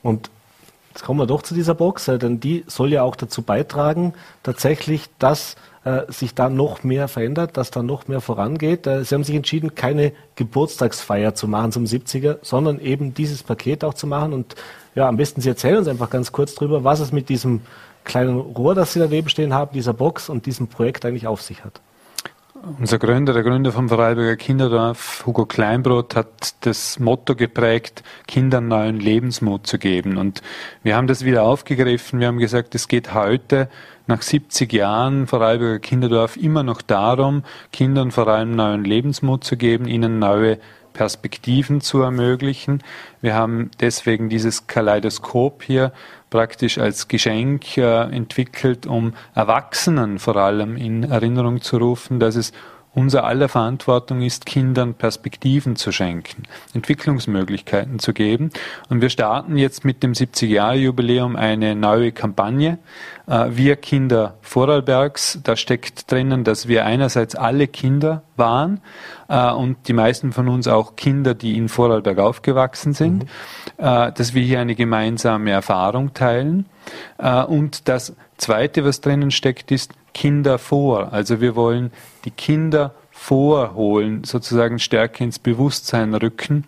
Und 0.02 0.30
jetzt 0.90 1.04
kommen 1.04 1.18
wir 1.18 1.26
doch 1.26 1.42
zu 1.42 1.54
dieser 1.54 1.74
Box, 1.74 2.04
denn 2.04 2.38
die 2.38 2.64
soll 2.66 2.92
ja 2.92 3.02
auch 3.02 3.16
dazu 3.16 3.40
beitragen, 3.40 4.12
tatsächlich, 4.42 5.08
dass 5.18 5.56
sich 6.08 6.34
da 6.34 6.48
noch 6.48 6.82
mehr 6.82 7.08
verändert, 7.08 7.56
dass 7.56 7.70
da 7.70 7.82
noch 7.82 8.08
mehr 8.08 8.20
vorangeht. 8.20 8.86
Äh, 8.86 9.04
Sie 9.04 9.14
haben 9.14 9.24
sich 9.24 9.36
entschieden, 9.36 9.74
keine 9.74 10.12
Geburtstagsfeier 10.36 11.34
zu 11.34 11.46
machen 11.46 11.72
zum 11.72 11.84
70er, 11.84 12.38
sondern 12.42 12.80
eben 12.80 13.12
dieses 13.12 13.42
Paket 13.42 13.84
auch 13.84 13.94
zu 13.94 14.06
machen. 14.06 14.32
Und 14.32 14.54
ja, 14.94 15.08
am 15.08 15.16
besten 15.16 15.40
Sie 15.40 15.48
erzählen 15.48 15.78
uns 15.78 15.88
einfach 15.88 16.10
ganz 16.10 16.32
kurz 16.32 16.54
drüber, 16.54 16.84
was 16.84 17.00
es 17.00 17.12
mit 17.12 17.28
diesem 17.28 17.60
kleinen 18.04 18.38
Rohr, 18.38 18.74
das 18.74 18.94
Sie 18.94 18.98
daneben 18.98 19.28
stehen 19.28 19.52
haben, 19.52 19.72
dieser 19.72 19.92
Box 19.92 20.28
und 20.28 20.46
diesem 20.46 20.68
Projekt 20.68 21.04
eigentlich 21.04 21.26
auf 21.26 21.42
sich 21.42 21.64
hat. 21.64 21.80
Unser 22.78 22.98
Gründer, 22.98 23.34
der 23.34 23.42
Gründer 23.42 23.72
vom 23.72 23.90
Vorarlberger 23.90 24.36
Kinderdorf, 24.36 25.24
Hugo 25.26 25.44
Kleinbrot, 25.44 26.16
hat 26.16 26.54
das 26.64 26.98
Motto 26.98 27.36
geprägt, 27.36 28.02
Kindern 28.26 28.68
neuen 28.68 29.00
Lebensmut 29.00 29.66
zu 29.66 29.78
geben. 29.78 30.16
Und 30.16 30.40
wir 30.82 30.96
haben 30.96 31.06
das 31.06 31.26
wieder 31.26 31.42
aufgegriffen. 31.42 32.20
Wir 32.20 32.28
haben 32.28 32.38
gesagt, 32.38 32.74
es 32.74 32.88
geht 32.88 33.12
heute 33.12 33.68
nach 34.06 34.22
70 34.22 34.72
Jahren 34.72 35.26
Vorarlberger 35.26 35.78
Kinderdorf 35.78 36.36
immer 36.36 36.62
noch 36.62 36.82
darum, 36.82 37.42
Kindern 37.72 38.10
vor 38.10 38.28
allem 38.28 38.54
neuen 38.54 38.84
Lebensmut 38.84 39.44
zu 39.44 39.56
geben, 39.56 39.86
ihnen 39.86 40.18
neue 40.18 40.58
Perspektiven 40.92 41.80
zu 41.80 42.02
ermöglichen. 42.02 42.82
Wir 43.20 43.34
haben 43.34 43.70
deswegen 43.80 44.28
dieses 44.28 44.66
Kaleidoskop 44.66 45.62
hier 45.62 45.92
praktisch 46.30 46.78
als 46.78 47.08
Geschenk 47.08 47.76
äh, 47.76 48.02
entwickelt, 48.10 48.86
um 48.86 49.12
Erwachsenen 49.34 50.18
vor 50.18 50.36
allem 50.36 50.76
in 50.76 51.04
Erinnerung 51.04 51.60
zu 51.60 51.76
rufen, 51.78 52.20
dass 52.20 52.36
es 52.36 52.52
unser 52.94 53.24
aller 53.24 53.48
Verantwortung 53.48 54.22
ist, 54.22 54.46
Kindern 54.46 54.94
Perspektiven 54.94 55.76
zu 55.76 55.92
schenken, 55.92 56.44
Entwicklungsmöglichkeiten 56.74 57.98
zu 57.98 58.12
geben. 58.12 58.50
Und 58.88 59.00
wir 59.00 59.10
starten 59.10 59.56
jetzt 59.56 59.84
mit 59.84 60.02
dem 60.02 60.12
70-Jahre-Jubiläum 60.12 61.36
eine 61.36 61.74
neue 61.74 62.12
Kampagne. 62.12 62.78
Äh, 63.26 63.46
wir 63.50 63.76
Kinder 63.76 64.34
Vorarlbergs, 64.42 65.40
da 65.42 65.56
steckt 65.56 66.10
drinnen, 66.10 66.44
dass 66.44 66.68
wir 66.68 66.84
einerseits 66.84 67.34
alle 67.34 67.66
Kinder 67.66 68.22
waren 68.36 68.80
äh, 69.28 69.50
und 69.50 69.88
die 69.88 69.92
meisten 69.92 70.32
von 70.32 70.48
uns 70.48 70.68
auch 70.68 70.96
Kinder, 70.96 71.34
die 71.34 71.56
in 71.56 71.68
Vorarlberg 71.68 72.18
aufgewachsen 72.18 72.92
sind, 72.94 73.24
mhm. 73.24 73.28
Äh, 73.78 74.12
dass 74.12 74.34
wir 74.34 74.42
hier 74.42 74.60
eine 74.60 74.74
gemeinsame 74.74 75.50
Erfahrung 75.50 76.14
teilen. 76.14 76.66
Und 77.16 77.88
das 77.88 78.14
Zweite, 78.36 78.84
was 78.84 79.00
drinnen 79.00 79.30
steckt, 79.30 79.70
ist, 79.70 79.92
Kinder 80.14 80.58
vor. 80.58 81.12
Also 81.12 81.40
wir 81.40 81.54
wollen 81.56 81.90
die 82.24 82.30
Kinder 82.30 82.94
vorholen, 83.10 84.24
sozusagen 84.24 84.78
stärker 84.78 85.24
ins 85.24 85.38
Bewusstsein 85.38 86.14
rücken 86.14 86.64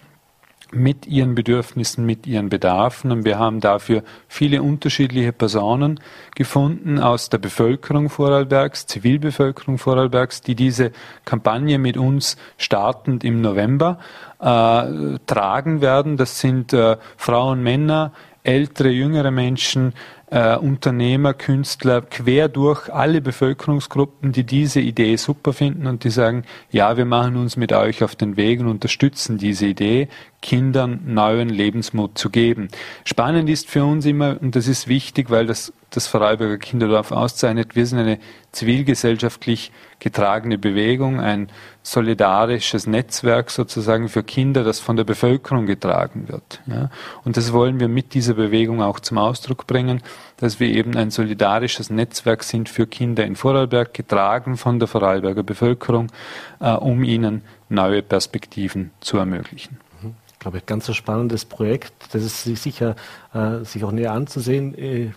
mit 0.72 1.06
ihren 1.06 1.34
Bedürfnissen, 1.34 2.04
mit 2.04 2.26
ihren 2.26 2.48
Bedarfen. 2.48 3.12
Und 3.12 3.24
wir 3.24 3.38
haben 3.38 3.60
dafür 3.60 4.02
viele 4.28 4.62
unterschiedliche 4.62 5.32
Personen 5.32 6.00
gefunden 6.34 6.98
aus 6.98 7.28
der 7.30 7.38
Bevölkerung 7.38 8.08
Vorarlbergs, 8.10 8.86
Zivilbevölkerung 8.86 9.78
Vorarlbergs, 9.78 10.42
die 10.42 10.54
diese 10.54 10.92
Kampagne 11.24 11.78
mit 11.78 11.96
uns 11.96 12.36
startend 12.58 13.22
im 13.22 13.40
November 13.40 13.98
äh, 14.40 15.18
tragen 15.26 15.80
werden. 15.80 16.16
Das 16.16 16.40
sind 16.40 16.72
äh, 16.72 16.96
Frauen, 17.16 17.62
Männer, 17.62 18.12
ältere, 18.42 18.90
jüngere 18.90 19.30
Menschen, 19.30 19.92
äh, 20.30 20.56
Unternehmer, 20.56 21.34
Künstler, 21.34 22.02
quer 22.02 22.48
durch 22.48 22.92
alle 22.92 23.20
Bevölkerungsgruppen, 23.20 24.32
die 24.32 24.44
diese 24.44 24.80
Idee 24.80 25.16
super 25.16 25.52
finden 25.52 25.86
und 25.86 26.04
die 26.04 26.10
sagen, 26.10 26.44
ja, 26.70 26.96
wir 26.96 27.04
machen 27.04 27.36
uns 27.36 27.56
mit 27.56 27.72
euch 27.72 28.02
auf 28.02 28.16
den 28.16 28.36
Weg 28.36 28.60
und 28.60 28.66
unterstützen 28.66 29.38
diese 29.38 29.66
Idee, 29.66 30.08
Kindern 30.42 31.00
neuen 31.06 31.48
Lebensmut 31.48 32.18
zu 32.18 32.30
geben. 32.30 32.68
Spannend 33.04 33.48
ist 33.48 33.68
für 33.68 33.84
uns 33.84 34.04
immer, 34.04 34.36
und 34.40 34.56
das 34.56 34.66
ist 34.68 34.88
wichtig, 34.88 35.30
weil 35.30 35.46
das 35.46 35.72
das 35.90 36.06
Vorarlberger 36.06 36.58
Kinderdorf 36.58 37.12
auszeichnet, 37.12 37.74
wir 37.74 37.86
sind 37.86 37.98
eine 37.98 38.18
zivilgesellschaftlich 38.52 39.72
getragene 39.98 40.58
Bewegung, 40.58 41.20
ein 41.20 41.48
solidarisches 41.82 42.86
Netzwerk 42.86 43.50
sozusagen 43.50 44.08
für 44.08 44.22
Kinder, 44.22 44.64
das 44.64 44.80
von 44.80 44.96
der 44.96 45.04
Bevölkerung 45.04 45.66
getragen 45.66 46.28
wird. 46.28 46.60
Ja. 46.66 46.90
Und 47.24 47.36
das 47.36 47.52
wollen 47.52 47.80
wir 47.80 47.88
mit 47.88 48.12
dieser 48.14 48.34
Bewegung 48.34 48.82
auch 48.82 49.00
zum 49.00 49.18
Ausdruck 49.18 49.66
bringen, 49.66 50.02
dass 50.36 50.60
wir 50.60 50.68
eben 50.68 50.96
ein 50.96 51.10
solidarisches 51.10 51.90
Netzwerk 51.90 52.42
sind 52.42 52.68
für 52.68 52.86
Kinder 52.86 53.24
in 53.24 53.36
Vorarlberg, 53.36 53.94
getragen 53.94 54.56
von 54.56 54.78
der 54.78 54.88
Vorarlberger 54.88 55.42
Bevölkerung, 55.42 56.12
äh, 56.60 56.72
um 56.72 57.02
ihnen 57.02 57.42
neue 57.68 58.02
Perspektiven 58.02 58.90
zu 59.00 59.16
ermöglichen. 59.16 59.78
Mhm. 60.02 60.14
Ich 60.32 60.38
glaube, 60.38 60.58
ein 60.58 60.66
ganz 60.66 60.94
spannendes 60.94 61.44
Projekt, 61.44 61.92
das 62.12 62.22
ist 62.22 62.62
sicher 62.62 62.96
äh, 63.32 63.64
sich 63.64 63.82
auch 63.84 63.92
näher 63.92 64.12
anzusehen. 64.12 64.76
Äh, 64.76 65.10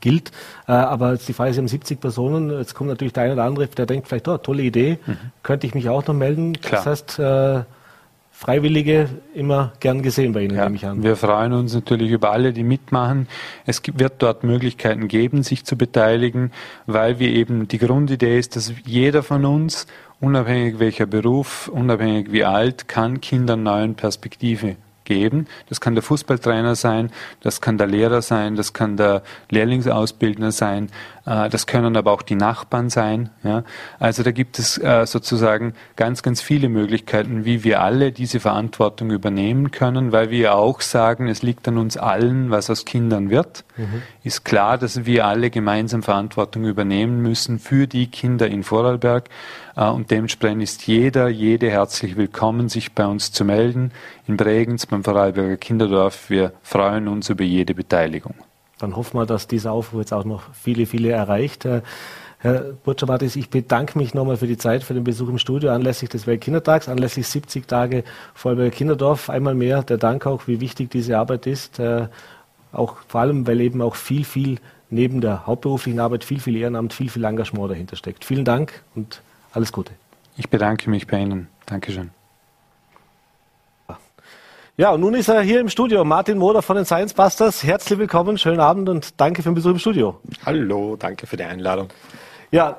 gilt. 0.00 0.32
Äh, 0.66 0.72
aber 0.72 1.16
die 1.16 1.32
Frage 1.32 1.50
ist, 1.50 1.56
Sie 1.56 1.60
haben 1.60 1.68
70 1.68 2.00
Personen, 2.00 2.50
jetzt 2.58 2.74
kommt 2.74 2.90
natürlich 2.90 3.12
der 3.12 3.24
eine 3.24 3.32
oder 3.34 3.44
andere, 3.44 3.66
der 3.68 3.86
denkt 3.86 4.08
vielleicht, 4.08 4.28
oh, 4.28 4.38
tolle 4.38 4.62
Idee, 4.62 4.98
mhm. 5.06 5.16
könnte 5.42 5.66
ich 5.66 5.74
mich 5.74 5.88
auch 5.88 6.06
noch 6.06 6.14
melden. 6.14 6.54
Klar. 6.54 6.84
Das 6.84 6.86
heißt, 6.86 7.18
äh, 7.18 7.62
Freiwillige 8.38 9.08
immer 9.32 9.72
gern 9.80 10.02
gesehen 10.02 10.34
bei 10.34 10.42
Ihnen, 10.42 10.56
ja, 10.56 10.64
nehme 10.64 10.76
ich 10.76 10.84
an. 10.84 11.02
Wir 11.02 11.16
freuen 11.16 11.54
uns 11.54 11.74
natürlich 11.74 12.10
über 12.10 12.32
alle, 12.32 12.52
die 12.52 12.64
mitmachen. 12.64 13.28
Es 13.64 13.80
wird 13.94 14.16
dort 14.18 14.44
Möglichkeiten 14.44 15.08
geben, 15.08 15.42
sich 15.42 15.64
zu 15.64 15.78
beteiligen, 15.78 16.52
weil 16.84 17.18
wir 17.18 17.30
eben 17.30 17.66
die 17.66 17.78
Grundidee 17.78 18.38
ist, 18.38 18.54
dass 18.54 18.74
jeder 18.84 19.22
von 19.22 19.46
uns, 19.46 19.86
unabhängig 20.20 20.78
welcher 20.78 21.06
Beruf, 21.06 21.68
unabhängig 21.68 22.30
wie 22.30 22.44
alt, 22.44 22.88
kann 22.88 23.22
Kindern 23.22 23.62
neuen 23.62 23.94
Perspektive 23.94 24.76
geben. 25.06 25.46
Das 25.70 25.80
kann 25.80 25.94
der 25.94 26.02
Fußballtrainer 26.02 26.74
sein, 26.74 27.10
das 27.40 27.62
kann 27.62 27.78
der 27.78 27.86
Lehrer 27.86 28.20
sein, 28.20 28.56
das 28.56 28.74
kann 28.74 28.98
der 28.98 29.22
Lehrlingsausbildner 29.48 30.52
sein, 30.52 30.90
äh, 31.24 31.48
das 31.48 31.66
können 31.66 31.96
aber 31.96 32.12
auch 32.12 32.22
die 32.22 32.34
Nachbarn 32.34 32.90
sein. 32.90 33.30
Also 33.98 34.22
da 34.22 34.30
gibt 34.30 34.58
es 34.58 34.76
äh, 34.78 35.06
sozusagen 35.06 35.74
ganz, 35.96 36.22
ganz 36.22 36.42
viele 36.42 36.68
Möglichkeiten, 36.68 37.44
wie 37.44 37.64
wir 37.64 37.80
alle 37.80 38.12
diese 38.12 38.40
Verantwortung 38.40 39.10
übernehmen 39.10 39.70
können, 39.70 40.12
weil 40.12 40.30
wir 40.30 40.54
auch 40.54 40.80
sagen, 40.80 41.28
es 41.28 41.42
liegt 41.42 41.66
an 41.68 41.78
uns 41.78 41.96
allen, 41.96 42.50
was 42.50 42.68
aus 42.68 42.84
Kindern 42.84 43.30
wird. 43.30 43.64
Mhm. 43.76 44.02
Ist 44.24 44.44
klar, 44.44 44.78
dass 44.78 45.06
wir 45.06 45.26
alle 45.26 45.50
gemeinsam 45.50 46.02
Verantwortung 46.02 46.64
übernehmen 46.64 47.22
müssen 47.22 47.58
für 47.58 47.86
die 47.86 48.08
Kinder 48.08 48.48
in 48.48 48.62
Vorarlberg. 48.62 49.28
Äh, 49.76 49.88
und 49.88 50.10
dementsprechend 50.10 50.62
ist 50.62 50.86
jeder, 50.86 51.28
jede 51.28 51.70
herzlich 51.70 52.16
willkommen, 52.16 52.68
sich 52.68 52.92
bei 52.92 53.06
uns 53.06 53.32
zu 53.32 53.44
melden. 53.44 53.92
In 54.26 54.36
Bregenz 54.36 54.86
beim 54.96 55.04
Vorarlberger 55.04 55.56
Kinderdorf. 55.56 56.30
Wir 56.30 56.52
freuen 56.62 57.08
uns 57.08 57.28
über 57.28 57.44
jede 57.44 57.74
Beteiligung. 57.74 58.34
Dann 58.78 58.96
hoffen 58.96 59.18
wir, 59.18 59.26
dass 59.26 59.46
dieser 59.46 59.72
Aufruf 59.72 60.00
jetzt 60.00 60.12
auch 60.12 60.24
noch 60.24 60.42
viele, 60.54 60.86
viele 60.86 61.10
erreicht. 61.10 61.66
Herr 62.38 62.60
Burtschabatis, 62.84 63.36
ich 63.36 63.48
bedanke 63.48 63.98
mich 63.98 64.14
nochmal 64.14 64.36
für 64.36 64.46
die 64.46 64.58
Zeit, 64.58 64.82
für 64.82 64.94
den 64.94 65.04
Besuch 65.04 65.28
im 65.28 65.38
Studio 65.38 65.70
anlässlich 65.70 66.10
des 66.10 66.26
Weltkindertags, 66.26 66.88
anlässlich 66.88 67.26
70 67.26 67.66
Tage 67.66 68.04
Vorarlberger 68.34 68.74
Kinderdorf. 68.74 69.30
Einmal 69.30 69.54
mehr 69.54 69.82
der 69.82 69.98
Dank 69.98 70.26
auch, 70.26 70.46
wie 70.46 70.60
wichtig 70.60 70.90
diese 70.90 71.18
Arbeit 71.18 71.46
ist. 71.46 71.78
Äh, 71.78 72.08
auch 72.72 72.96
vor 73.08 73.22
allem, 73.22 73.46
weil 73.46 73.60
eben 73.60 73.80
auch 73.80 73.96
viel, 73.96 74.24
viel 74.24 74.58
neben 74.90 75.20
der 75.20 75.46
hauptberuflichen 75.46 75.98
Arbeit 76.00 76.24
viel, 76.24 76.40
viel 76.40 76.56
Ehrenamt, 76.56 76.92
viel, 76.92 77.08
viel 77.08 77.24
Engagement 77.24 77.70
dahinter 77.70 77.96
steckt. 77.96 78.24
Vielen 78.24 78.44
Dank 78.44 78.82
und 78.94 79.22
alles 79.52 79.72
Gute. 79.72 79.92
Ich 80.36 80.50
bedanke 80.50 80.90
mich 80.90 81.06
bei 81.06 81.18
Ihnen. 81.18 81.48
Dankeschön. 81.64 82.10
Ja, 84.78 84.90
und 84.90 85.00
nun 85.00 85.14
ist 85.14 85.28
er 85.28 85.40
hier 85.40 85.60
im 85.60 85.70
Studio, 85.70 86.04
Martin 86.04 86.36
Moder 86.36 86.60
von 86.60 86.76
den 86.76 86.84
Science 86.84 87.14
Busters. 87.14 87.62
Herzlich 87.62 87.98
willkommen, 87.98 88.36
schönen 88.36 88.60
Abend 88.60 88.90
und 88.90 89.18
danke 89.18 89.42
für 89.42 89.48
den 89.48 89.54
Besuch 89.54 89.70
im 89.70 89.78
Studio. 89.78 90.20
Hallo, 90.44 90.96
danke 90.96 91.26
für 91.26 91.38
die 91.38 91.44
Einladung. 91.44 91.88
Ja, 92.50 92.76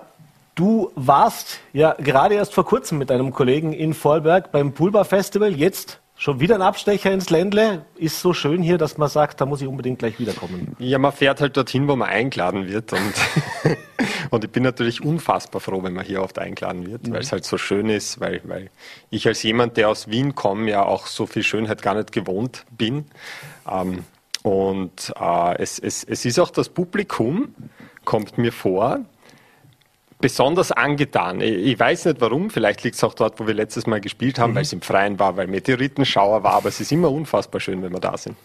du 0.53 0.91
warst 0.93 1.59
ja 1.73 1.95
gerade 1.97 2.35
erst 2.35 2.53
vor 2.53 2.65
kurzem 2.65 2.99
mit 2.99 3.09
einem 3.09 3.33
Kollegen 3.33 3.73
in 3.73 3.95
Vorarlberg 3.95 4.51
beim 4.51 4.73
Poolbar 4.73 5.05
Festival. 5.05 5.51
Jetzt 5.51 5.99
Schon 6.19 6.39
wieder 6.39 6.55
ein 6.55 6.63
Abstecher 6.63 7.11
ins 7.11 7.29
Ländle. 7.29 7.85
Ist 7.95 8.21
so 8.21 8.33
schön 8.33 8.63
hier, 8.63 8.79
dass 8.79 8.97
man 8.97 9.07
sagt, 9.07 9.39
da 9.39 9.45
muss 9.45 9.61
ich 9.61 9.67
unbedingt 9.67 9.99
gleich 9.99 10.17
wiederkommen. 10.17 10.75
Ja, 10.79 10.97
man 10.97 11.11
fährt 11.11 11.41
halt 11.41 11.55
dorthin, 11.55 11.87
wo 11.87 11.95
man 11.95 12.09
eingeladen 12.09 12.67
wird. 12.67 12.91
Und, 12.91 13.13
und 14.29 14.43
ich 14.43 14.51
bin 14.51 14.63
natürlich 14.63 15.03
unfassbar 15.03 15.61
froh, 15.61 15.83
wenn 15.83 15.93
man 15.93 16.05
hier 16.05 16.21
oft 16.21 16.39
eingeladen 16.39 16.89
wird, 16.89 17.07
mhm. 17.07 17.13
weil 17.13 17.21
es 17.21 17.31
halt 17.31 17.45
so 17.45 17.57
schön 17.57 17.89
ist, 17.89 18.19
weil, 18.19 18.41
weil 18.43 18.69
ich 19.09 19.27
als 19.27 19.43
jemand, 19.43 19.77
der 19.77 19.89
aus 19.89 20.09
Wien 20.09 20.35
komme, 20.35 20.69
ja 20.69 20.83
auch 20.83 21.07
so 21.07 21.25
viel 21.25 21.43
Schönheit 21.43 21.81
gar 21.81 21.95
nicht 21.95 22.11
gewohnt 22.11 22.65
bin. 22.71 23.05
Ähm, 23.69 24.03
und 24.43 25.13
äh, 25.19 25.61
es, 25.61 25.79
es, 25.79 26.03
es 26.03 26.25
ist 26.25 26.39
auch 26.39 26.51
das 26.51 26.69
Publikum, 26.69 27.53
kommt 28.05 28.37
mir 28.37 28.53
vor, 28.53 29.01
besonders 30.19 30.71
angetan. 30.71 31.41
Ich 31.41 31.79
weiß 31.79 32.05
nicht 32.05 32.21
warum, 32.21 32.49
vielleicht 32.49 32.83
liegt 32.83 32.95
es 32.95 33.03
auch 33.03 33.13
dort, 33.13 33.39
wo 33.39 33.47
wir 33.47 33.53
letztes 33.53 33.85
Mal 33.87 34.01
gespielt 34.01 34.39
haben, 34.39 34.51
mhm. 34.51 34.55
weil 34.55 34.63
es 34.63 34.73
im 34.73 34.81
Freien 34.81 35.19
war, 35.19 35.37
weil 35.37 35.47
Meteoritenschauer 35.47 36.43
war, 36.43 36.53
aber 36.53 36.69
es 36.69 36.79
ist 36.79 36.91
immer 36.91 37.11
unfassbar 37.11 37.61
schön, 37.61 37.83
wenn 37.83 37.91
wir 37.91 37.99
da 37.99 38.17
sind. 38.17 38.35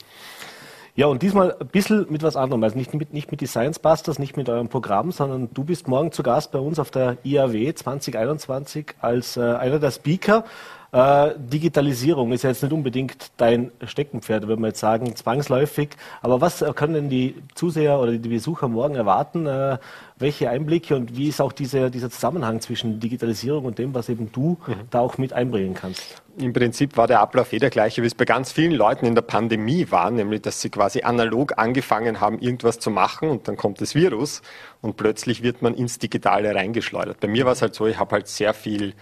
Ja, 0.95 1.07
und 1.07 1.23
diesmal 1.23 1.57
ein 1.59 1.69
bisschen 1.69 2.07
mit 2.11 2.23
was 2.23 2.37
anderem. 2.37 2.63
Also 2.63 2.77
nicht 2.77 2.93
mit, 2.93 3.15
nicht 3.15 3.31
mit 3.31 3.41
die 3.41 3.47
Science 3.47 3.79
Busters, 3.79 4.19
nicht 4.19 4.37
mit 4.37 4.51
eurem 4.51 4.69
Programm, 4.69 5.11
sondern 5.11 5.49
du 5.55 5.65
bist 5.65 5.89
morgen 5.89 6.13
zu 6.13 6.23
Gast 6.23 6.53
bei 6.53 6.59
uns 6.59 6.79
auf 6.79 6.91
der 6.91 7.17
IAW 7.25 7.73
2021 7.75 8.95
als 9.01 9.39
äh, 9.39 9.41
einer 9.41 9.79
der 9.79 9.91
Speaker. 9.91 10.45
Äh, 10.93 11.31
Digitalisierung 11.39 12.33
ist 12.33 12.43
ja 12.43 12.51
jetzt 12.51 12.63
nicht 12.63 12.73
unbedingt 12.73 13.33
dein 13.39 13.71
Steckenpferd, 13.83 14.47
würde 14.47 14.61
man 14.61 14.71
jetzt 14.71 14.81
sagen, 14.81 15.17
zwangsläufig. 15.17 15.89
Aber 16.21 16.43
was 16.43 16.63
können 16.75 16.93
denn 16.93 17.09
die 17.09 17.35
Zuseher 17.55 17.99
oder 17.99 18.13
die 18.13 18.29
Besucher 18.29 18.69
morgen 18.69 18.95
erwarten? 18.95 19.47
Äh, 19.47 19.79
welche 20.19 20.51
Einblicke 20.51 20.95
und 20.95 21.17
wie 21.17 21.29
ist 21.29 21.41
auch 21.41 21.53
diese, 21.53 21.91
dieser 21.91 22.11
Zusammenhang 22.11 22.61
zwischen 22.61 23.01
Digitalisierung 23.01 23.65
und 23.65 23.79
dem, 23.79 23.95
was 23.95 24.11
eben 24.11 24.31
du 24.33 24.59
mhm. 24.67 24.75
da 24.91 25.01
auch 25.01 25.17
mit 25.17 25.33
einbringen 25.33 25.75
kannst? 25.75 26.23
Im 26.39 26.53
Prinzip 26.53 26.97
war 26.97 27.07
der 27.07 27.21
Ablauf 27.21 27.53
eh 27.53 27.59
der 27.59 27.71
gleiche, 27.71 28.03
wie 28.03 28.07
es 28.07 28.15
bei 28.15 28.25
ganz 28.25 28.53
vielen 28.53 28.73
Leuten 28.73 29.05
in 29.05 29.15
der 29.15 29.23
Pandemie 29.23 29.91
war, 29.91 30.11
nämlich 30.11 30.43
dass 30.43 30.61
sie 30.61 30.71
quasi 30.71 31.03
analog 31.03 31.59
angefangen 31.59 32.21
haben, 32.21 32.39
irgendwas 32.39 32.79
zu 32.79 32.91
machen 32.91 33.29
und 33.29 33.49
dann 33.49 33.57
kommt 33.57 33.81
das 33.81 33.95
Virus 33.95 34.41
und 34.81 34.97
plötzlich 34.97 35.43
wird 35.43 35.61
man 35.61 35.75
ins 35.75 35.99
Digitale 35.99 36.55
reingeschleudert. 36.55 37.21
Bei 37.21 37.29
mir 37.29 37.45
war 37.45 37.53
es 37.53 37.61
halt 37.61 37.75
so, 37.75 37.87
ich 37.87 37.99
habe 37.99 38.13
halt 38.13 38.29
sehr 38.29 38.55
viel 38.55 38.95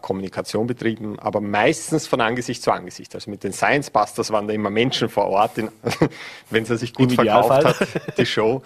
Kommunikation 0.00 0.66
betrieben, 0.66 1.18
aber 1.18 1.40
meistens 1.40 2.06
von 2.06 2.20
Angesicht 2.20 2.62
zu 2.62 2.70
Angesicht. 2.70 3.14
Also 3.14 3.30
mit 3.30 3.44
den 3.44 3.52
Science 3.52 3.90
Busters 3.90 4.30
waren 4.30 4.48
da 4.48 4.54
immer 4.54 4.70
Menschen 4.70 5.08
vor 5.08 5.26
Ort, 5.26 5.52
wenn 6.50 6.64
sie 6.64 6.76
sich 6.76 6.94
gut 6.94 7.12
verkauft 7.12 7.64
hat, 7.64 8.18
die 8.18 8.26
Show. 8.26 8.62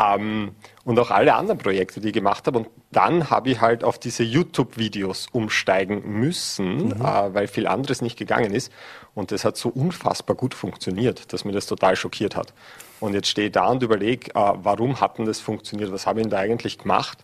Ähm, 0.00 0.52
und 0.84 0.98
auch 0.98 1.10
alle 1.10 1.34
anderen 1.34 1.58
Projekte, 1.58 2.00
die 2.00 2.08
ich 2.08 2.14
gemacht 2.14 2.46
habe. 2.46 2.58
Und 2.58 2.68
dann 2.90 3.30
habe 3.30 3.50
ich 3.50 3.60
halt 3.60 3.84
auf 3.84 3.98
diese 3.98 4.22
YouTube-Videos 4.22 5.28
umsteigen 5.32 6.02
müssen, 6.18 6.88
mhm. 6.88 6.92
äh, 6.92 7.34
weil 7.34 7.46
viel 7.46 7.66
anderes 7.66 8.02
nicht 8.02 8.18
gegangen 8.18 8.52
ist. 8.52 8.72
Und 9.14 9.30
das 9.30 9.44
hat 9.44 9.56
so 9.56 9.68
unfassbar 9.68 10.36
gut 10.36 10.54
funktioniert, 10.54 11.32
dass 11.32 11.44
mir 11.44 11.52
das 11.52 11.66
total 11.66 11.96
schockiert 11.96 12.36
hat. 12.36 12.52
Und 13.00 13.14
jetzt 13.14 13.28
stehe 13.28 13.48
ich 13.48 13.52
da 13.52 13.66
und 13.68 13.82
überlege, 13.82 14.30
äh, 14.34 14.52
warum 14.56 15.00
hat 15.00 15.18
denn 15.18 15.26
das 15.26 15.40
funktioniert? 15.40 15.92
Was 15.92 16.06
habe 16.06 16.20
ich 16.20 16.24
denn 16.24 16.30
da 16.30 16.38
eigentlich 16.38 16.78
gemacht? 16.78 17.18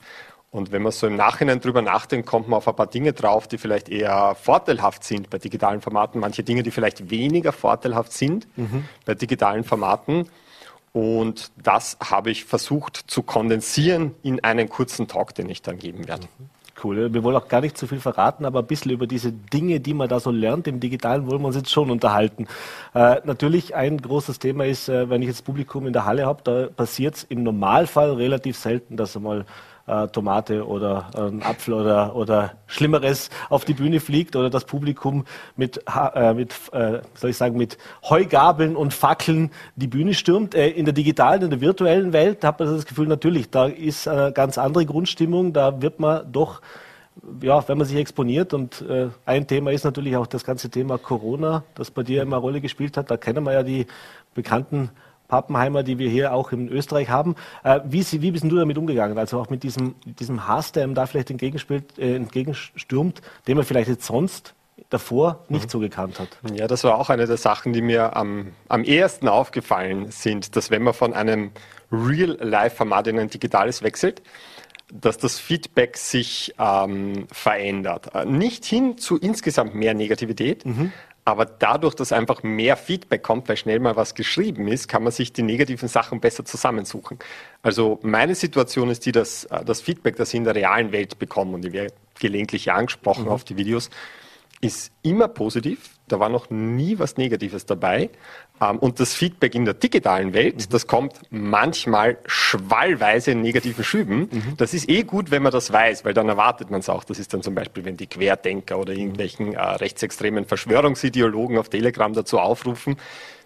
Und 0.51 0.73
wenn 0.73 0.83
man 0.83 0.91
so 0.91 1.07
im 1.07 1.15
Nachhinein 1.15 1.61
drüber 1.61 1.81
nachdenkt, 1.81 2.27
kommt 2.27 2.49
man 2.49 2.57
auf 2.57 2.67
ein 2.67 2.75
paar 2.75 2.89
Dinge 2.89 3.13
drauf, 3.13 3.47
die 3.47 3.57
vielleicht 3.57 3.89
eher 3.89 4.35
vorteilhaft 4.35 5.05
sind 5.05 5.31
bei 5.31 5.39
digitalen 5.39 5.81
Formaten, 5.81 6.21
manche 6.21 6.43
Dinge, 6.43 6.65
die 6.65 6.73
vielleicht 6.73 7.11
weniger 7.11 7.53
vorteilhaft 7.53 8.13
sind 8.13 8.49
mhm. 8.57 8.85
bei 9.05 9.15
digitalen 9.15 9.63
Formaten. 9.63 10.29
Und 10.93 11.53
das 11.63 11.97
habe 12.03 12.33
ich 12.33 12.45
versucht 12.47 12.97
zu 13.07 13.23
kondensieren 13.23 14.17
in 14.25 14.43
einen 14.43 14.69
kurzen 14.69 15.07
Talk, 15.07 15.37
den 15.37 15.49
ich 15.49 15.63
dann 15.63 15.79
geben 15.79 16.09
werde. 16.09 16.27
Cool. 16.83 17.13
Wir 17.13 17.23
wollen 17.23 17.37
auch 17.37 17.47
gar 17.47 17.61
nicht 17.61 17.77
zu 17.77 17.87
viel 17.87 18.01
verraten, 18.01 18.45
aber 18.45 18.61
ein 18.61 18.67
bisschen 18.67 18.91
über 18.91 19.07
diese 19.07 19.33
Dinge, 19.33 19.81
die 19.81 19.95
man 19.95 20.09
da 20.09 20.19
so 20.19 20.31
lernt 20.31 20.67
im 20.67 20.81
Digitalen, 20.81 21.31
wollen 21.31 21.43
wir 21.43 21.49
uns 21.49 21.57
jetzt 21.57 21.71
schon 21.71 21.91
unterhalten. 21.91 22.49
Äh, 22.95 23.17
natürlich 23.25 23.75
ein 23.75 23.99
großes 23.99 24.39
Thema 24.39 24.65
ist, 24.65 24.89
äh, 24.89 25.11
wenn 25.11 25.21
ich 25.21 25.29
jetzt 25.29 25.45
Publikum 25.45 25.87
in 25.87 25.93
der 25.93 26.07
Halle 26.07 26.27
habe, 26.27 26.41
da 26.43 26.67
passiert 26.75 27.17
es 27.17 27.25
im 27.25 27.43
Normalfall 27.43 28.15
relativ 28.15 28.57
selten, 28.57 28.97
dass 28.97 29.15
einmal 29.15 29.45
äh, 29.91 30.09
Tomate 30.09 30.67
oder 30.67 31.11
äh, 31.15 31.45
Apfel 31.45 31.75
oder, 31.75 32.15
oder 32.15 32.53
Schlimmeres 32.67 33.31
auf 33.49 33.65
die 33.65 33.75
Bühne 33.75 34.01
fliegt 34.01 34.37
oder 34.37 34.51
das 34.51 34.65
Publikum 34.65 35.25
mit, 35.57 35.83
äh, 36.15 36.35
mit 36.35 36.55
äh, 36.73 37.01
soll 37.15 37.31
ich 37.31 37.37
sagen, 37.37 37.57
mit 37.57 37.79
Heugabeln 38.09 38.77
und 38.77 38.95
Fackeln 38.95 39.51
die 39.77 39.89
Bühne 39.89 40.15
stürmt. 40.15 40.55
Äh, 40.55 40.69
in 40.69 40.85
der 40.85 40.95
digitalen, 40.95 41.43
in 41.43 41.51
der 41.51 41.61
virtuellen 41.61 42.13
Welt 42.13 42.45
hat 42.45 42.61
man 42.61 42.75
das 42.75 42.87
Gefühl, 42.87 43.09
natürlich, 43.09 43.51
da 43.51 43.67
ist 43.67 44.07
eine 44.07 44.33
ganz 44.33 44.59
andere 44.59 44.87
Grundstimmung, 44.87 45.53
da 45.53 45.83
wird 45.83 45.99
man 46.01 46.31
doch 46.31 46.61
ja, 47.43 47.69
wenn 47.69 47.77
man 47.77 47.87
sich 47.87 47.99
exponiert 47.99 48.55
und 48.55 48.83
äh, 48.83 49.09
ein 49.27 49.47
Thema 49.47 49.73
ist 49.73 49.85
natürlich 49.85 50.17
auch 50.17 50.27
das 50.27 50.45
ganze 50.45 50.71
Thema 50.71 50.97
Corona, 50.97 51.65
das 51.75 51.91
bei 51.91 52.03
dir 52.03 52.23
immer 52.23 52.37
eine 52.37 52.43
Rolle 52.43 52.61
gespielt 52.61 52.97
hat. 52.97 53.11
Da 53.11 53.17
kennen 53.17 53.45
wir 53.45 53.53
ja 53.53 53.63
die 53.63 53.87
bekannten 54.33 54.91
Pappenheimer, 55.31 55.83
die 55.83 55.99
wir 55.99 56.11
hier 56.11 56.35
auch 56.35 56.53
in 56.53 56.69
Österreich 56.69 57.09
haben. 57.09 57.37
Äh, 57.63 57.81
wie, 57.85 58.05
wie 58.21 58.33
bist 58.33 58.45
du 58.45 58.57
damit 58.57 58.77
umgegangen? 58.77 59.17
Also 59.17 59.41
auch 59.41 59.49
mit 59.49 59.63
diesem, 59.63 59.95
diesem 60.05 60.47
Hass, 60.49 60.73
der 60.73 60.85
ihm 60.85 60.95
da 60.95 61.07
vielleicht 61.07 61.31
äh, 61.31 62.17
entgegenstürmt, 62.17 63.23
den 63.47 63.57
man 63.57 63.65
vielleicht 63.65 63.89
jetzt 63.89 64.05
sonst 64.05 64.55
davor 64.89 65.45
nicht 65.49 65.67
mhm. 65.67 65.69
so 65.71 65.79
gekannt 65.79 66.19
hat. 66.19 66.29
Ja, 66.55 66.67
das 66.67 66.85
war 66.85 66.99
auch 66.99 67.11
eine 67.11 67.27
der 67.27 67.37
Sachen, 67.37 67.73
die 67.73 67.83
mir 67.83 68.17
am, 68.17 68.53
am 68.69 68.83
ehesten 68.83 69.29
aufgefallen 69.29 70.11
sind, 70.11 70.57
dass 70.57 70.71
wenn 70.71 70.83
man 70.83 70.95
von 70.95 71.15
einem 71.15 71.53
Real-Life-Format 71.93 73.07
in 73.07 73.19
ein 73.19 73.31
digitales 73.31 73.83
wechselt, 73.83 74.23
dass 74.93 75.19
das 75.19 75.39
Feedback 75.39 75.97
sich 75.97 76.55
ähm, 76.59 77.27
verändert. 77.31 78.15
Äh, 78.15 78.25
nicht 78.25 78.65
hin 78.65 78.99
zu 78.99 79.19
insgesamt 79.19 79.75
mehr 79.75 79.95
Negativität, 79.95 80.67
mhm. 80.67 80.93
Aber 81.25 81.45
dadurch, 81.45 81.95
dass 81.95 82.13
einfach 82.13 82.43
mehr 82.43 82.77
Feedback 82.77 83.23
kommt, 83.23 83.49
weil 83.49 83.57
schnell 83.57 83.79
mal 83.79 83.95
was 83.95 84.15
geschrieben 84.15 84.69
ist, 84.69 84.89
kann 84.89 85.03
man 85.03 85.13
sich 85.13 85.33
die 85.33 85.43
negativen 85.43 85.89
Sachen 85.89 86.21
besser 86.21 86.45
zusammensuchen. 86.45 87.19
Also 87.63 87.99
meine 88.03 88.35
Situation 88.35 88.91
ist 88.91 89.05
die, 89.07 89.13
dass 89.13 89.45
äh, 89.45 89.65
das 89.65 89.81
Feedback, 89.81 90.17
das 90.17 90.31
ich 90.31 90.37
in 90.37 90.45
der 90.45 90.55
realen 90.55 90.93
Welt 90.93 91.19
bekomme, 91.19 91.55
und 91.55 91.65
ich 91.65 91.73
werde 91.73 91.95
gelegentlich 92.19 92.73
angesprochen 92.73 93.25
mhm. 93.25 93.31
auf 93.31 93.45
die 93.45 93.57
Videos, 93.57 93.91
ist 94.61 94.93
immer 95.03 95.29
positiv. 95.29 95.91
Da 96.09 96.21
war 96.21 96.29
noch 96.29 96.51
nie 96.51 96.99
was 96.99 97.17
Negatives 97.17 97.67
dabei. 97.67 98.11
Ähm, 98.61 98.79
und 98.79 99.01
das 99.01 99.15
Feedback 99.15 99.55
in 99.55 99.65
der 99.65 99.75
digitalen 99.75 100.33
Welt, 100.35 100.57
mhm. 100.57 100.71
das 100.71 100.87
kommt 100.87 101.15
manchmal 101.31 102.19
schwallweise 102.27 103.33
in 103.33 103.41
negativen 103.41 103.85
Schüben. 103.85 104.29
Mhm. 104.31 104.57
Das 104.57 104.75
ist 104.75 104.89
eh 104.89 105.03
gut, 105.03 105.31
wenn 105.31 105.43
man 105.43 105.53
das 105.53 105.73
weiß, 105.73 106.05
weil 106.05 106.15
dann 106.15 106.29
erwartet 106.29 106.71
man 106.71 106.81
es 106.81 106.89
auch. 106.89 107.05
Das 107.05 107.19
ist 107.19 107.33
dann 107.33 107.43
zum 107.43 107.55
Beispiel, 107.55 107.85
wenn 107.85 107.97
die 107.97 108.07
Querdenker 108.07 108.79
oder 108.79 108.93
irgendwelchen 108.93 109.55
äh, 109.55 109.61
rechtsextremen 109.61 110.45
Verschwörungsideologen 110.45 111.59
auf 111.59 111.69
Telegram 111.69 112.13
dazu 112.13 112.39
aufrufen, 112.39 112.97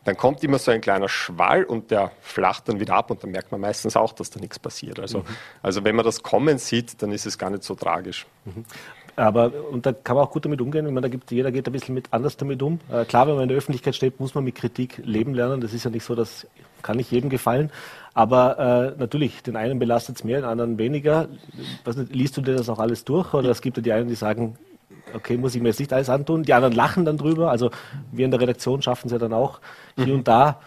dann 0.04 0.16
kommt 0.16 0.44
immer 0.44 0.58
so 0.58 0.70
ein 0.70 0.82
kleiner 0.82 1.08
Schwall 1.08 1.64
und 1.64 1.90
der 1.90 2.12
flacht 2.20 2.68
dann 2.68 2.78
wieder 2.78 2.94
ab 2.94 3.10
und 3.10 3.22
dann 3.22 3.30
merkt 3.30 3.52
man 3.52 3.60
meistens 3.60 3.96
auch, 3.96 4.12
dass 4.12 4.30
da 4.30 4.38
nichts 4.38 4.58
passiert. 4.58 5.00
Also, 5.00 5.20
mhm. 5.20 5.24
also 5.62 5.84
wenn 5.84 5.96
man 5.96 6.04
das 6.04 6.22
kommen 6.22 6.58
sieht, 6.58 7.00
dann 7.02 7.10
ist 7.10 7.24
es 7.24 7.38
gar 7.38 7.50
nicht 7.50 7.62
so 7.62 7.74
tragisch. 7.74 8.26
Aber, 9.16 9.52
und 9.70 9.86
da 9.86 9.92
kann 9.92 10.16
man 10.16 10.24
auch 10.24 10.30
gut 10.30 10.44
damit 10.44 10.60
umgehen. 10.60 10.86
Ich 10.86 10.92
meine, 10.92 11.02
da 11.02 11.08
gibt, 11.08 11.30
jeder 11.30 11.52
geht 11.52 11.66
ein 11.66 11.72
bisschen 11.72 11.94
mit 11.94 12.08
anders 12.12 12.36
damit 12.36 12.62
um. 12.62 12.80
Äh, 12.90 13.04
klar, 13.04 13.26
wenn 13.26 13.34
man 13.34 13.44
in 13.44 13.48
der 13.48 13.58
Öffentlichkeit 13.58 13.94
steht, 13.94 14.18
muss 14.18 14.34
man 14.34 14.44
mit 14.44 14.56
Kritik 14.56 15.00
leben 15.04 15.34
lernen. 15.34 15.60
Das 15.60 15.72
ist 15.72 15.84
ja 15.84 15.90
nicht 15.90 16.04
so, 16.04 16.14
das 16.14 16.46
kann 16.82 16.96
nicht 16.96 17.10
jedem 17.10 17.30
gefallen. 17.30 17.70
Aber 18.12 18.94
äh, 18.96 18.98
natürlich, 18.98 19.42
den 19.42 19.56
einen 19.56 19.78
belastet 19.78 20.16
es 20.16 20.24
mehr, 20.24 20.40
den 20.40 20.48
anderen 20.48 20.78
weniger. 20.78 21.28
Nicht, 21.86 22.14
liest 22.14 22.36
du 22.36 22.40
dir 22.40 22.56
das 22.56 22.68
auch 22.68 22.78
alles 22.78 23.04
durch? 23.04 23.34
Oder 23.34 23.50
es 23.50 23.60
gibt 23.60 23.76
ja 23.76 23.82
die 23.82 23.92
einen, 23.92 24.08
die 24.08 24.14
sagen, 24.14 24.56
okay, 25.14 25.36
muss 25.36 25.54
ich 25.54 25.62
mir 25.62 25.68
jetzt 25.68 25.80
nicht 25.80 25.92
alles 25.92 26.08
antun. 26.08 26.42
Die 26.42 26.52
anderen 26.52 26.74
lachen 26.74 27.04
dann 27.04 27.16
drüber. 27.16 27.50
Also 27.50 27.70
wir 28.12 28.24
in 28.24 28.30
der 28.30 28.40
Redaktion 28.40 28.82
schaffen 28.82 29.06
es 29.06 29.12
ja 29.12 29.18
dann 29.18 29.32
auch 29.32 29.60
hier 29.96 30.08
mhm. 30.08 30.14
und 30.14 30.28
da 30.28 30.60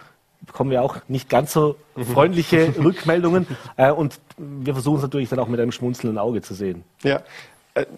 bekommen 0.45 0.70
wir 0.72 0.84
auch 0.84 0.98
nicht 1.08 1.30
ganz 1.30 1.54
so 1.54 1.76
mhm. 1.95 2.06
freundliche 2.06 2.74
Rückmeldungen. 2.78 3.48
Äh, 3.76 3.91
und 3.91 4.20
wir 4.38 4.74
versuchen 4.74 4.98
es 4.98 5.04
natürlich 5.04 5.30
dann 5.30 5.39
auch 5.39 5.48
mit 5.48 5.60
einem 5.60 5.72
schmunzelnden 5.72 6.18
Auge 6.18 6.41
zu 6.41 6.54
sehen. 6.54 6.84
Ja, 7.04 7.22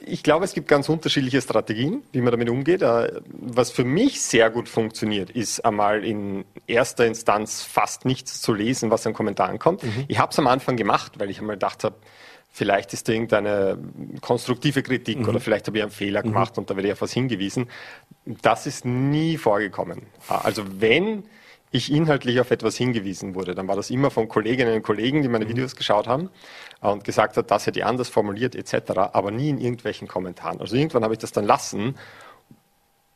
ich 0.05 0.23
glaube, 0.23 0.45
es 0.45 0.53
gibt 0.53 0.67
ganz 0.67 0.89
unterschiedliche 0.89 1.41
Strategien, 1.41 2.03
wie 2.11 2.21
man 2.21 2.31
damit 2.31 2.49
umgeht. 2.49 2.81
Äh, 2.81 3.21
was 3.31 3.71
für 3.71 3.83
mich 3.83 4.21
sehr 4.21 4.49
gut 4.49 4.67
funktioniert, 4.67 5.29
ist 5.29 5.63
einmal 5.63 6.03
in 6.03 6.45
erster 6.67 7.05
Instanz 7.05 7.61
fast 7.61 8.05
nichts 8.05 8.41
zu 8.41 8.53
lesen, 8.53 8.91
was 8.91 9.05
an 9.07 9.13
Kommentaren 9.13 9.59
kommt. 9.59 9.83
Mhm. 9.83 10.05
Ich 10.07 10.19
habe 10.19 10.31
es 10.31 10.39
am 10.39 10.47
Anfang 10.47 10.75
gemacht, 10.75 11.13
weil 11.19 11.29
ich 11.29 11.39
einmal 11.39 11.55
gedacht 11.55 11.83
habe, 11.83 11.95
vielleicht 12.51 12.93
ist 12.93 13.07
da 13.07 13.13
irgendeine 13.13 13.77
konstruktive 14.21 14.81
Kritik 14.81 15.19
mhm. 15.19 15.29
oder 15.29 15.39
vielleicht 15.39 15.67
habe 15.67 15.77
ich 15.77 15.83
einen 15.83 15.91
Fehler 15.91 16.21
mhm. 16.21 16.29
gemacht 16.33 16.57
mhm. 16.57 16.61
und 16.61 16.69
da 16.69 16.75
werde 16.75 16.87
ich 16.87 16.93
auf 16.93 17.01
was 17.01 17.13
hingewiesen. 17.13 17.67
Das 18.25 18.65
ist 18.65 18.85
nie 18.85 19.37
vorgekommen. 19.37 20.03
Äh, 20.29 20.33
also 20.43 20.63
wenn 20.79 21.23
ich 21.71 21.91
inhaltlich 21.91 22.39
auf 22.39 22.49
etwas 22.49 22.75
hingewiesen 22.77 23.35
wurde, 23.35 23.53
dann 23.53 23.67
war 23.67 23.75
das 23.75 23.91
immer 23.91 24.09
von 24.09 24.27
Kolleginnen 24.27 24.73
und 24.73 24.81
Kollegen, 24.81 25.21
die 25.21 25.27
meine 25.27 25.45
mhm. 25.45 25.49
Videos 25.49 25.75
geschaut 25.75 26.07
haben 26.07 26.29
und 26.81 27.03
gesagt 27.03 27.37
hat, 27.37 27.51
das 27.51 27.67
hätte 27.67 27.79
ich 27.79 27.85
anders 27.85 28.09
formuliert 28.09 28.55
etc., 28.55 28.91
aber 29.13 29.31
nie 29.31 29.49
in 29.49 29.59
irgendwelchen 29.59 30.07
Kommentaren. 30.07 30.61
Also 30.61 30.75
irgendwann 30.75 31.03
habe 31.03 31.13
ich 31.13 31.19
das 31.19 31.31
dann 31.31 31.45
lassen, 31.45 31.95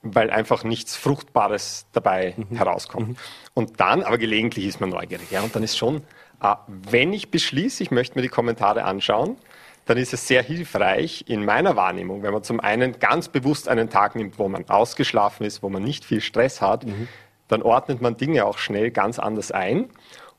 weil 0.02 0.30
einfach 0.30 0.64
nichts 0.64 0.96
Fruchtbares 0.96 1.86
dabei 1.94 2.34
mhm. 2.36 2.58
herauskommt. 2.58 3.10
Mhm. 3.10 3.16
Und 3.54 3.80
dann, 3.80 4.04
aber 4.04 4.18
gelegentlich 4.18 4.66
ist 4.66 4.82
man 4.82 4.90
neugierig, 4.90 5.32
ja, 5.32 5.42
und 5.42 5.56
dann 5.56 5.64
ist 5.64 5.78
schon, 5.78 6.04
äh, 6.42 6.56
wenn 6.68 7.14
ich 7.14 7.32
beschließe, 7.32 7.82
ich 7.84 7.92
möchte 7.92 8.18
mir 8.18 8.22
die 8.22 8.30
Kommentare 8.30 8.84
anschauen, 8.84 9.38
dann 9.86 9.98
ist 9.98 10.14
es 10.14 10.28
sehr 10.28 10.44
hilfreich 10.44 11.26
in 11.28 11.44
meiner 11.44 11.76
Wahrnehmung, 11.76 12.24
wenn 12.24 12.34
man 12.34 12.44
zum 12.44 12.60
einen 12.60 13.00
ganz 13.00 13.28
bewusst 13.28 13.68
einen 13.68 13.90
Tag 13.90 14.16
nimmt, 14.16 14.40
wo 14.40 14.48
man 14.48 14.70
ausgeschlafen 14.70 15.46
ist, 15.46 15.64
wo 15.64 15.70
man 15.70 15.84
nicht 15.84 16.06
viel 16.06 16.22
Stress 16.22 16.62
hat, 16.62 16.86
mhm. 16.86 17.08
dann 17.48 17.62
ordnet 17.62 18.02
man 18.02 18.16
Dinge 18.16 18.46
auch 18.46 18.58
schnell 18.58 18.92
ganz 18.92 19.20
anders 19.20 19.52
ein. 19.52 19.90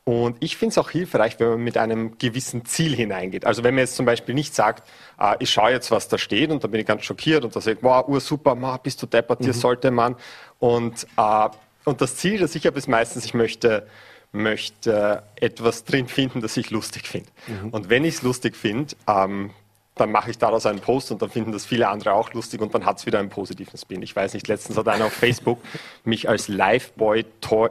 Und 0.05 0.37
ich 0.41 0.59
finde 0.59 0.73
es 0.73 0.79
auch 0.79 0.91
hilfreich, 0.91 1.41
wenn 1.41 1.49
man 1.49 1.61
mit 1.65 1.79
einem 1.79 2.19
gewissen 2.19 2.67
Ziel 2.67 2.95
hineingeht. 2.95 3.47
Also 3.47 3.65
wenn 3.65 3.75
man 3.75 3.81
jetzt 3.81 3.97
zum 3.97 4.05
Beispiel 4.05 4.35
nicht 4.35 4.55
sagt, 4.55 4.87
äh, 5.19 5.35
ich 5.39 5.51
schaue 5.51 5.71
jetzt, 5.71 5.91
was 5.91 6.09
da 6.09 6.19
steht 6.19 6.51
und 6.51 6.63
dann 6.63 6.71
bin 6.71 6.81
ich 6.81 6.87
ganz 6.87 7.05
schockiert 7.05 7.43
und 7.45 7.57
da 7.57 7.61
sagt, 7.63 7.83
wow, 7.83 8.07
ursuper, 8.07 8.55
ma, 8.55 8.77
bist 8.77 9.03
du 9.03 9.07
deppert, 9.07 9.41
mhm. 9.41 9.47
dir 9.47 9.55
sollte 9.55 9.91
man. 9.91 10.17
Und, 10.59 11.07
äh, 11.17 11.49
und 11.85 12.03
das 12.03 12.17
Ziel, 12.17 12.39
das 12.39 12.55
ich 12.55 12.67
habe, 12.67 12.77
ist 12.77 12.87
meistens, 12.87 13.25
ich 13.25 13.33
möchte, 13.33 13.87
möchte 14.31 15.23
etwas 15.37 15.85
drin 15.85 16.07
finden, 16.07 16.43
das 16.43 16.55
ich 16.59 16.71
lustig 16.71 17.07
finde. 17.07 17.31
Mhm. 17.47 17.71
Und 17.71 17.89
wenn 17.89 18.05
ich 18.05 18.17
es 18.17 18.23
lustig 18.23 18.57
finde, 18.57 18.95
ähm, 19.09 19.53
dann 19.97 20.11
mache 20.11 20.31
ich 20.31 20.39
daraus 20.39 20.67
einen 20.67 20.81
Post 20.81 21.13
und 21.13 21.23
dann 21.23 21.31
finden 21.31 21.53
das 21.53 21.65
viele 21.65 21.89
andere 21.89 22.13
auch 22.15 22.33
lustig 22.33 22.61
und 22.61 22.75
dann 22.75 22.85
hat 22.85 22.99
es 22.99 23.07
wieder 23.07 23.21
einen 23.21 23.31
positiven 23.31 23.79
Spin. 23.79 24.03
Ich 24.03 24.15
weiß 24.15 24.35
nicht, 24.35 24.49
letztens 24.49 24.77
hat 24.77 24.89
einer 24.89 25.07
auf 25.07 25.13
Facebook 25.13 25.61
mich 26.05 26.29
als 26.29 26.49
Liveboy, 26.49 27.25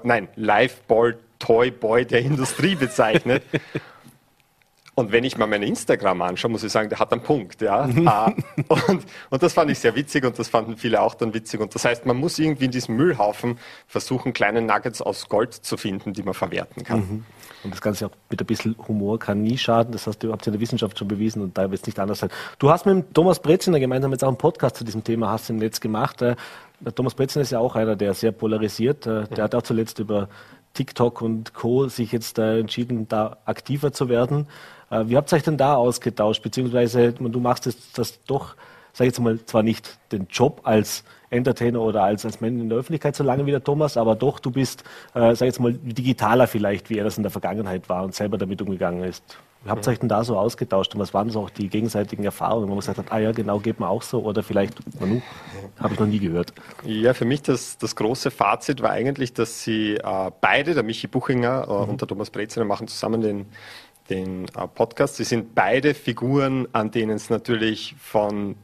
nein, 0.04 0.30
Liveball 0.36 1.18
Toy 1.40 1.72
Boy 1.72 2.06
der 2.06 2.22
Industrie 2.22 2.76
bezeichnet. 2.76 3.44
Und 4.96 5.12
wenn 5.12 5.24
ich 5.24 5.38
mal 5.38 5.48
mein 5.48 5.64
Instagram 5.64 6.22
anschaue, 6.22 6.52
muss 6.52 6.64
ich 6.64 6.72
sagen, 6.72 6.90
der 6.90 7.00
hat 7.00 7.12
einen 7.12 7.24
Punkt. 7.24 7.62
Ja? 7.62 7.90
Ah, 8.06 8.32
und, 8.68 9.06
und 9.30 9.44
das 9.44 9.54
fand 9.54 9.72
ich 9.72 9.80
sehr 9.80 9.96
witzig 9.96 10.24
und 10.24 10.38
das 10.38 10.50
fanden 10.50 10.78
viele 10.78 11.02
auch 11.02 11.16
dann 11.16 11.34
witzig. 11.34 11.60
Und 11.62 11.74
das 11.74 11.84
heißt, 11.84 12.06
man 12.06 12.18
muss 12.18 12.38
irgendwie 12.38 12.66
in 12.66 12.72
diesem 12.72 12.96
Müllhaufen 12.96 13.58
versuchen, 13.88 14.34
kleine 14.34 14.62
Nuggets 14.62 15.02
aus 15.02 15.30
Gold 15.30 15.54
zu 15.54 15.78
finden, 15.78 16.14
die 16.14 16.22
man 16.22 16.36
verwerten 16.36 16.84
kann. 16.84 17.00
Mhm. 17.00 17.26
Und 17.64 17.74
das 17.74 17.82
Ganze 17.82 18.06
auch 18.06 18.12
mit 18.30 18.40
ein 18.40 18.46
bisschen 18.46 18.76
Humor 18.88 19.18
kann 19.18 19.42
nie 19.42 19.58
schaden. 19.58 19.94
Das 19.94 20.06
hast 20.06 20.20
du 20.20 20.32
habt 20.32 20.46
in 20.46 20.54
der 20.54 20.62
Wissenschaft 20.62 21.00
schon 21.00 21.08
bewiesen 21.08 21.42
und 21.42 21.58
da 21.58 21.72
wird 21.72 21.82
es 21.82 21.88
nicht 21.88 22.00
anders 22.00 22.20
sein. 22.20 22.30
Du 22.60 22.70
hast 22.70 22.86
mit 22.86 23.14
Thomas 23.16 23.40
Breziner 23.40 23.80
gemeinsam 23.80 24.12
jetzt 24.12 24.24
auch 24.24 24.28
einen 24.28 24.38
Podcast 24.38 24.76
zu 24.76 24.84
diesem 24.84 25.04
Thema 25.04 25.32
hast 25.32 25.50
im 25.50 25.56
Netz 25.58 25.80
gemacht. 25.80 26.22
Äh, 26.22 26.36
Thomas 26.94 27.16
Breziner 27.16 27.42
ist 27.42 27.52
ja 27.52 27.60
auch 27.60 27.76
einer, 27.76 27.96
der 27.96 28.14
sehr 28.14 28.32
polarisiert. 28.32 29.08
Äh, 29.08 29.28
der 29.30 29.46
hat 29.46 29.56
auch 29.56 29.64
zuletzt 29.64 29.98
über 29.98 30.30
TikTok 30.74 31.22
und 31.22 31.54
Co. 31.54 31.88
sich 31.88 32.12
jetzt 32.12 32.38
äh, 32.38 32.60
entschieden, 32.60 33.08
da 33.08 33.38
aktiver 33.46 33.94
zu 33.94 34.10
werden. 34.10 34.48
Äh, 34.90 35.04
wie 35.08 35.18
habt 35.18 35.32
ihr 35.32 35.38
euch 35.38 35.44
denn 35.44 35.58
da 35.58 35.76
ausgetauscht? 35.76 36.42
Beziehungsweise 36.42 37.14
du 37.14 37.40
machst 37.40 37.66
das, 37.66 37.76
das 37.94 38.24
doch 38.26 38.56
sage 38.94 39.08
ich 39.08 39.14
jetzt 39.14 39.20
mal, 39.20 39.44
zwar 39.46 39.64
nicht 39.64 39.98
den 40.12 40.28
Job 40.30 40.62
als 40.64 41.04
Entertainer 41.32 41.82
oder 41.82 42.04
als, 42.04 42.26
als 42.26 42.42
Mensch 42.42 42.62
in 42.62 42.70
der 42.70 42.78
Öffentlichkeit 42.78 43.16
so 43.16 43.24
lange 43.24 43.46
wie 43.48 43.52
der 43.52 43.64
Thomas, 43.64 43.98
aber 43.98 44.16
doch, 44.16 44.40
du 44.40 44.52
bist, 44.52 44.84
äh, 45.16 45.36
sag 45.36 45.48
jetzt 45.48 45.60
mal, 45.60 45.74
digitaler 45.74 46.46
vielleicht, 46.46 46.92
wie 46.92 47.00
er 47.00 47.04
das 47.04 47.18
in 47.18 47.24
der 47.24 47.32
Vergangenheit 47.32 47.90
war 47.90 48.04
und 48.04 48.14
selber 48.14 48.38
damit 48.38 48.62
umgegangen 48.62 49.04
ist. 49.04 49.24
Wie 49.64 49.70
habt 49.70 49.88
ihr 49.88 49.92
euch 49.92 50.00
denn 50.00 50.10
da 50.10 50.26
so 50.26 50.38
ausgetauscht 50.38 50.94
und 50.94 51.00
was 51.00 51.14
waren 51.14 51.30
so 51.30 51.40
auch 51.40 51.50
die 51.50 51.70
gegenseitigen 51.70 52.26
Erfahrungen, 52.26 52.66
wo 52.66 52.72
man 52.72 52.80
gesagt 52.80 52.98
hat, 52.98 53.12
ah 53.12 53.18
ja, 53.18 53.32
genau, 53.32 53.60
geht 53.60 53.80
mir 53.80 53.88
auch 53.88 54.02
so 54.02 54.22
oder 54.22 54.44
vielleicht, 54.44 54.78
Manu, 55.00 55.22
habe 55.80 55.94
ich 55.94 56.00
noch 56.00 56.06
nie 56.06 56.20
gehört. 56.20 56.54
Ja, 56.84 57.14
für 57.14 57.24
mich 57.24 57.42
das, 57.44 57.78
das 57.78 57.96
große 57.96 58.30
Fazit 58.30 58.82
war 58.82 58.92
eigentlich, 58.92 59.34
dass 59.34 59.64
sie 59.64 59.96
äh, 59.96 60.32
beide, 60.42 60.74
der 60.74 60.84
Michi 60.84 61.08
Buchinger 61.08 61.66
äh, 61.68 61.72
mhm. 61.72 61.90
und 61.92 62.02
der 62.02 62.10
Thomas 62.10 62.30
Breziner, 62.30 62.66
machen 62.66 62.90
zusammen 62.90 63.22
den, 63.22 63.46
den 64.10 64.46
äh, 64.58 64.68
Podcast. 64.68 65.16
Sie 65.16 65.24
sind 65.24 65.56
beide 65.56 65.94
Figuren, 65.94 66.68
an 66.72 66.92
denen 66.92 67.16
es 67.16 67.30
natürlich 67.30 67.96
von 68.00 68.56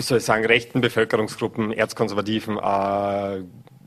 soll 0.00 0.18
ich 0.18 0.24
sagen, 0.24 0.46
rechten 0.46 0.80
Bevölkerungsgruppen, 0.80 1.72
Erzkonservativen, 1.72 2.56
äh, 2.56 3.42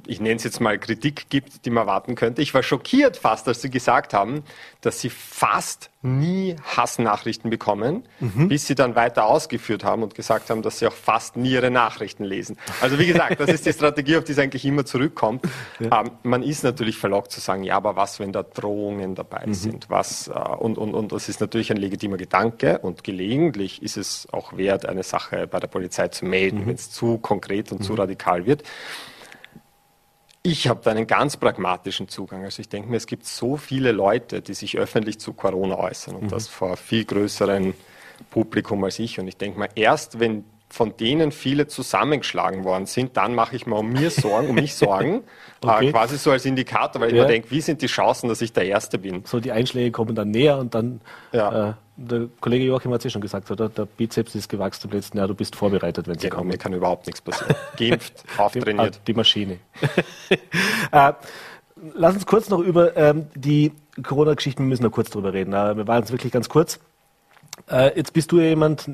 ich 0.07 0.19
nenne 0.19 0.35
es 0.35 0.43
jetzt 0.43 0.59
mal 0.59 0.77
Kritik 0.79 1.29
gibt, 1.29 1.65
die 1.65 1.69
man 1.69 1.87
erwarten 1.87 2.15
könnte. 2.15 2.41
Ich 2.41 2.53
war 2.53 2.63
schockiert 2.63 3.17
fast, 3.17 3.47
als 3.47 3.61
sie 3.61 3.69
gesagt 3.69 4.13
haben, 4.13 4.43
dass 4.81 4.99
sie 4.99 5.09
fast 5.09 5.89
nie 6.03 6.55
Hassnachrichten 6.63 7.49
bekommen, 7.51 8.03
mhm. 8.19 8.47
bis 8.47 8.65
sie 8.65 8.73
dann 8.73 8.95
weiter 8.95 9.25
ausgeführt 9.25 9.83
haben 9.83 10.01
und 10.01 10.15
gesagt 10.15 10.49
haben, 10.49 10.63
dass 10.63 10.79
sie 10.79 10.87
auch 10.87 10.93
fast 10.93 11.37
nie 11.37 11.51
ihre 11.51 11.69
Nachrichten 11.69 12.23
lesen. 12.23 12.57
Also 12.81 12.97
wie 12.97 13.05
gesagt, 13.05 13.39
das 13.39 13.49
ist 13.51 13.65
die 13.65 13.73
Strategie, 13.73 14.17
auf 14.17 14.23
die 14.23 14.31
es 14.31 14.39
eigentlich 14.39 14.65
immer 14.65 14.85
zurückkommt. 14.85 15.43
Ja. 15.79 16.01
Ähm, 16.01 16.11
man 16.23 16.41
ist 16.41 16.63
natürlich 16.63 16.97
verlockt 16.97 17.31
zu 17.31 17.39
sagen, 17.39 17.63
ja, 17.63 17.75
aber 17.75 17.95
was, 17.95 18.19
wenn 18.19 18.31
da 18.31 18.41
Drohungen 18.41 19.13
dabei 19.13 19.45
mhm. 19.45 19.53
sind? 19.53 19.89
Was, 19.89 20.27
äh, 20.27 20.31
und, 20.31 20.77
und, 20.79 20.95
und 20.95 21.11
das 21.11 21.29
ist 21.29 21.39
natürlich 21.39 21.71
ein 21.71 21.77
legitimer 21.77 22.17
Gedanke 22.17 22.79
und 22.79 23.03
gelegentlich 23.03 23.83
ist 23.83 23.97
es 23.97 24.27
auch 24.31 24.57
wert, 24.57 24.87
eine 24.87 25.03
Sache 25.03 25.45
bei 25.45 25.59
der 25.59 25.67
Polizei 25.67 26.07
zu 26.07 26.25
melden, 26.25 26.61
mhm. 26.61 26.67
wenn 26.67 26.75
es 26.75 26.89
zu 26.89 27.19
konkret 27.19 27.71
und 27.71 27.83
zu 27.83 27.93
mhm. 27.93 27.99
radikal 27.99 28.45
wird. 28.47 28.63
Ich 30.43 30.67
habe 30.67 30.81
da 30.83 30.91
einen 30.91 31.05
ganz 31.05 31.37
pragmatischen 31.37 32.07
Zugang. 32.07 32.43
Also 32.43 32.61
ich 32.61 32.69
denke 32.69 32.89
mir, 32.89 32.97
es 32.97 33.05
gibt 33.05 33.25
so 33.25 33.57
viele 33.57 33.91
Leute, 33.91 34.41
die 34.41 34.53
sich 34.53 34.77
öffentlich 34.77 35.19
zu 35.19 35.33
Corona 35.33 35.77
äußern 35.77 36.15
und 36.15 36.23
mhm. 36.23 36.29
das 36.29 36.47
vor 36.47 36.77
viel 36.77 37.05
größeren 37.05 37.73
Publikum 38.31 38.83
als 38.83 38.97
ich. 38.99 39.19
Und 39.19 39.27
ich 39.27 39.37
denke 39.37 39.59
mal, 39.59 39.69
erst 39.75 40.19
wenn 40.19 40.43
von 40.71 40.95
denen 40.95 41.33
viele 41.33 41.67
zusammengeschlagen 41.67 42.63
worden 42.63 42.85
sind, 42.85 43.17
dann 43.17 43.35
mache 43.35 43.57
ich 43.57 43.65
mal 43.67 43.77
um 43.77 43.91
mir 43.91 44.09
Sorgen, 44.09 44.47
um 44.47 44.55
mich 44.55 44.73
Sorgen, 44.73 45.15
äh, 45.63 45.67
okay. 45.67 45.87
äh, 45.87 45.91
quasi 45.91 46.17
so 46.17 46.31
als 46.31 46.45
Indikator, 46.45 47.01
weil 47.01 47.09
ich 47.09 47.15
mir 47.15 47.25
denke, 47.25 47.51
wie 47.51 47.59
sind 47.59 47.81
die 47.81 47.87
Chancen, 47.87 48.29
dass 48.29 48.41
ich 48.41 48.53
der 48.53 48.65
Erste 48.65 48.97
bin? 48.97 49.23
So 49.25 49.41
die 49.41 49.51
Einschläge 49.51 49.91
kommen 49.91 50.15
dann 50.15 50.31
näher 50.31 50.57
und 50.57 50.73
dann, 50.73 51.01
ja. 51.33 51.71
äh, 51.71 51.73
der 52.01 52.27
Kollege 52.39 52.65
Joachim 52.65 52.91
hat 52.91 52.99
es 52.99 53.05
ja 53.05 53.09
schon 53.11 53.21
gesagt, 53.21 53.49
oder? 53.51 53.69
der 53.69 53.85
Bizeps 53.85 54.35
ist 54.35 54.49
gewachsen 54.49 54.89
im 54.89 54.97
letzten 54.97 55.17
Jahr, 55.17 55.27
du 55.27 55.35
bist 55.35 55.55
vorbereitet, 55.55 56.07
wenn 56.07 56.17
sie 56.17 56.27
genau, 56.27 56.37
kommen. 56.37 56.49
Mir 56.49 56.57
kann 56.57 56.73
überhaupt 56.73 57.05
nichts 57.07 57.21
passieren. 57.21 57.55
Geimpft, 57.77 58.23
auftrainiert. 58.37 58.95
Die, 58.95 59.11
die 59.11 59.13
Maschine. 59.13 59.59
äh, 60.91 61.13
lass 61.93 62.15
uns 62.15 62.25
kurz 62.25 62.49
noch 62.49 62.59
über 62.59 62.95
ähm, 62.97 63.27
die 63.35 63.71
Corona-Geschichten, 64.01 64.63
wir 64.63 64.69
müssen 64.69 64.83
noch 64.83 64.91
kurz 64.91 65.09
drüber 65.09 65.33
reden. 65.33 65.53
Äh, 65.53 65.77
wir 65.77 65.87
waren 65.87 65.99
jetzt 65.99 66.11
wirklich 66.11 66.31
ganz 66.31 66.49
kurz. 66.49 66.79
Äh, 67.69 67.95
jetzt 67.97 68.13
bist 68.13 68.31
du 68.31 68.39
ja 68.39 68.45
jemand, 68.45 68.87
äh, 68.87 68.91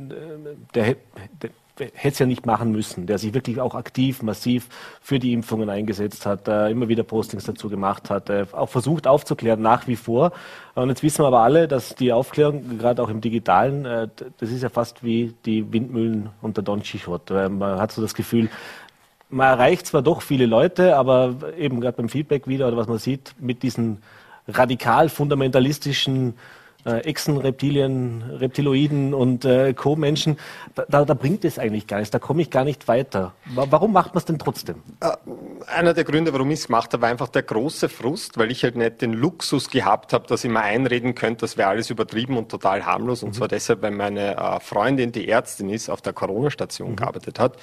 der, 0.74 0.96
der 1.42 1.50
hätte 1.80 2.08
es 2.08 2.20
ja 2.20 2.26
nicht 2.26 2.46
machen 2.46 2.72
müssen, 2.72 3.06
der 3.06 3.18
sich 3.18 3.34
wirklich 3.34 3.62
auch 3.62 3.76
aktiv, 3.76 4.22
massiv 4.22 4.68
für 5.02 5.20
die 5.20 5.34
Impfungen 5.34 5.70
eingesetzt 5.70 6.26
hat, 6.26 6.48
äh, 6.48 6.70
immer 6.70 6.88
wieder 6.88 7.04
Postings 7.04 7.46
dazu 7.46 7.70
gemacht 7.70 8.10
hat, 8.10 8.30
äh, 8.30 8.46
auch 8.52 8.70
versucht 8.70 9.08
aufzuklären, 9.08 9.62
nach 9.62 9.88
wie 9.88 9.96
vor. 9.96 10.32
Und 10.76 10.90
jetzt 10.90 11.04
wissen 11.04 11.24
wir 11.24 11.28
aber 11.28 11.42
alle, 11.42 11.68
dass 11.68 11.96
die 11.96 12.12
Aufklärung, 12.12 12.78
gerade 12.78 13.02
auch 13.02 13.10
im 13.10 13.22
Digitalen, 13.22 13.86
äh, 13.86 14.08
das 14.38 14.52
ist 14.52 14.64
ja 14.64 14.70
fast 14.70 15.04
wie 15.04 15.34
die 15.46 15.72
Windmühlen 15.72 16.30
unter 16.42 16.62
Don 16.62 16.82
Quixote. 16.82 17.46
Äh, 17.46 17.50
man 17.50 17.80
hat 17.80 17.92
so 17.92 18.02
das 18.02 18.14
Gefühl, 18.14 18.50
man 19.30 19.48
erreicht 19.48 19.88
zwar 19.88 20.02
doch 20.02 20.22
viele 20.22 20.46
Leute, 20.46 20.96
aber 20.96 21.36
eben 21.58 21.82
gerade 21.82 21.98
beim 21.98 22.10
Feedback 22.10 22.48
wieder 22.48 22.68
oder 22.68 22.78
was 22.78 22.88
man 22.88 22.98
sieht, 22.98 23.36
mit 23.40 23.62
diesen 23.64 24.02
radikal 24.48 25.10
fundamentalistischen 25.10 26.36
äh, 26.86 27.00
Echsen, 27.00 27.38
Reptilien, 27.38 28.24
Reptiloiden 28.24 29.14
und 29.14 29.46
äh, 29.46 29.74
Co-Menschen, 29.74 30.38
da, 30.76 31.06
da, 31.06 31.14
bringt 31.14 31.44
es 31.46 31.60
eigentlich 31.60 31.88
gar 31.88 31.98
nichts, 31.98 32.12
da 32.12 32.20
komme 32.20 32.42
ich 32.42 32.50
gar 32.50 32.64
nicht 32.64 32.88
weiter. 32.88 33.34
Warum 33.56 33.94
macht 33.94 34.14
man 34.14 34.20
es 34.20 34.26
denn 34.26 34.40
trotzdem? 34.40 34.82
Äh, 35.02 35.12
einer 35.68 35.94
der 35.94 36.04
Gründe, 36.04 36.34
warum 36.34 36.50
ich 36.52 36.60
es 36.60 36.68
gemacht 36.68 36.94
habe, 36.94 37.02
war 37.02 37.10
einfach 37.10 37.30
der 37.30 37.44
große 37.44 37.90
Frust, 37.90 38.38
weil 38.38 38.52
ich 38.52 38.64
halt 38.64 38.76
nicht 38.76 39.02
den 39.02 39.14
Luxus 39.14 39.70
gehabt 39.70 40.14
habe, 40.14 40.28
dass 40.28 40.44
ich 40.44 40.50
mir 40.50 40.62
einreden 40.62 41.16
könnte, 41.16 41.42
das 41.42 41.58
wäre 41.58 41.70
alles 41.70 41.90
übertrieben 41.90 42.38
und 42.38 42.50
total 42.50 42.86
harmlos. 42.86 43.24
Und 43.24 43.30
mhm. 43.30 43.34
zwar 43.34 43.48
deshalb, 43.48 43.82
weil 43.82 43.92
meine 43.92 44.38
äh, 44.38 44.60
Freundin, 44.60 45.12
die 45.12 45.28
Ärztin 45.28 45.70
ist, 45.70 45.90
auf 45.90 46.02
der 46.02 46.14
Corona-Station 46.14 46.92
mhm. 46.92 46.96
gearbeitet 46.96 47.40
hat 47.40 47.58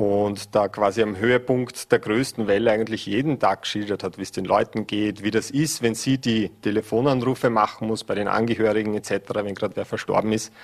und 0.00 0.54
da 0.54 0.68
quasi 0.68 1.02
am 1.02 1.18
Höhepunkt 1.18 1.92
der 1.92 1.98
größten 1.98 2.46
Welle 2.46 2.72
eigentlich 2.72 3.04
jeden 3.04 3.38
Tag 3.38 3.62
geschildert 3.62 4.02
hat, 4.02 4.16
wie 4.16 4.22
es 4.22 4.32
den 4.32 4.46
Leuten 4.46 4.86
geht, 4.86 5.22
wie 5.22 5.30
das 5.30 5.50
ist, 5.50 5.82
wenn 5.82 5.94
sie 5.94 6.16
die 6.16 6.48
Telefonanrufe 6.62 7.50
machen 7.50 7.86
muss 7.86 8.02
bei 8.04 8.14
den 8.14 8.26
Angehörigen 8.26 8.94
etc., 8.94 9.20
wenn 9.34 9.54
gerade 9.54 9.76
wer 9.76 9.84
verstorben 9.84 10.32
ist. 10.32 10.54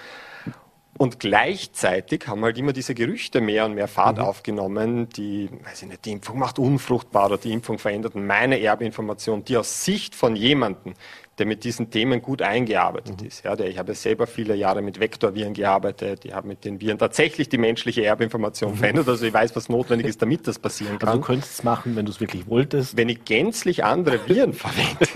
Und 0.97 1.21
gleichzeitig 1.21 2.27
haben 2.27 2.43
halt 2.45 2.57
immer 2.57 2.73
diese 2.73 2.95
Gerüchte 2.95 3.43
mehr 3.43 3.67
und 3.67 3.75
mehr 3.75 3.89
Fahrt 3.89 4.17
mhm. 4.17 4.25
aufgenommen, 4.25 5.11
die, 5.11 5.51
weiß 5.65 5.83
ich 5.83 5.89
nicht, 5.89 6.07
die 6.07 6.13
Impfung 6.13 6.39
macht 6.39 6.59
unfruchtbar 6.59 7.27
oder 7.27 7.37
die 7.37 7.53
Impfung 7.53 7.79
verändert 7.79 8.15
meine 8.15 8.59
Erbinformation, 8.59 9.45
die 9.45 9.59
aus 9.59 9.85
Sicht 9.85 10.15
von 10.15 10.35
jemandem, 10.35 10.95
der 11.39 11.47
mit 11.47 11.65
diesen 11.65 11.91
Themen 11.91 12.23
gut 12.23 12.41
eingearbeitet 12.41 13.21
mhm. 13.21 13.27
ist. 13.27 13.45
Ja, 13.45 13.57
der, 13.57 13.69
ich 13.69 13.79
habe 13.79 13.95
selber 13.95 14.27
viele 14.27 14.55
Jahre 14.55 14.81
mit 14.81 15.01
Vektorviren 15.01 15.53
gearbeitet, 15.53 16.25
ich 16.25 16.33
habe 16.33 16.49
mit 16.49 16.65
den 16.65 16.81
Viren 16.81 16.99
tatsächlich 16.99 17.49
die 17.49 17.59
menschliche 17.59 18.05
Erbinformation 18.05 18.73
mhm. 18.73 18.77
verändert, 18.77 19.09
also 19.09 19.27
ich 19.27 19.35
weiß, 19.35 19.55
was 19.55 19.69
notwendig 19.69 20.07
ist, 20.07 20.23
damit 20.23 20.47
das 20.47 20.59
passieren 20.59 20.99
kann. 20.99 21.09
Also 21.09 21.21
du 21.21 21.27
könntest 21.27 21.53
es 21.53 21.65
machen, 21.65 21.95
wenn 21.95 22.07
du 22.07 22.13
es 22.13 22.21
wirklich 22.21 22.49
wolltest. 22.49 22.97
Wenn 22.97 23.09
ich 23.09 23.25
gänzlich 23.25 23.85
andere 23.85 24.27
Viren 24.27 24.53
verwende. 24.55 25.07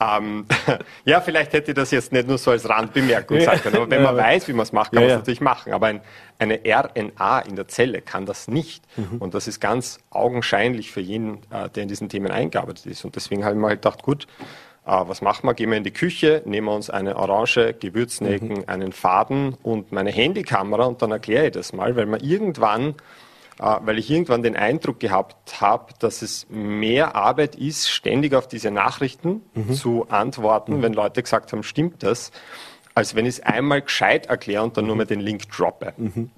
ähm, 0.00 0.44
ja, 1.04 1.20
vielleicht 1.22 1.54
hätte 1.54 1.70
ich 1.70 1.74
das 1.74 1.90
jetzt 1.90 2.12
nicht 2.12 2.28
nur 2.28 2.36
so 2.36 2.50
als 2.50 2.68
Randbemerkung 2.68 3.40
sagen 3.40 3.60
können, 3.62 3.76
aber 3.76 3.90
wenn 3.90 4.02
man 4.02 4.16
weiß, 4.16 4.46
wie 4.48 4.52
man 4.52 4.64
es 4.64 4.72
macht, 4.72 4.92
kann 4.92 5.02
ja, 5.02 5.08
man 5.08 5.14
es 5.16 5.20
natürlich 5.20 5.40
machen. 5.40 5.72
Aber 5.72 5.86
ein, 5.86 6.00
eine 6.38 6.60
RNA 6.64 7.40
in 7.40 7.56
der 7.56 7.68
Zelle 7.68 8.02
kann 8.02 8.26
das 8.26 8.46
nicht. 8.46 8.84
Mhm. 8.98 9.18
Und 9.18 9.34
das 9.34 9.48
ist 9.48 9.60
ganz 9.60 10.00
augenscheinlich 10.10 10.90
für 10.90 11.00
jeden, 11.00 11.38
äh, 11.50 11.70
der 11.74 11.82
in 11.84 11.88
diesen 11.88 12.10
Themen 12.10 12.30
eingearbeitet 12.30 12.86
ist. 12.86 13.04
Und 13.04 13.16
deswegen 13.16 13.44
habe 13.44 13.54
ich 13.54 13.60
mir 13.60 13.68
halt 13.68 13.82
gedacht, 13.82 14.02
gut, 14.02 14.26
was 14.84 15.22
machen 15.22 15.46
wir? 15.46 15.54
Gehen 15.54 15.70
wir 15.70 15.76
in 15.76 15.84
die 15.84 15.92
Küche, 15.92 16.42
nehmen 16.44 16.66
wir 16.66 16.74
uns 16.74 16.90
eine 16.90 17.16
Orange, 17.16 17.74
Gewürznelken, 17.78 18.58
mhm. 18.58 18.64
einen 18.66 18.92
Faden 18.92 19.54
und 19.62 19.92
meine 19.92 20.10
Handykamera 20.10 20.84
und 20.84 21.02
dann 21.02 21.12
erkläre 21.12 21.46
ich 21.46 21.52
das 21.52 21.72
mal, 21.72 21.96
weil 21.96 22.06
man 22.06 22.20
irgendwann 22.20 22.94
äh, 23.60 23.76
weil 23.82 23.98
ich 23.98 24.10
irgendwann 24.10 24.42
den 24.42 24.56
Eindruck 24.56 25.00
gehabt 25.00 25.60
habe, 25.60 25.92
dass 25.98 26.22
es 26.22 26.46
mehr 26.48 27.14
Arbeit 27.14 27.56
ist, 27.56 27.90
ständig 27.90 28.34
auf 28.34 28.48
diese 28.48 28.70
Nachrichten 28.70 29.42
mhm. 29.54 29.74
zu 29.74 30.06
antworten, 30.08 30.78
mhm. 30.78 30.82
wenn 30.82 30.92
Leute 30.94 31.22
gesagt 31.22 31.52
haben, 31.52 31.62
stimmt 31.62 32.02
das, 32.02 32.32
als 32.94 33.14
wenn 33.14 33.26
ich 33.26 33.34
es 33.34 33.40
einmal 33.40 33.82
gescheit 33.82 34.26
erkläre 34.26 34.62
und 34.62 34.78
dann 34.78 34.86
nur 34.86 34.94
mhm. 34.94 35.00
mal 35.00 35.04
den 35.04 35.20
Link 35.20 35.50
droppe. 35.50 35.92
Mhm. 35.98 36.30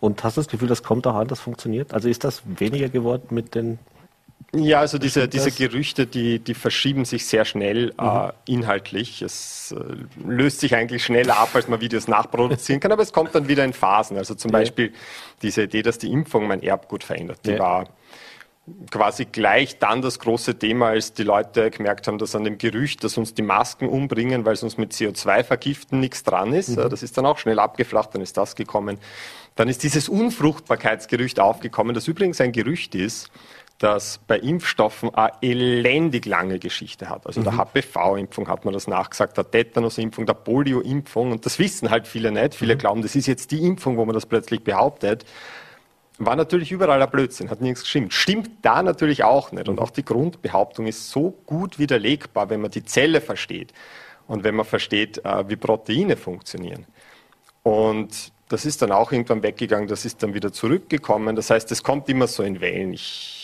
Und 0.00 0.24
hast 0.24 0.36
du 0.36 0.40
das 0.40 0.48
Gefühl, 0.48 0.68
das 0.68 0.82
kommt 0.82 1.06
auch 1.06 1.14
an, 1.14 1.28
das 1.28 1.38
funktioniert? 1.38 1.92
Also 1.92 2.08
ist 2.08 2.24
das 2.24 2.42
weniger 2.46 2.88
geworden 2.88 3.28
mit 3.30 3.54
den 3.54 3.78
ja, 4.54 4.80
also 4.80 4.98
diese, 4.98 5.28
diese 5.28 5.50
Gerüchte, 5.50 6.06
die, 6.06 6.38
die 6.38 6.52
verschieben 6.52 7.06
sich 7.06 7.26
sehr 7.26 7.46
schnell 7.46 7.94
äh, 7.98 8.02
mhm. 8.02 8.08
äh, 8.08 8.32
inhaltlich. 8.44 9.22
Es 9.22 9.72
äh, 9.72 10.28
löst 10.28 10.60
sich 10.60 10.74
eigentlich 10.74 11.04
schneller 11.04 11.38
ab, 11.38 11.50
als 11.54 11.68
man 11.68 11.80
Videos 11.80 12.06
nachproduzieren 12.06 12.78
kann, 12.80 12.92
aber 12.92 13.02
es 13.02 13.14
kommt 13.14 13.34
dann 13.34 13.48
wieder 13.48 13.64
in 13.64 13.72
Phasen. 13.72 14.18
Also 14.18 14.34
zum 14.34 14.50
ja. 14.50 14.58
Beispiel 14.58 14.92
diese 15.40 15.62
Idee, 15.62 15.82
dass 15.82 15.96
die 15.96 16.12
Impfung 16.12 16.46
mein 16.46 16.62
Erbgut 16.62 17.02
verändert, 17.02 17.38
die 17.46 17.52
ja. 17.52 17.58
war 17.58 17.88
quasi 18.90 19.24
gleich 19.24 19.78
dann 19.78 20.02
das 20.02 20.18
große 20.18 20.58
Thema, 20.58 20.88
als 20.88 21.14
die 21.14 21.24
Leute 21.24 21.70
gemerkt 21.70 22.06
haben, 22.06 22.18
dass 22.18 22.34
an 22.34 22.44
dem 22.44 22.58
Gerücht, 22.58 23.02
dass 23.02 23.16
uns 23.16 23.34
die 23.34 23.42
Masken 23.42 23.88
umbringen, 23.88 24.44
weil 24.44 24.52
es 24.52 24.62
uns 24.62 24.76
mit 24.76 24.92
CO2 24.92 25.44
vergiften, 25.44 25.98
nichts 25.98 26.22
dran 26.22 26.52
ist. 26.52 26.68
Mhm. 26.68 26.88
Das 26.90 27.02
ist 27.02 27.18
dann 27.18 27.26
auch 27.26 27.38
schnell 27.38 27.58
abgeflacht, 27.58 28.14
dann 28.14 28.22
ist 28.22 28.36
das 28.36 28.54
gekommen. 28.54 28.98
Dann 29.56 29.68
ist 29.68 29.82
dieses 29.82 30.08
Unfruchtbarkeitsgerücht 30.08 31.40
aufgekommen, 31.40 31.94
das 31.94 32.06
übrigens 32.06 32.40
ein 32.40 32.52
Gerücht 32.52 32.94
ist, 32.94 33.30
das 33.82 34.20
bei 34.26 34.38
Impfstoffen 34.38 35.14
eine 35.14 35.32
elendig 35.42 36.26
lange 36.26 36.58
Geschichte 36.58 37.08
hat. 37.08 37.26
Also 37.26 37.40
mhm. 37.40 37.44
der 37.44 37.56
HPV-Impfung 37.56 38.48
hat 38.48 38.64
man 38.64 38.72
das 38.72 38.86
nachgesagt, 38.86 39.36
der 39.36 39.50
Tetanus-Impfung, 39.50 40.24
der 40.24 40.34
Polio-Impfung. 40.34 41.32
Und 41.32 41.44
das 41.46 41.58
wissen 41.58 41.90
halt 41.90 42.06
viele 42.06 42.30
nicht. 42.30 42.54
Viele 42.54 42.74
mhm. 42.74 42.78
glauben, 42.78 43.02
das 43.02 43.16
ist 43.16 43.26
jetzt 43.26 43.50
die 43.50 43.64
Impfung, 43.66 43.96
wo 43.96 44.04
man 44.04 44.14
das 44.14 44.26
plötzlich 44.26 44.62
behauptet. 44.62 45.24
War 46.18 46.36
natürlich 46.36 46.70
überall 46.70 47.02
ein 47.02 47.10
Blödsinn, 47.10 47.50
hat 47.50 47.60
nichts 47.60 47.82
gestimmt. 47.82 48.12
Stimmt 48.12 48.50
da 48.62 48.82
natürlich 48.82 49.24
auch 49.24 49.50
nicht. 49.50 49.68
Und 49.68 49.80
auch 49.80 49.90
die 49.90 50.04
Grundbehauptung 50.04 50.86
ist 50.86 51.10
so 51.10 51.34
gut 51.46 51.80
widerlegbar, 51.80 52.50
wenn 52.50 52.60
man 52.60 52.70
die 52.70 52.84
Zelle 52.84 53.20
versteht 53.20 53.72
und 54.28 54.44
wenn 54.44 54.54
man 54.54 54.64
versteht, 54.64 55.24
äh, 55.24 55.48
wie 55.48 55.56
Proteine 55.56 56.16
funktionieren. 56.16 56.86
Und 57.64 58.32
das 58.48 58.64
ist 58.64 58.82
dann 58.82 58.92
auch 58.92 59.10
irgendwann 59.10 59.42
weggegangen, 59.42 59.88
das 59.88 60.04
ist 60.04 60.22
dann 60.22 60.34
wieder 60.34 60.52
zurückgekommen. 60.52 61.34
Das 61.34 61.50
heißt, 61.50 61.72
es 61.72 61.82
kommt 61.82 62.08
immer 62.08 62.28
so 62.28 62.42
in 62.42 62.60
Wellen. 62.60 62.92
Ich 62.92 63.41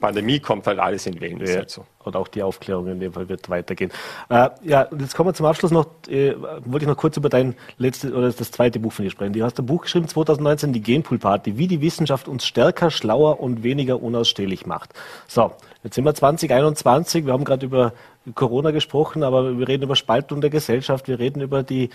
Pandemie 0.00 0.40
kommt 0.40 0.66
halt 0.66 0.78
alles 0.78 1.06
in 1.06 1.20
Wellen. 1.20 1.44
Ja. 1.44 1.56
Halt 1.56 1.70
so. 1.70 1.84
Und 2.06 2.14
auch 2.14 2.28
die 2.28 2.44
Aufklärung 2.44 2.86
in 2.86 3.00
dem 3.00 3.12
Fall 3.12 3.28
wird 3.28 3.50
weitergehen. 3.50 3.90
Äh, 4.28 4.50
ja, 4.62 4.86
jetzt 4.96 5.16
kommen 5.16 5.30
wir 5.30 5.34
zum 5.34 5.46
Abschluss 5.46 5.72
noch, 5.72 5.86
äh, 6.08 6.36
wollte 6.64 6.84
ich 6.84 6.88
noch 6.88 6.96
kurz 6.96 7.16
über 7.16 7.28
dein 7.28 7.56
letztes 7.78 8.12
oder 8.12 8.30
das 8.30 8.50
zweite 8.52 8.78
Buch 8.78 8.92
von 8.92 9.04
dir 9.04 9.10
sprechen. 9.10 9.32
Du 9.32 9.42
hast 9.42 9.58
ein 9.58 9.66
Buch 9.66 9.82
geschrieben, 9.82 10.06
2019, 10.06 10.72
die 10.72 10.80
Genpool 10.80 11.18
Party, 11.18 11.58
wie 11.58 11.66
die 11.66 11.80
Wissenschaft 11.80 12.28
uns 12.28 12.46
stärker, 12.46 12.92
schlauer 12.92 13.40
und 13.40 13.64
weniger 13.64 14.00
unausstehlich 14.00 14.66
macht. 14.66 14.94
So, 15.26 15.50
Jetzt 15.86 15.94
sind 15.94 16.04
wir 16.04 16.14
2021, 16.14 17.26
wir 17.26 17.32
haben 17.32 17.44
gerade 17.44 17.64
über 17.64 17.92
Corona 18.34 18.72
gesprochen, 18.72 19.22
aber 19.22 19.56
wir 19.56 19.68
reden 19.68 19.84
über 19.84 19.94
Spaltung 19.94 20.40
der 20.40 20.50
Gesellschaft, 20.50 21.06
wir 21.06 21.20
reden 21.20 21.40
über 21.40 21.62
die 21.62 21.90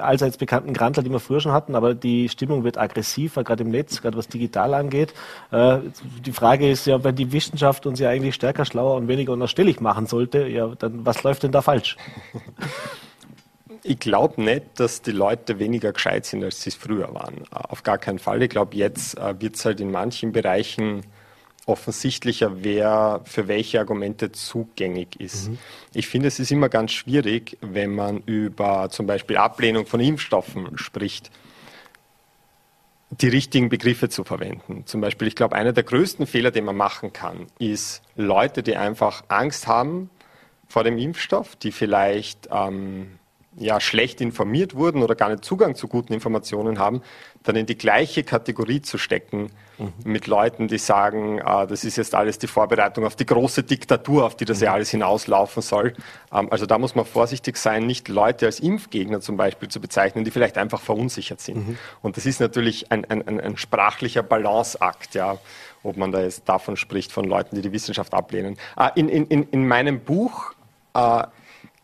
allseits 0.00 0.36
bekannten 0.36 0.74
Grantler, 0.74 1.02
die 1.02 1.10
wir 1.10 1.18
früher 1.18 1.40
schon 1.40 1.50
hatten, 1.50 1.74
aber 1.74 1.96
die 1.96 2.28
Stimmung 2.28 2.62
wird 2.62 2.78
aggressiver, 2.78 3.42
gerade 3.42 3.64
im 3.64 3.70
Netz, 3.70 4.00
gerade 4.00 4.16
was 4.16 4.28
digital 4.28 4.74
angeht. 4.74 5.12
Äh, 5.50 5.78
die 6.24 6.30
Frage 6.30 6.70
ist 6.70 6.86
ja, 6.86 7.02
wenn 7.02 7.16
die 7.16 7.32
Wissenschaft 7.32 7.84
uns 7.84 7.98
ja 7.98 8.10
eigentlich 8.10 8.36
stärker, 8.36 8.64
schlauer 8.64 8.94
und 8.94 9.08
weniger 9.08 9.32
unausstehlich 9.32 9.51
machen 9.80 10.06
sollte, 10.06 10.46
ja, 10.46 10.68
dann 10.78 11.04
was 11.04 11.22
läuft 11.22 11.42
denn 11.42 11.52
da 11.52 11.62
falsch? 11.62 11.96
Ich 13.84 13.98
glaube 13.98 14.40
nicht, 14.40 14.62
dass 14.76 15.02
die 15.02 15.10
Leute 15.10 15.58
weniger 15.58 15.92
gescheit 15.92 16.24
sind, 16.24 16.44
als 16.44 16.62
sie 16.62 16.70
es 16.70 16.76
früher 16.76 17.12
waren. 17.14 17.42
Auf 17.50 17.82
gar 17.82 17.98
keinen 17.98 18.20
Fall. 18.20 18.40
Ich 18.40 18.50
glaube, 18.50 18.76
jetzt 18.76 19.18
äh, 19.18 19.40
wird 19.40 19.56
es 19.56 19.64
halt 19.64 19.80
in 19.80 19.90
manchen 19.90 20.30
Bereichen 20.30 21.02
offensichtlicher, 21.66 22.62
wer 22.64 23.20
für 23.24 23.48
welche 23.48 23.80
Argumente 23.80 24.32
zugängig 24.32 25.20
ist. 25.20 25.48
Mhm. 25.48 25.58
Ich 25.94 26.08
finde, 26.08 26.28
es 26.28 26.38
ist 26.38 26.50
immer 26.50 26.68
ganz 26.68 26.92
schwierig, 26.92 27.56
wenn 27.60 27.94
man 27.94 28.18
über 28.26 28.88
zum 28.90 29.06
Beispiel 29.06 29.36
Ablehnung 29.36 29.86
von 29.86 30.00
Impfstoffen 30.00 30.76
spricht, 30.78 31.30
die 33.20 33.28
richtigen 33.28 33.68
Begriffe 33.68 34.08
zu 34.08 34.24
verwenden. 34.24 34.84
Zum 34.86 35.00
Beispiel, 35.00 35.28
ich 35.28 35.36
glaube, 35.36 35.54
einer 35.54 35.72
der 35.72 35.84
größten 35.84 36.26
Fehler, 36.26 36.50
den 36.50 36.64
man 36.64 36.76
machen 36.76 37.12
kann, 37.12 37.46
ist 37.58 38.02
Leute, 38.16 38.62
die 38.62 38.76
einfach 38.76 39.22
Angst 39.28 39.66
haben 39.66 40.08
vor 40.66 40.82
dem 40.82 40.96
Impfstoff, 40.96 41.54
die 41.56 41.72
vielleicht 41.72 42.48
ähm, 42.50 43.18
ja, 43.56 43.80
schlecht 43.80 44.20
informiert 44.20 44.74
wurden 44.74 45.02
oder 45.02 45.14
gar 45.14 45.28
nicht 45.28 45.44
Zugang 45.44 45.74
zu 45.74 45.88
guten 45.88 46.12
Informationen 46.12 46.78
haben, 46.78 47.02
dann 47.42 47.56
in 47.56 47.66
die 47.66 47.76
gleiche 47.76 48.22
Kategorie 48.24 48.80
zu 48.80 48.98
stecken 48.98 49.50
mhm. 49.78 49.92
mit 50.04 50.26
Leuten, 50.26 50.68
die 50.68 50.78
sagen, 50.78 51.38
äh, 51.38 51.66
das 51.66 51.84
ist 51.84 51.96
jetzt 51.96 52.14
alles 52.14 52.38
die 52.38 52.46
Vorbereitung 52.46 53.04
auf 53.04 53.16
die 53.16 53.26
große 53.26 53.62
Diktatur, 53.62 54.24
auf 54.24 54.36
die 54.36 54.44
das 54.44 54.58
mhm. 54.58 54.64
ja 54.64 54.72
alles 54.72 54.90
hinauslaufen 54.90 55.62
soll. 55.62 55.94
Ähm, 56.32 56.48
also 56.50 56.66
da 56.66 56.78
muss 56.78 56.94
man 56.94 57.04
vorsichtig 57.04 57.56
sein, 57.58 57.86
nicht 57.86 58.08
Leute 58.08 58.46
als 58.46 58.60
Impfgegner 58.60 59.20
zum 59.20 59.36
Beispiel 59.36 59.68
zu 59.68 59.80
bezeichnen, 59.80 60.24
die 60.24 60.30
vielleicht 60.30 60.56
einfach 60.56 60.80
verunsichert 60.80 61.40
sind. 61.40 61.68
Mhm. 61.68 61.78
Und 62.00 62.16
das 62.16 62.26
ist 62.26 62.40
natürlich 62.40 62.90
ein, 62.90 63.04
ein, 63.04 63.26
ein, 63.26 63.40
ein 63.40 63.56
sprachlicher 63.56 64.22
Balanceakt, 64.22 65.14
ja 65.14 65.38
ob 65.84 65.96
man 65.96 66.12
da 66.12 66.20
jetzt 66.20 66.48
davon 66.48 66.76
spricht, 66.76 67.10
von 67.10 67.24
Leuten, 67.24 67.56
die 67.56 67.62
die 67.62 67.72
Wissenschaft 67.72 68.14
ablehnen. 68.14 68.56
Äh, 68.76 68.90
in, 68.94 69.08
in, 69.08 69.42
in 69.42 69.66
meinem 69.66 69.98
Buch 69.98 70.52
äh, 70.94 71.24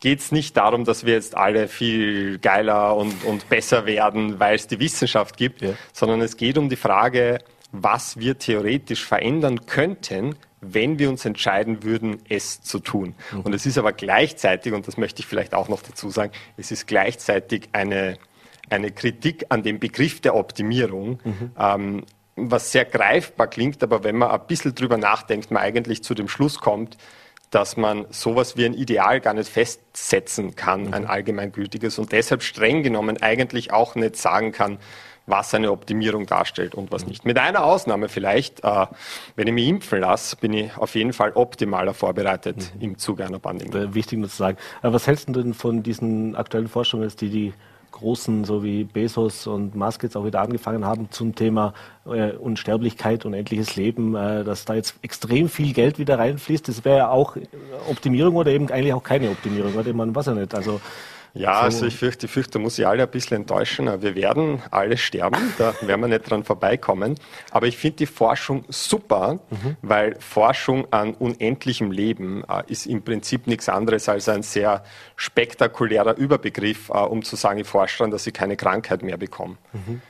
geht 0.00 0.20
es 0.20 0.32
nicht 0.32 0.56
darum, 0.56 0.84
dass 0.84 1.04
wir 1.04 1.14
jetzt 1.14 1.36
alle 1.36 1.68
viel 1.68 2.38
geiler 2.38 2.96
und, 2.96 3.24
und 3.24 3.48
besser 3.48 3.86
werden, 3.86 4.38
weil 4.38 4.54
es 4.54 4.66
die 4.66 4.78
Wissenschaft 4.78 5.36
gibt, 5.36 5.62
ja. 5.62 5.70
sondern 5.92 6.20
es 6.20 6.36
geht 6.36 6.58
um 6.58 6.68
die 6.68 6.76
Frage, 6.76 7.38
was 7.72 8.18
wir 8.18 8.38
theoretisch 8.38 9.04
verändern 9.04 9.66
könnten, 9.66 10.36
wenn 10.60 10.98
wir 10.98 11.08
uns 11.08 11.24
entscheiden 11.24 11.82
würden, 11.82 12.18
es 12.28 12.62
zu 12.62 12.80
tun. 12.80 13.14
Mhm. 13.32 13.40
Und 13.40 13.54
es 13.54 13.66
ist 13.66 13.78
aber 13.78 13.92
gleichzeitig, 13.92 14.72
und 14.72 14.88
das 14.88 14.96
möchte 14.96 15.20
ich 15.20 15.26
vielleicht 15.26 15.54
auch 15.54 15.68
noch 15.68 15.82
dazu 15.82 16.10
sagen, 16.10 16.32
es 16.56 16.70
ist 16.70 16.86
gleichzeitig 16.86 17.68
eine, 17.72 18.18
eine 18.70 18.90
Kritik 18.90 19.46
an 19.50 19.62
dem 19.62 19.78
Begriff 19.78 20.20
der 20.20 20.34
Optimierung, 20.34 21.20
mhm. 21.24 21.50
ähm, 21.58 22.04
was 22.36 22.72
sehr 22.72 22.84
greifbar 22.84 23.48
klingt, 23.48 23.82
aber 23.82 24.04
wenn 24.04 24.16
man 24.16 24.30
ein 24.30 24.46
bisschen 24.46 24.74
drüber 24.74 24.96
nachdenkt, 24.96 25.50
man 25.50 25.62
eigentlich 25.62 26.02
zu 26.02 26.14
dem 26.14 26.28
Schluss 26.28 26.60
kommt, 26.60 26.96
dass 27.50 27.76
man 27.76 28.06
sowas 28.10 28.56
wie 28.56 28.66
ein 28.66 28.74
Ideal 28.74 29.20
gar 29.20 29.34
nicht 29.34 29.48
festsetzen 29.48 30.54
kann, 30.56 30.92
ein 30.92 31.02
mhm. 31.02 31.10
allgemeingültiges 31.10 31.98
und 31.98 32.12
deshalb 32.12 32.42
streng 32.42 32.82
genommen 32.82 33.22
eigentlich 33.22 33.72
auch 33.72 33.94
nicht 33.94 34.16
sagen 34.16 34.52
kann, 34.52 34.78
was 35.28 35.54
eine 35.54 35.70
Optimierung 35.70 36.26
darstellt 36.26 36.74
und 36.74 36.90
was 36.90 37.02
mhm. 37.02 37.10
nicht. 37.10 37.24
Mit 37.24 37.38
einer 37.38 37.64
Ausnahme 37.64 38.08
vielleicht, 38.08 38.64
äh, 38.64 38.86
wenn 39.36 39.46
ich 39.46 39.54
mich 39.54 39.68
impfen 39.68 40.00
lasse, 40.00 40.36
bin 40.36 40.52
ich 40.52 40.76
auf 40.76 40.94
jeden 40.94 41.12
Fall 41.12 41.32
optimaler 41.34 41.94
vorbereitet 41.94 42.72
mhm. 42.74 42.80
im 42.80 42.98
Zuge 42.98 43.24
einer 43.24 43.38
Pandemie. 43.38 43.94
Wichtig 43.94 44.18
nur 44.18 44.28
zu 44.28 44.36
sagen. 44.36 44.56
Aber 44.82 44.94
was 44.94 45.06
hältst 45.06 45.28
du 45.28 45.32
denn 45.32 45.54
von 45.54 45.82
diesen 45.82 46.34
aktuellen 46.34 46.68
Forschungen, 46.68 47.12
die 47.20 47.28
die 47.28 47.54
Großen, 47.90 48.44
so 48.44 48.62
wie 48.62 48.84
Bezos 48.84 49.46
und 49.46 49.74
Musk 49.74 50.02
jetzt 50.02 50.16
auch 50.16 50.24
wieder 50.24 50.40
angefangen 50.40 50.84
haben 50.84 51.10
zum 51.10 51.34
Thema 51.34 51.74
äh, 52.06 52.32
Unsterblichkeit, 52.32 53.24
unendliches 53.24 53.76
Leben, 53.76 54.14
äh, 54.14 54.44
dass 54.44 54.64
da 54.64 54.74
jetzt 54.74 54.94
extrem 55.02 55.48
viel 55.48 55.72
Geld 55.72 55.98
wieder 55.98 56.18
reinfließt. 56.18 56.68
Das 56.68 56.84
wäre 56.84 56.98
ja 56.98 57.10
auch 57.10 57.36
Optimierung 57.88 58.36
oder 58.36 58.50
eben 58.50 58.70
eigentlich 58.70 58.92
auch 58.92 59.02
keine 59.02 59.30
Optimierung, 59.30 59.74
oder 59.74 59.92
man 59.92 60.14
weiß 60.14 60.26
ja 60.26 60.34
nicht. 60.34 60.54
Also 60.54 60.80
ja, 61.34 61.54
so. 61.54 61.60
also 61.60 61.86
ich 61.86 61.96
fürchte, 61.96 62.26
ich 62.26 62.32
fürchte, 62.32 62.58
muss 62.58 62.78
ich 62.78 62.86
alle 62.86 63.02
ein 63.02 63.10
bisschen 63.10 63.38
enttäuschen. 63.38 63.86
Wir 64.02 64.14
werden 64.14 64.62
alle 64.70 64.96
sterben, 64.96 65.54
da 65.58 65.74
werden 65.82 66.00
wir 66.00 66.08
nicht 66.08 66.30
dran 66.30 66.44
vorbeikommen. 66.44 67.16
Aber 67.50 67.66
ich 67.66 67.76
finde 67.76 67.98
die 67.98 68.06
Forschung 68.06 68.64
super, 68.68 69.40
mhm. 69.50 69.76
weil 69.82 70.16
Forschung 70.20 70.92
an 70.92 71.14
unendlichem 71.14 71.90
Leben 71.90 72.44
äh, 72.48 72.62
ist 72.66 72.86
im 72.86 73.02
Prinzip 73.02 73.46
nichts 73.46 73.68
anderes 73.68 74.08
als 74.08 74.28
ein 74.28 74.42
sehr 74.42 74.82
spektakulärer 75.16 76.16
Überbegriff, 76.16 76.88
äh, 76.88 76.98
um 76.98 77.22
zu 77.22 77.36
sagen, 77.36 77.60
ich 77.60 77.66
forsche 77.66 77.98
daran, 77.98 78.10
dass 78.10 78.26
ich 78.26 78.34
keine 78.34 78.56
Krankheit 78.56 79.02
mehr 79.02 79.16
bekomme. 79.16 79.56
Mhm. 79.72 80.02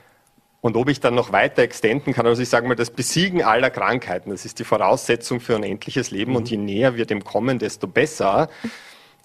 Und 0.61 0.77
ob 0.77 0.89
ich 0.89 1.01
dann 1.01 1.15
noch 1.15 1.31
weiter 1.31 1.63
extenden 1.63 2.13
kann, 2.13 2.27
also 2.27 2.43
ich 2.43 2.49
sage 2.49 2.67
mal, 2.67 2.75
das 2.75 2.91
Besiegen 2.91 3.43
aller 3.43 3.71
Krankheiten, 3.71 4.31
das 4.31 4.45
ist 4.45 4.59
die 4.59 4.65
Voraussetzung 4.65 5.41
für 5.41 5.55
unendliches 5.55 6.11
Leben. 6.11 6.33
Mhm. 6.33 6.37
Und 6.37 6.51
je 6.51 6.57
näher 6.57 6.97
wir 6.97 7.07
dem 7.07 7.23
kommen, 7.23 7.59
desto 7.59 7.87
besser. 7.87 8.49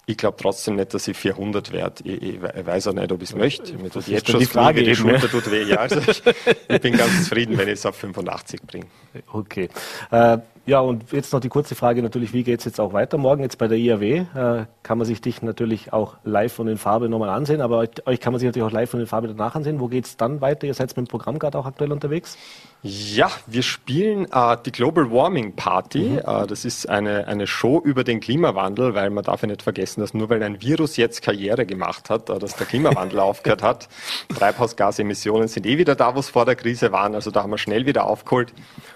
Ich 0.06 0.16
glaube 0.18 0.36
trotzdem 0.38 0.76
nicht, 0.76 0.92
dass 0.92 1.08
ich 1.08 1.16
400 1.16 1.72
werde. 1.72 2.04
Ich, 2.04 2.22
ich, 2.22 2.40
weiß 2.42 2.88
auch 2.88 2.92
nicht, 2.92 3.10
ob 3.10 3.22
ich 3.22 3.30
es 3.30 3.36
möchte. 3.36 3.72
Mir 3.78 3.90
tut 3.90 4.06
jetzt 4.06 4.30
schon 4.30 4.40
die 4.40 4.46
Frage, 4.46 4.82
die 4.82 4.94
Schulter 4.94 5.28
tut 5.28 5.50
weh. 5.50 5.62
Ja, 5.62 5.76
also 5.78 5.98
ich, 5.98 6.22
ich, 6.68 6.80
bin 6.80 6.96
ganz 6.96 7.16
zufrieden, 7.24 7.56
wenn 7.56 7.68
ich 7.68 7.74
es 7.74 7.86
auf 7.86 7.96
85 7.96 8.62
bringe. 8.62 8.86
Okay. 9.32 9.68
Äh, 10.10 10.38
ja, 10.66 10.80
und 10.80 11.12
jetzt 11.12 11.32
noch 11.32 11.40
die 11.40 11.48
kurze 11.48 11.74
Frage 11.74 12.02
natürlich, 12.02 12.32
wie 12.32 12.42
geht 12.42 12.60
es 12.60 12.64
jetzt 12.64 12.80
auch 12.80 12.92
weiter? 12.92 13.18
Morgen 13.18 13.42
jetzt 13.42 13.58
bei 13.58 13.68
der 13.68 13.76
IAW 13.76 14.02
äh, 14.02 14.66
kann 14.82 14.98
man 14.98 15.06
sich 15.06 15.20
dich 15.20 15.42
natürlich 15.42 15.92
auch 15.92 16.16
live 16.24 16.58
und 16.58 16.68
in 16.68 16.78
Farbe 16.78 17.08
nochmal 17.08 17.28
ansehen, 17.30 17.60
aber 17.60 17.78
euch, 17.78 17.90
euch, 18.06 18.20
kann 18.20 18.32
man 18.32 18.40
sich 18.40 18.46
natürlich 18.46 18.66
auch 18.66 18.72
live 18.72 18.92
und 18.94 19.00
in 19.00 19.06
Farbe 19.06 19.28
danach 19.28 19.54
ansehen. 19.54 19.80
Wo 19.80 19.88
geht 19.88 20.06
es 20.06 20.16
dann 20.16 20.40
weiter? 20.40 20.66
Ihr 20.66 20.74
seid 20.74 20.88
mit 20.96 21.06
dem 21.06 21.06
Programm 21.06 21.38
gerade 21.38 21.58
auch 21.58 21.66
aktuell 21.66 21.92
unterwegs? 21.92 22.38
Ja, 22.86 23.30
wir 23.46 23.62
spielen 23.62 24.30
äh, 24.30 24.58
die 24.62 24.70
Global 24.70 25.10
Warming 25.10 25.56
Party. 25.56 26.00
Mhm. 26.00 26.18
Äh, 26.18 26.46
das 26.46 26.66
ist 26.66 26.86
eine, 26.86 27.26
eine 27.28 27.46
Show 27.46 27.80
über 27.82 28.04
den 28.04 28.20
Klimawandel, 28.20 28.94
weil 28.94 29.08
man 29.08 29.24
darf 29.24 29.40
ja 29.40 29.48
nicht 29.48 29.62
vergessen, 29.62 30.02
dass 30.02 30.12
nur 30.12 30.28
weil 30.28 30.42
ein 30.42 30.60
Virus 30.60 30.98
jetzt 30.98 31.22
Karriere 31.22 31.64
gemacht 31.64 32.10
hat, 32.10 32.28
äh, 32.28 32.38
dass 32.38 32.56
der 32.56 32.66
Klimawandel 32.66 33.20
aufgehört 33.20 33.62
hat. 33.62 33.88
Treibhausgasemissionen 34.36 35.48
sind 35.48 35.64
eh 35.64 35.78
wieder 35.78 35.94
da, 35.94 36.14
wo 36.14 36.20
es 36.20 36.28
vor 36.28 36.44
der 36.44 36.56
Krise 36.56 36.92
waren. 36.92 37.14
Also 37.14 37.30
da 37.30 37.42
haben 37.42 37.52
wir 37.52 37.58
schnell 37.58 37.86
wieder 37.86 38.04
aufgeholt. 38.04 38.52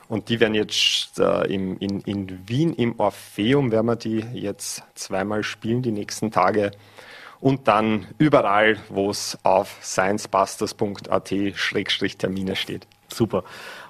Und 0.06 0.28
die 0.28 0.38
werden 0.38 0.54
jetzt 0.54 1.18
äh, 1.18 1.46
im, 1.46 1.78
in, 1.78 2.02
in 2.02 2.46
Wien 2.46 2.74
im 2.74 3.00
Orpheum, 3.00 3.72
werden 3.72 3.86
wir 3.86 3.96
die 3.96 4.22
jetzt 4.34 4.82
zweimal 4.96 5.42
spielen, 5.42 5.80
die 5.80 5.92
nächsten 5.92 6.30
Tage. 6.30 6.72
Und 7.40 7.68
dann 7.68 8.06
überall, 8.18 8.76
wo 8.90 9.08
es 9.08 9.38
auf 9.44 9.78
sciencebusters.at-termine 9.80 12.54
steht. 12.54 12.86
Super. 13.12 13.44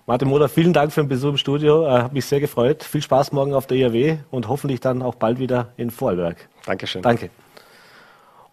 Martin 0.09 0.29
Moder, 0.29 0.49
vielen 0.49 0.73
Dank 0.73 0.91
für 0.91 1.03
den 1.03 1.09
Besuch 1.09 1.29
im 1.29 1.37
Studio. 1.37 1.87
Äh, 1.87 1.91
hat 2.05 2.15
mich 2.15 2.25
sehr 2.25 2.41
gefreut. 2.41 2.83
Viel 2.83 3.03
Spaß 3.03 3.31
morgen 3.33 3.53
auf 3.53 3.67
der 3.67 3.77
IAW 3.77 4.21
und 4.31 4.49
hoffentlich 4.49 4.81
dann 4.81 5.03
auch 5.03 5.17
bald 5.17 5.39
wieder 5.39 5.69
in 5.77 5.91
Vorarlberg. 5.91 6.49
Dankeschön. 6.65 7.03
Danke. 7.03 7.29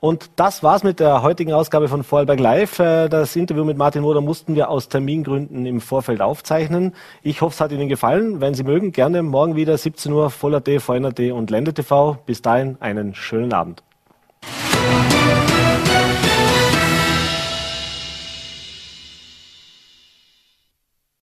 Und 0.02 0.32
das 0.36 0.64
war's 0.64 0.84
mit 0.84 1.00
der 1.00 1.22
heutigen 1.22 1.54
Ausgabe 1.54 1.88
von 1.88 2.04
Vorarlberg 2.04 2.42
Live. 2.42 2.80
Äh, 2.80 3.08
das 3.08 3.38
Interview 3.38 3.64
mit 3.64 3.78
Martin 3.78 4.02
Moder 4.02 4.20
mussten 4.20 4.56
wir 4.56 4.70
aus 4.70 4.90
Termingründen 4.90 5.66
im 5.66 5.80
Vorfeld 5.80 6.22
aufzeichnen. 6.22 6.94
Ich 7.24 7.40
hoffe, 7.40 7.54
es 7.54 7.62
hat 7.62 7.72
Ihnen 7.72 7.88
gefallen. 7.88 8.42
Wenn 8.42 8.54
Sie 8.54 8.64
mögen, 8.64 8.92
gerne 8.92 9.24
morgen 9.24 9.56
wieder 9.56 9.78
17 9.78 10.12
Uhr 10.12 10.32
Voller 10.32 10.60
D, 10.60 10.82
VNRD 10.82 11.32
und 11.32 11.52
Länder 11.52 11.74
TV. 11.74 12.18
Bis 12.26 12.42
dahin 12.42 12.76
einen 12.82 13.16
schönen 13.16 13.54
Abend. 13.54 13.82